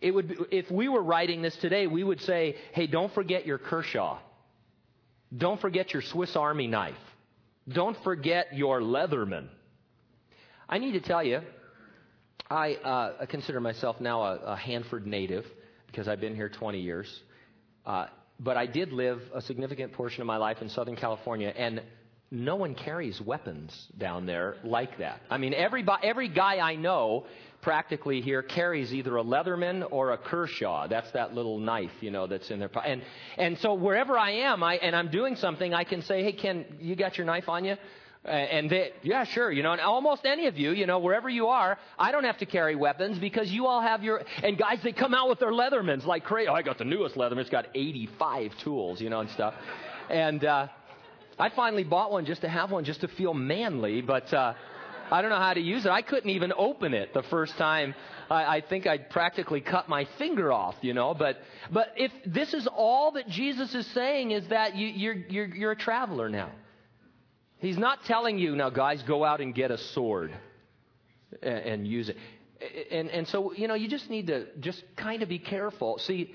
It 0.00 0.12
would, 0.12 0.28
be, 0.28 0.36
if 0.50 0.70
we 0.70 0.88
were 0.88 1.02
writing 1.02 1.42
this 1.42 1.56
today, 1.56 1.86
we 1.86 2.04
would 2.04 2.20
say, 2.20 2.56
hey, 2.72 2.86
don't 2.86 3.12
forget 3.12 3.46
your 3.46 3.58
Kershaw. 3.58 4.18
Don't 5.36 5.60
forget 5.60 5.92
your 5.92 6.02
Swiss 6.02 6.36
Army 6.36 6.66
knife. 6.66 6.94
Don't 7.68 7.96
forget 8.02 8.54
your 8.56 8.80
Leatherman. 8.80 9.48
I 10.68 10.78
need 10.78 10.92
to 10.92 11.00
tell 11.00 11.22
you, 11.22 11.40
I 12.50 12.74
uh, 12.74 13.26
consider 13.26 13.60
myself 13.60 14.00
now 14.00 14.22
a, 14.22 14.36
a, 14.36 14.56
Hanford 14.56 15.06
native 15.06 15.44
because 15.86 16.08
I've 16.08 16.20
been 16.20 16.34
here 16.34 16.48
20 16.48 16.80
years. 16.80 17.20
Uh, 17.84 18.06
but 18.40 18.56
I 18.56 18.66
did 18.66 18.92
live 18.92 19.20
a 19.34 19.42
significant 19.42 19.92
portion 19.92 20.22
of 20.22 20.26
my 20.26 20.36
life 20.38 20.58
in 20.62 20.68
Southern 20.70 20.96
California, 20.96 21.52
and 21.54 21.82
no 22.30 22.56
one 22.56 22.74
carries 22.74 23.20
weapons 23.20 23.88
down 23.96 24.26
there 24.26 24.56
like 24.62 24.98
that. 24.98 25.20
I 25.30 25.38
mean, 25.38 25.54
every, 25.54 25.84
every 26.02 26.28
guy 26.28 26.58
I 26.58 26.76
know 26.76 27.26
practically 27.62 28.20
here 28.20 28.42
carries 28.42 28.92
either 28.92 29.16
a 29.16 29.24
Leatherman 29.24 29.86
or 29.90 30.12
a 30.12 30.18
Kershaw. 30.18 30.88
That's 30.88 31.10
that 31.12 31.34
little 31.34 31.58
knife, 31.58 31.90
you 32.00 32.10
know, 32.10 32.26
that's 32.26 32.50
in 32.50 32.58
their 32.58 32.68
pocket. 32.68 32.90
And, 32.90 33.02
and 33.38 33.58
so 33.58 33.74
wherever 33.74 34.16
I 34.18 34.30
am 34.30 34.62
I, 34.62 34.76
and 34.76 34.94
I'm 34.94 35.10
doing 35.10 35.36
something, 35.36 35.72
I 35.72 35.84
can 35.84 36.02
say, 36.02 36.22
hey, 36.22 36.32
Ken, 36.32 36.66
you 36.80 36.96
got 36.96 37.16
your 37.16 37.26
knife 37.26 37.48
on 37.48 37.64
you? 37.64 37.76
And 38.24 38.68
they, 38.68 38.90
yeah, 39.02 39.24
sure, 39.24 39.50
you 39.50 39.62
know, 39.62 39.72
and 39.72 39.80
almost 39.80 40.26
any 40.26 40.48
of 40.48 40.58
you, 40.58 40.72
you 40.72 40.86
know, 40.86 40.98
wherever 40.98 41.30
you 41.30 41.46
are, 41.46 41.78
I 41.98 42.12
don't 42.12 42.24
have 42.24 42.38
to 42.38 42.46
carry 42.46 42.76
weapons 42.76 43.18
because 43.18 43.50
you 43.50 43.66
all 43.66 43.80
have 43.80 44.02
your, 44.02 44.22
and 44.42 44.58
guys, 44.58 44.80
they 44.82 44.92
come 44.92 45.14
out 45.14 45.30
with 45.30 45.38
their 45.38 45.52
Leathermans 45.52 46.04
like 46.04 46.24
crazy. 46.24 46.48
Oh, 46.48 46.54
I 46.54 46.62
got 46.62 46.76
the 46.76 46.84
newest 46.84 47.14
Leatherman. 47.14 47.38
It's 47.38 47.48
got 47.48 47.68
85 47.74 48.52
tools, 48.58 49.00
you 49.00 49.08
know, 49.08 49.20
and 49.20 49.30
stuff. 49.30 49.54
And, 50.10 50.44
uh, 50.44 50.68
I 51.38 51.50
finally 51.50 51.84
bought 51.84 52.10
one 52.10 52.26
just 52.26 52.40
to 52.42 52.48
have 52.48 52.70
one, 52.70 52.84
just 52.84 53.00
to 53.02 53.08
feel 53.08 53.34
manly, 53.34 54.00
but, 54.02 54.32
uh, 54.32 54.54
I 55.10 55.22
don't 55.22 55.30
know 55.30 55.36
how 55.36 55.54
to 55.54 55.60
use 55.60 55.86
it. 55.86 55.90
I 55.90 56.02
couldn't 56.02 56.30
even 56.30 56.52
open 56.56 56.94
it 56.94 57.14
the 57.14 57.22
first 57.24 57.56
time. 57.56 57.94
I, 58.30 58.56
I 58.56 58.60
think 58.60 58.86
I 58.86 58.98
practically 58.98 59.60
cut 59.60 59.88
my 59.88 60.06
finger 60.18 60.52
off, 60.52 60.74
you 60.82 60.94
know. 60.94 61.14
But 61.14 61.38
but 61.72 61.92
if 61.96 62.12
this 62.26 62.52
is 62.52 62.66
all 62.66 63.12
that 63.12 63.28
Jesus 63.28 63.74
is 63.74 63.86
saying 63.94 64.32
is 64.32 64.46
that 64.48 64.76
you, 64.76 64.86
you're 64.86 65.14
you're 65.14 65.46
you're 65.46 65.72
a 65.72 65.76
traveler 65.76 66.28
now. 66.28 66.50
He's 67.58 67.78
not 67.78 68.04
telling 68.04 68.38
you 68.38 68.54
now, 68.54 68.70
guys, 68.70 69.02
go 69.02 69.24
out 69.24 69.40
and 69.40 69.54
get 69.54 69.70
a 69.70 69.78
sword 69.78 70.32
and, 71.42 71.58
and 71.58 71.88
use 71.88 72.08
it. 72.08 72.16
And 72.90 73.08
and 73.10 73.26
so 73.28 73.52
you 73.52 73.68
know 73.68 73.74
you 73.74 73.88
just 73.88 74.10
need 74.10 74.26
to 74.26 74.46
just 74.60 74.82
kind 74.96 75.22
of 75.22 75.28
be 75.28 75.38
careful. 75.38 75.98
See, 75.98 76.34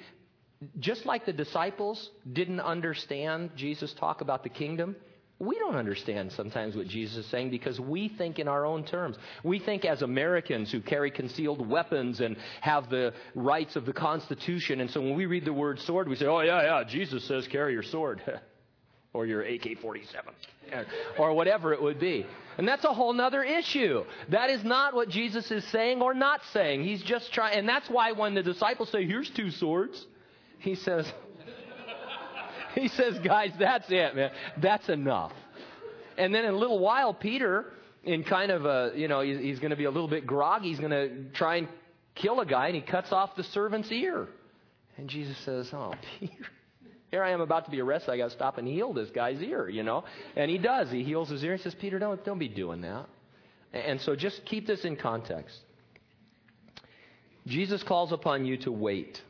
just 0.79 1.05
like 1.05 1.25
the 1.25 1.33
disciples 1.33 2.09
didn't 2.31 2.59
understand 2.59 3.51
Jesus 3.55 3.93
talk 3.93 4.21
about 4.21 4.43
the 4.43 4.49
kingdom 4.49 4.95
We 5.39 5.57
don't 5.59 5.75
understand 5.75 6.31
sometimes 6.31 6.75
what 6.75 6.87
Jesus 6.87 7.25
is 7.25 7.31
saying 7.31 7.49
because 7.49 7.79
we 7.79 8.07
think 8.07 8.39
in 8.39 8.47
our 8.47 8.65
own 8.65 8.85
terms. 8.85 9.17
We 9.43 9.59
think 9.59 9.83
as 9.83 10.01
Americans 10.01 10.71
who 10.71 10.79
carry 10.79 11.11
concealed 11.11 11.67
weapons 11.67 12.21
and 12.21 12.37
have 12.61 12.89
the 12.89 13.13
rights 13.35 13.75
of 13.75 13.85
the 13.85 13.93
Constitution. 13.93 14.79
And 14.79 14.89
so 14.89 15.01
when 15.01 15.15
we 15.15 15.25
read 15.25 15.43
the 15.43 15.53
word 15.53 15.79
sword, 15.79 16.07
we 16.07 16.15
say, 16.15 16.27
oh, 16.27 16.39
yeah, 16.41 16.61
yeah, 16.61 16.83
Jesus 16.87 17.27
says 17.27 17.47
carry 17.47 17.73
your 17.73 17.83
sword 17.83 18.21
or 19.13 19.25
your 19.25 19.41
AK 19.41 19.79
47 19.81 20.33
or 21.19 21.33
whatever 21.33 21.73
it 21.73 21.81
would 21.81 21.99
be. 21.99 22.25
And 22.57 22.67
that's 22.67 22.85
a 22.85 22.93
whole 22.93 23.19
other 23.19 23.43
issue. 23.43 24.05
That 24.29 24.49
is 24.49 24.63
not 24.63 24.93
what 24.93 25.09
Jesus 25.09 25.49
is 25.51 25.65
saying 25.71 26.01
or 26.01 26.13
not 26.13 26.41
saying. 26.53 26.83
He's 26.83 27.03
just 27.03 27.33
trying. 27.33 27.57
And 27.57 27.67
that's 27.67 27.89
why 27.89 28.11
when 28.13 28.33
the 28.35 28.43
disciples 28.43 28.89
say, 28.89 29.05
here's 29.05 29.29
two 29.31 29.49
swords, 29.49 30.05
he 30.63 30.75
says, 30.75 31.11
he 32.75 32.87
says, 32.87 33.19
guys, 33.19 33.51
that's 33.59 33.85
it, 33.89 34.15
man. 34.15 34.31
That's 34.61 34.87
enough. 34.89 35.33
And 36.17 36.33
then 36.33 36.45
in 36.45 36.53
a 36.53 36.57
little 36.57 36.79
while, 36.79 37.13
Peter, 37.13 37.65
in 38.03 38.23
kind 38.23 38.51
of 38.51 38.65
a, 38.65 38.91
you 38.95 39.07
know, 39.07 39.21
he's, 39.21 39.59
going 39.59 39.71
to 39.71 39.75
be 39.75 39.85
a 39.85 39.91
little 39.91 40.07
bit 40.07 40.25
groggy. 40.25 40.69
He's 40.69 40.79
going 40.79 40.91
to 40.91 41.31
try 41.33 41.57
and 41.57 41.67
kill 42.15 42.39
a 42.39 42.45
guy, 42.45 42.67
and 42.67 42.75
he 42.75 42.81
cuts 42.81 43.11
off 43.11 43.35
the 43.35 43.43
servant's 43.43 43.91
ear. 43.91 44.27
And 44.97 45.09
Jesus 45.09 45.37
says, 45.39 45.69
Oh, 45.73 45.93
Peter, 46.19 46.45
here 47.11 47.23
I 47.23 47.31
am 47.31 47.41
about 47.41 47.65
to 47.65 47.71
be 47.71 47.81
arrested. 47.81 48.11
I 48.11 48.17
got 48.17 48.29
to 48.29 48.35
stop 48.35 48.57
and 48.57 48.67
heal 48.67 48.93
this 48.93 49.09
guy's 49.09 49.41
ear, 49.41 49.67
you 49.67 49.83
know. 49.83 50.03
And 50.35 50.49
he 50.49 50.57
does. 50.57 50.91
He 50.91 51.03
heals 51.03 51.29
his 51.29 51.43
ear. 51.43 51.55
He 51.55 51.61
says, 51.61 51.75
Peter, 51.75 51.99
don't, 51.99 52.23
don't 52.23 52.39
be 52.39 52.47
doing 52.47 52.81
that. 52.81 53.07
And 53.73 53.99
so 54.01 54.15
just 54.15 54.45
keep 54.45 54.67
this 54.67 54.85
in 54.85 54.95
context. 54.95 55.57
Jesus 57.47 57.83
calls 57.83 58.11
upon 58.11 58.45
you 58.45 58.57
to 58.57 58.71
wait. 58.71 59.21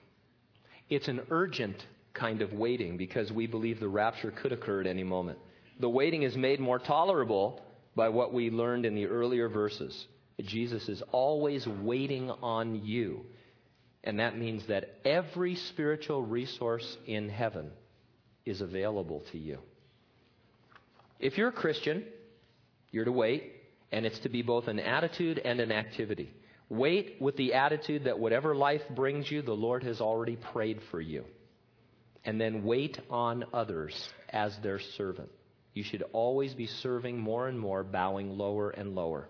It's 0.96 1.08
an 1.08 1.22
urgent 1.32 1.78
kind 2.14 2.42
of 2.44 2.54
waiting 2.54 2.98
because 2.98 3.32
we 3.32 3.48
believe 3.48 3.80
the 3.80 3.88
rapture 3.88 4.32
could 4.32 4.52
occur 4.52 4.82
at 4.82 4.88
any 4.88 5.04
moment. 5.04 5.40
The 5.80 5.90
waiting 5.90 6.22
is 6.22 6.38
made 6.38 6.60
more 6.60 6.78
tolerable 6.78 7.62
by 7.96 8.10
what 8.10 8.32
we 8.32 8.52
learned 8.52 8.86
in 8.86 8.94
the 8.94 9.08
earlier 9.08 9.50
verses. 9.50 10.06
Jesus 10.40 10.88
is 10.90 11.02
always 11.12 11.66
waiting 11.66 12.30
on 12.30 12.86
you. 12.86 13.26
And 14.04 14.20
that 14.20 14.38
means 14.38 14.68
that 14.68 15.00
every 15.04 15.56
spiritual 15.56 16.22
resource 16.22 16.98
in 17.08 17.30
heaven 17.30 17.72
is 18.46 18.62
available 18.62 19.24
to 19.32 19.38
you. 19.40 19.60
If 21.20 21.38
you're 21.38 21.50
a 21.50 21.54
Christian, 21.54 22.04
you're 22.92 23.06
to 23.06 23.12
wait, 23.12 23.52
and 23.92 24.06
it's 24.06 24.20
to 24.20 24.30
be 24.30 24.42
both 24.42 24.68
an 24.68 24.80
attitude 24.80 25.40
and 25.40 25.60
an 25.60 25.72
activity. 25.72 26.32
Wait 26.70 27.18
with 27.20 27.36
the 27.38 27.54
attitude 27.54 28.06
that 28.06 28.20
whatever 28.20 28.56
life 28.56 28.82
brings 28.96 29.30
you, 29.30 29.42
the 29.42 29.54
Lord 29.54 29.84
has 29.84 30.02
already 30.02 30.36
prayed 30.36 30.80
for 30.90 31.02
you 31.02 31.26
and 32.26 32.40
then 32.40 32.64
wait 32.64 33.00
on 33.10 33.46
others 33.54 34.10
as 34.30 34.58
their 34.64 34.80
servant. 34.80 35.30
You 35.74 35.84
should 35.84 36.04
always 36.14 36.54
be 36.54 36.68
serving 36.68 37.20
more 37.20 37.48
and 37.48 37.60
more, 37.60 37.84
bowing 37.84 38.38
lower 38.38 38.70
and 38.70 38.96
lower. 38.96 39.28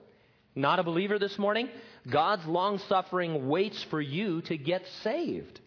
Not 0.56 0.80
a 0.80 0.84
believer 0.84 1.18
this 1.18 1.40
morning? 1.40 1.70
God's 2.12 2.46
long 2.46 2.78
suffering 2.90 3.48
waits 3.48 3.84
for 3.90 4.02
you 4.02 4.42
to 4.44 4.58
get 4.58 4.84
saved. 5.04 5.60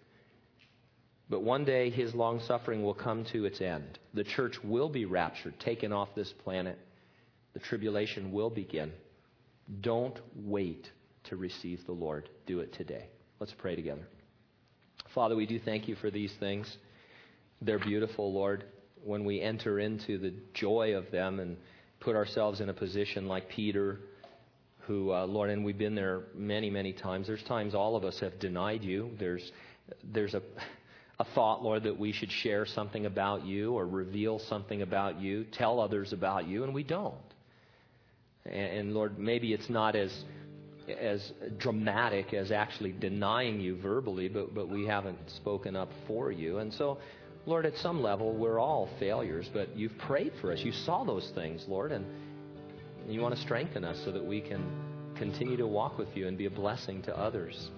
But 1.28 1.42
one 1.42 1.64
day 1.64 1.90
his 1.90 2.14
long 2.14 2.40
suffering 2.40 2.84
will 2.84 2.94
come 2.94 3.24
to 3.32 3.46
its 3.46 3.60
end. 3.60 3.98
The 4.14 4.22
church 4.22 4.62
will 4.62 4.88
be 4.88 5.06
raptured, 5.06 5.58
taken 5.58 5.92
off 5.92 6.14
this 6.14 6.32
planet. 6.44 6.78
The 7.54 7.58
tribulation 7.58 8.30
will 8.30 8.50
begin. 8.50 8.92
Don't 9.80 10.20
wait 10.36 10.88
to 11.26 11.36
receive 11.36 11.84
the 11.86 11.92
Lord. 11.92 12.28
Do 12.46 12.60
it 12.60 12.72
today. 12.72 13.08
Let's 13.40 13.54
pray 13.56 13.76
together. 13.76 14.06
Father, 15.14 15.36
we 15.36 15.46
do 15.46 15.58
thank 15.58 15.88
you 15.88 15.96
for 15.96 16.10
these 16.10 16.32
things. 16.40 16.76
They're 17.62 17.78
beautiful, 17.78 18.32
Lord, 18.32 18.64
when 19.04 19.24
we 19.24 19.40
enter 19.40 19.78
into 19.78 20.18
the 20.18 20.34
joy 20.52 20.94
of 20.94 21.10
them 21.10 21.40
and 21.40 21.56
put 22.00 22.16
ourselves 22.16 22.60
in 22.60 22.68
a 22.68 22.74
position 22.74 23.26
like 23.26 23.48
Peter, 23.48 24.00
who, 24.80 25.12
uh, 25.12 25.26
Lord, 25.26 25.50
and 25.50 25.64
we've 25.64 25.78
been 25.78 25.94
there 25.94 26.24
many, 26.34 26.70
many 26.70 26.92
times. 26.92 27.26
There's 27.26 27.42
times 27.44 27.74
all 27.74 27.96
of 27.96 28.04
us 28.04 28.20
have 28.20 28.38
denied 28.38 28.84
you. 28.84 29.10
There's, 29.18 29.50
there's 30.04 30.34
a, 30.34 30.42
a 31.18 31.24
thought, 31.34 31.62
Lord, 31.62 31.84
that 31.84 31.98
we 31.98 32.12
should 32.12 32.30
share 32.30 32.66
something 32.66 33.06
about 33.06 33.44
you 33.44 33.72
or 33.72 33.86
reveal 33.86 34.38
something 34.38 34.82
about 34.82 35.20
you, 35.20 35.44
tell 35.44 35.80
others 35.80 36.12
about 36.12 36.46
you, 36.46 36.64
and 36.64 36.72
we 36.72 36.84
don't. 36.84 37.14
And, 38.44 38.54
and 38.54 38.94
Lord, 38.94 39.18
maybe 39.18 39.52
it's 39.52 39.68
not 39.68 39.96
as 39.96 40.12
as 40.88 41.32
dramatic 41.58 42.34
as 42.34 42.52
actually 42.52 42.92
denying 42.92 43.60
you 43.60 43.76
verbally, 43.76 44.28
but, 44.28 44.54
but 44.54 44.68
we 44.68 44.86
haven't 44.86 45.18
spoken 45.28 45.76
up 45.76 45.90
for 46.06 46.30
you. 46.30 46.58
And 46.58 46.72
so, 46.72 46.98
Lord, 47.46 47.66
at 47.66 47.76
some 47.76 48.02
level, 48.02 48.34
we're 48.34 48.58
all 48.58 48.88
failures, 48.98 49.48
but 49.52 49.76
you've 49.76 49.96
prayed 49.98 50.32
for 50.40 50.52
us. 50.52 50.60
You 50.60 50.72
saw 50.72 51.04
those 51.04 51.30
things, 51.34 51.64
Lord, 51.68 51.92
and 51.92 52.04
you 53.08 53.20
want 53.20 53.34
to 53.34 53.40
strengthen 53.40 53.84
us 53.84 54.00
so 54.04 54.12
that 54.12 54.24
we 54.24 54.40
can 54.40 54.64
continue 55.16 55.56
to 55.56 55.66
walk 55.66 55.98
with 55.98 56.08
you 56.14 56.26
and 56.28 56.36
be 56.36 56.46
a 56.46 56.50
blessing 56.50 57.02
to 57.02 57.16
others. 57.16 57.70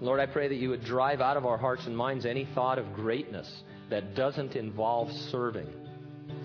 Lord, 0.00 0.20
I 0.20 0.26
pray 0.26 0.48
that 0.48 0.56
you 0.56 0.68
would 0.68 0.84
drive 0.84 1.20
out 1.20 1.38
of 1.38 1.46
our 1.46 1.56
hearts 1.56 1.86
and 1.86 1.96
minds 1.96 2.26
any 2.26 2.46
thought 2.54 2.78
of 2.78 2.92
greatness 2.92 3.50
that 3.88 4.14
doesn't 4.14 4.54
involve 4.54 5.10
serving. 5.30 5.68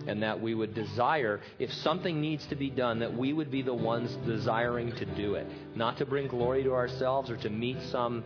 And 0.08 0.24
that 0.24 0.40
we 0.40 0.56
would 0.56 0.74
desire, 0.74 1.42
if 1.60 1.72
something 1.72 2.20
needs 2.20 2.46
to 2.48 2.56
be 2.56 2.70
done, 2.70 3.00
that 3.00 3.16
we 3.16 3.34
would 3.34 3.52
be 3.52 3.62
the 3.62 3.74
ones 3.74 4.16
desiring 4.26 4.92
to 4.96 5.06
do 5.06 5.36
it. 5.36 5.48
Not 5.76 5.98
to 5.98 6.06
bring 6.06 6.28
glory 6.28 6.64
to 6.64 6.74
ourselves 6.74 7.30
or 7.30 7.38
to 7.38 7.50
meet 7.50 7.78
some 7.92 8.24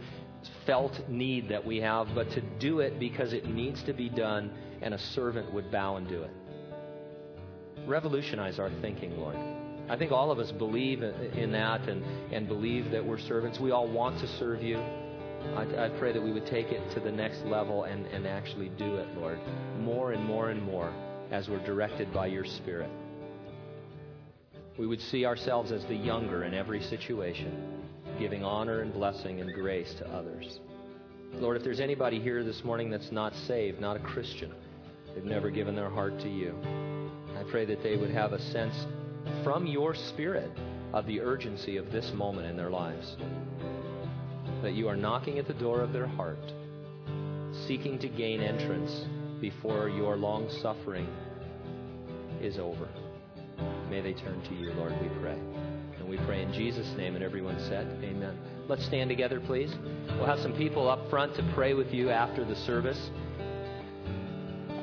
felt 0.65 1.09
need 1.09 1.49
that 1.49 1.65
we 1.65 1.77
have, 1.77 2.07
but 2.13 2.29
to 2.31 2.41
do 2.59 2.79
it 2.79 2.99
because 2.99 3.33
it 3.33 3.47
needs 3.47 3.81
to 3.83 3.93
be 3.93 4.09
done 4.09 4.51
and 4.81 4.93
a 4.93 4.99
servant 4.99 5.51
would 5.53 5.71
bow 5.71 5.95
and 5.95 6.07
do 6.07 6.23
it. 6.23 6.31
Revolutionize 7.87 8.59
our 8.59 8.71
thinking, 8.81 9.17
Lord. 9.17 9.35
I 9.87 9.97
think 9.97 10.11
all 10.11 10.31
of 10.31 10.39
us 10.39 10.51
believe 10.51 11.03
in 11.03 11.51
that 11.51 11.87
and, 11.87 12.03
and 12.33 12.47
believe 12.47 12.89
that 12.91 13.05
we're 13.05 13.19
servants. 13.19 13.59
We 13.59 13.71
all 13.71 13.87
want 13.87 14.19
to 14.19 14.27
serve 14.39 14.63
you. 14.63 14.77
I, 15.55 15.85
I 15.85 15.89
pray 15.99 16.11
that 16.11 16.21
we 16.21 16.31
would 16.31 16.47
take 16.47 16.67
it 16.71 16.81
to 16.95 16.99
the 16.99 17.11
next 17.11 17.45
level 17.45 17.83
and, 17.83 18.07
and 18.07 18.25
actually 18.25 18.69
do 18.69 18.95
it, 18.95 19.07
Lord, 19.15 19.39
more 19.79 20.11
and 20.13 20.25
more 20.25 20.49
and 20.49 20.61
more 20.63 20.91
as 21.31 21.49
we're 21.49 21.65
directed 21.65 22.13
by 22.13 22.27
your 22.27 22.45
Spirit. 22.45 22.89
We 24.77 24.87
would 24.87 25.01
see 25.01 25.25
ourselves 25.25 25.71
as 25.71 25.85
the 25.85 25.95
younger 25.95 26.43
in 26.43 26.53
every 26.53 26.81
situation 26.81 27.81
giving 28.19 28.43
honor 28.43 28.81
and 28.81 28.93
blessing 28.93 29.41
and 29.41 29.53
grace 29.53 29.93
to 29.95 30.07
others. 30.09 30.59
Lord, 31.33 31.57
if 31.57 31.63
there's 31.63 31.79
anybody 31.79 32.19
here 32.19 32.43
this 32.43 32.63
morning 32.63 32.89
that's 32.89 33.11
not 33.11 33.35
saved, 33.35 33.81
not 33.81 33.97
a 33.97 33.99
Christian, 33.99 34.53
they've 35.13 35.25
never 35.25 35.49
given 35.49 35.75
their 35.75 35.89
heart 35.89 36.17
to 36.19 36.29
you, 36.29 36.55
I 37.37 37.43
pray 37.43 37.65
that 37.65 37.83
they 37.83 37.97
would 37.97 38.11
have 38.11 38.31
a 38.31 38.41
sense 38.41 38.85
from 39.43 39.67
your 39.67 39.93
Spirit 39.95 40.51
of 40.93 41.05
the 41.05 41.19
urgency 41.19 41.75
of 41.77 41.91
this 41.91 42.13
moment 42.13 42.47
in 42.47 42.55
their 42.55 42.69
lives. 42.69 43.17
That 44.61 44.73
you 44.73 44.87
are 44.87 44.95
knocking 44.95 45.39
at 45.39 45.47
the 45.47 45.53
door 45.53 45.81
of 45.81 45.91
their 45.91 46.07
heart, 46.07 46.53
seeking 47.67 47.99
to 47.99 48.07
gain 48.07 48.41
entrance 48.41 49.05
before 49.39 49.89
your 49.89 50.15
long 50.17 50.49
suffering 50.61 51.07
is 52.41 52.57
over. 52.57 52.87
May 53.89 54.01
they 54.01 54.13
turn 54.13 54.41
to 54.41 54.55
you, 54.55 54.71
Lord, 54.73 54.93
we 55.01 55.07
pray. 55.19 55.39
And 55.99 56.09
we 56.09 56.17
pray 56.17 56.43
in 56.43 56.53
Jesus' 56.53 56.91
name. 56.97 57.15
And 57.15 57.23
everyone 57.23 57.59
said, 57.59 57.87
Amen. 58.03 58.37
Let's 58.67 58.85
stand 58.85 59.09
together, 59.09 59.39
please. 59.39 59.73
We'll 60.17 60.25
have 60.25 60.39
some 60.39 60.53
people 60.53 60.89
up 60.89 61.09
front 61.09 61.35
to 61.35 61.51
pray 61.53 61.73
with 61.73 61.93
you 61.93 62.09
after 62.09 62.43
the 62.43 62.55
service. 62.55 63.09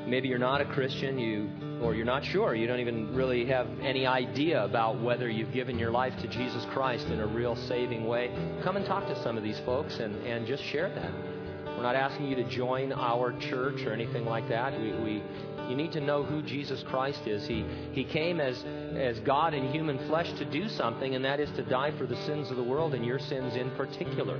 Maybe 0.07 0.27
you're 0.27 0.39
not 0.39 0.61
a 0.61 0.65
Christian, 0.65 1.17
you 1.17 1.49
or 1.81 1.93
you're 1.93 2.05
not 2.05 2.23
sure. 2.23 2.55
You 2.55 2.65
don't 2.65 2.79
even 2.79 3.13
really 3.13 3.45
have 3.47 3.67
any 3.81 4.05
idea 4.05 4.63
about 4.63 5.01
whether 5.01 5.29
you've 5.29 5.51
given 5.51 5.77
your 5.77 5.91
life 5.91 6.13
to 6.21 6.27
Jesus 6.27 6.65
Christ 6.71 7.07
in 7.07 7.19
a 7.19 7.27
real 7.27 7.55
saving 7.55 8.05
way. 8.05 8.31
Come 8.63 8.77
and 8.77 8.85
talk 8.85 9.05
to 9.07 9.21
some 9.21 9.37
of 9.37 9.43
these 9.43 9.59
folks 9.65 9.99
and, 9.99 10.15
and 10.25 10.47
just 10.47 10.63
share 10.63 10.89
that. 10.89 11.32
We're 11.75 11.83
not 11.83 11.95
asking 11.95 12.27
you 12.27 12.35
to 12.35 12.43
join 12.43 12.93
our 12.93 13.37
church 13.39 13.81
or 13.81 13.93
anything 13.93 14.25
like 14.25 14.47
that. 14.49 14.79
We, 14.79 14.93
we 14.93 15.23
you 15.69 15.75
need 15.75 15.93
to 15.93 16.01
know 16.01 16.23
who 16.23 16.41
Jesus 16.41 16.83
Christ 16.83 17.25
is. 17.25 17.47
He, 17.47 17.65
he 17.93 18.03
came 18.03 18.39
as, 18.39 18.63
as 18.95 19.19
God 19.21 19.53
in 19.53 19.71
human 19.71 19.97
flesh 20.07 20.31
to 20.33 20.45
do 20.45 20.67
something, 20.67 21.15
and 21.15 21.23
that 21.23 21.39
is 21.39 21.49
to 21.51 21.63
die 21.63 21.97
for 21.97 22.05
the 22.05 22.17
sins 22.25 22.51
of 22.51 22.57
the 22.57 22.63
world 22.63 22.93
and 22.93 23.05
your 23.05 23.19
sins 23.19 23.55
in 23.55 23.71
particular. 23.71 24.37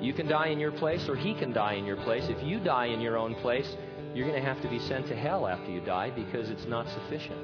You 0.00 0.12
can 0.12 0.26
die 0.26 0.48
in 0.48 0.58
your 0.58 0.72
place, 0.72 1.08
or 1.08 1.16
He 1.16 1.32
can 1.34 1.52
die 1.52 1.74
in 1.74 1.86
your 1.86 1.96
place. 1.96 2.24
If 2.28 2.42
you 2.42 2.58
die 2.60 2.86
in 2.86 3.00
your 3.00 3.16
own 3.16 3.34
place, 3.36 3.76
you're 4.14 4.28
going 4.28 4.40
to 4.40 4.46
have 4.46 4.60
to 4.62 4.68
be 4.68 4.80
sent 4.80 5.06
to 5.08 5.16
hell 5.16 5.46
after 5.46 5.70
you 5.70 5.80
die 5.80 6.10
because 6.10 6.50
it's 6.50 6.66
not 6.66 6.88
sufficient. 6.90 7.38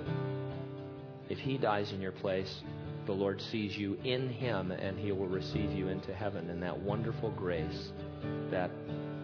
If 1.29 1.39
He 1.39 1.57
dies 1.57 1.93
in 1.93 2.01
your 2.01 2.13
place, 2.13 2.63
the 3.07 3.13
Lord 3.13 3.41
sees 3.41 3.77
you 3.79 3.97
in 4.05 4.29
Him, 4.29 4.73
and 4.73 4.99
He 4.99 5.13
will 5.13 5.29
receive 5.29 5.73
you 5.73 5.89
into 5.89 6.13
heaven 6.13 6.51
in 6.51 6.61
that 6.61 6.79
wonderful 6.79 7.31
grace 7.31 7.93
that 8.51 8.71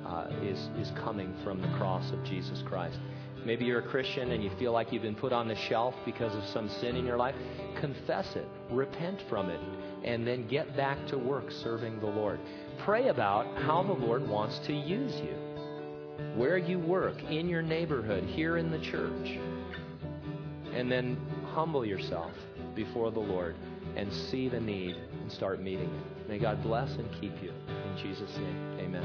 uh, 0.07 0.29
is 0.43 0.69
is 0.79 0.91
coming 0.99 1.35
from 1.43 1.61
the 1.61 1.69
cross 1.79 2.11
of 2.13 2.23
Jesus 2.25 2.63
Christ. 2.67 2.99
Maybe 3.45 3.65
you're 3.65 3.79
a 3.79 3.89
Christian 3.89 4.33
and 4.33 4.43
you 4.43 4.51
feel 4.59 4.73
like 4.73 4.93
you've 4.93 5.03
been 5.03 5.15
put 5.15 5.33
on 5.33 5.47
the 5.47 5.55
shelf 5.55 5.95
because 6.05 6.35
of 6.35 6.45
some 6.53 6.69
sin 6.69 6.97
in 6.97 7.07
your 7.07 7.17
life. 7.17 7.37
Confess 7.81 8.35
it, 8.35 8.47
repent 8.71 9.23
from 9.29 9.51
it, 9.51 9.61
and 10.05 10.27
then 10.27 10.49
get 10.49 10.77
back 10.77 11.07
to 11.09 11.17
work 11.17 11.53
serving 11.53 12.01
the 12.01 12.07
Lord. 12.07 12.41
Pray 12.79 13.09
about 13.09 13.47
how 13.63 13.85
the 13.85 13.93
Lord 13.93 14.27
wants 14.29 14.59
to 14.67 14.73
use 14.73 15.15
you, 15.21 15.37
where 16.35 16.59
you 16.59 16.81
work, 16.81 17.23
in 17.25 17.49
your 17.49 17.63
neighborhood, 17.63 18.25
here 18.25 18.57
in 18.57 18.71
the 18.71 18.81
church. 18.81 19.39
And 20.73 20.91
then 20.91 21.17
humble 21.55 21.87
yourself 21.87 22.33
before 22.75 23.13
the 23.13 23.21
Lord 23.21 23.55
and 23.95 24.13
see 24.13 24.49
the 24.49 24.61
need 24.61 24.97
and 25.27 25.33
start 25.33 25.61
meeting 25.61 25.93
it. 25.93 26.29
May 26.29 26.39
God 26.39 26.63
bless 26.63 26.89
and 26.93 27.11
keep 27.21 27.33
you. 27.43 27.51
In 27.51 27.97
Jesus' 28.01 28.31
name, 28.37 28.79
amen. 28.79 29.03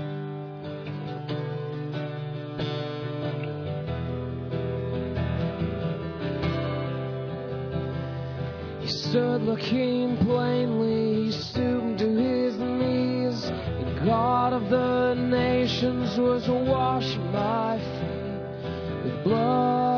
He 8.81 8.87
stood 8.87 9.41
looking 9.41 10.15
plainly, 10.17 11.25
he 11.25 11.31
stooped 11.31 11.97
to 11.97 12.15
his 12.15 12.55
knees. 12.55 13.41
The 13.41 14.01
God 14.05 14.53
of 14.53 14.69
the 14.69 15.15
nations 15.15 16.19
was 16.19 16.47
washing 16.47 17.31
my 17.31 17.79
feet 17.79 19.05
with 19.05 19.23
blood. 19.23 19.90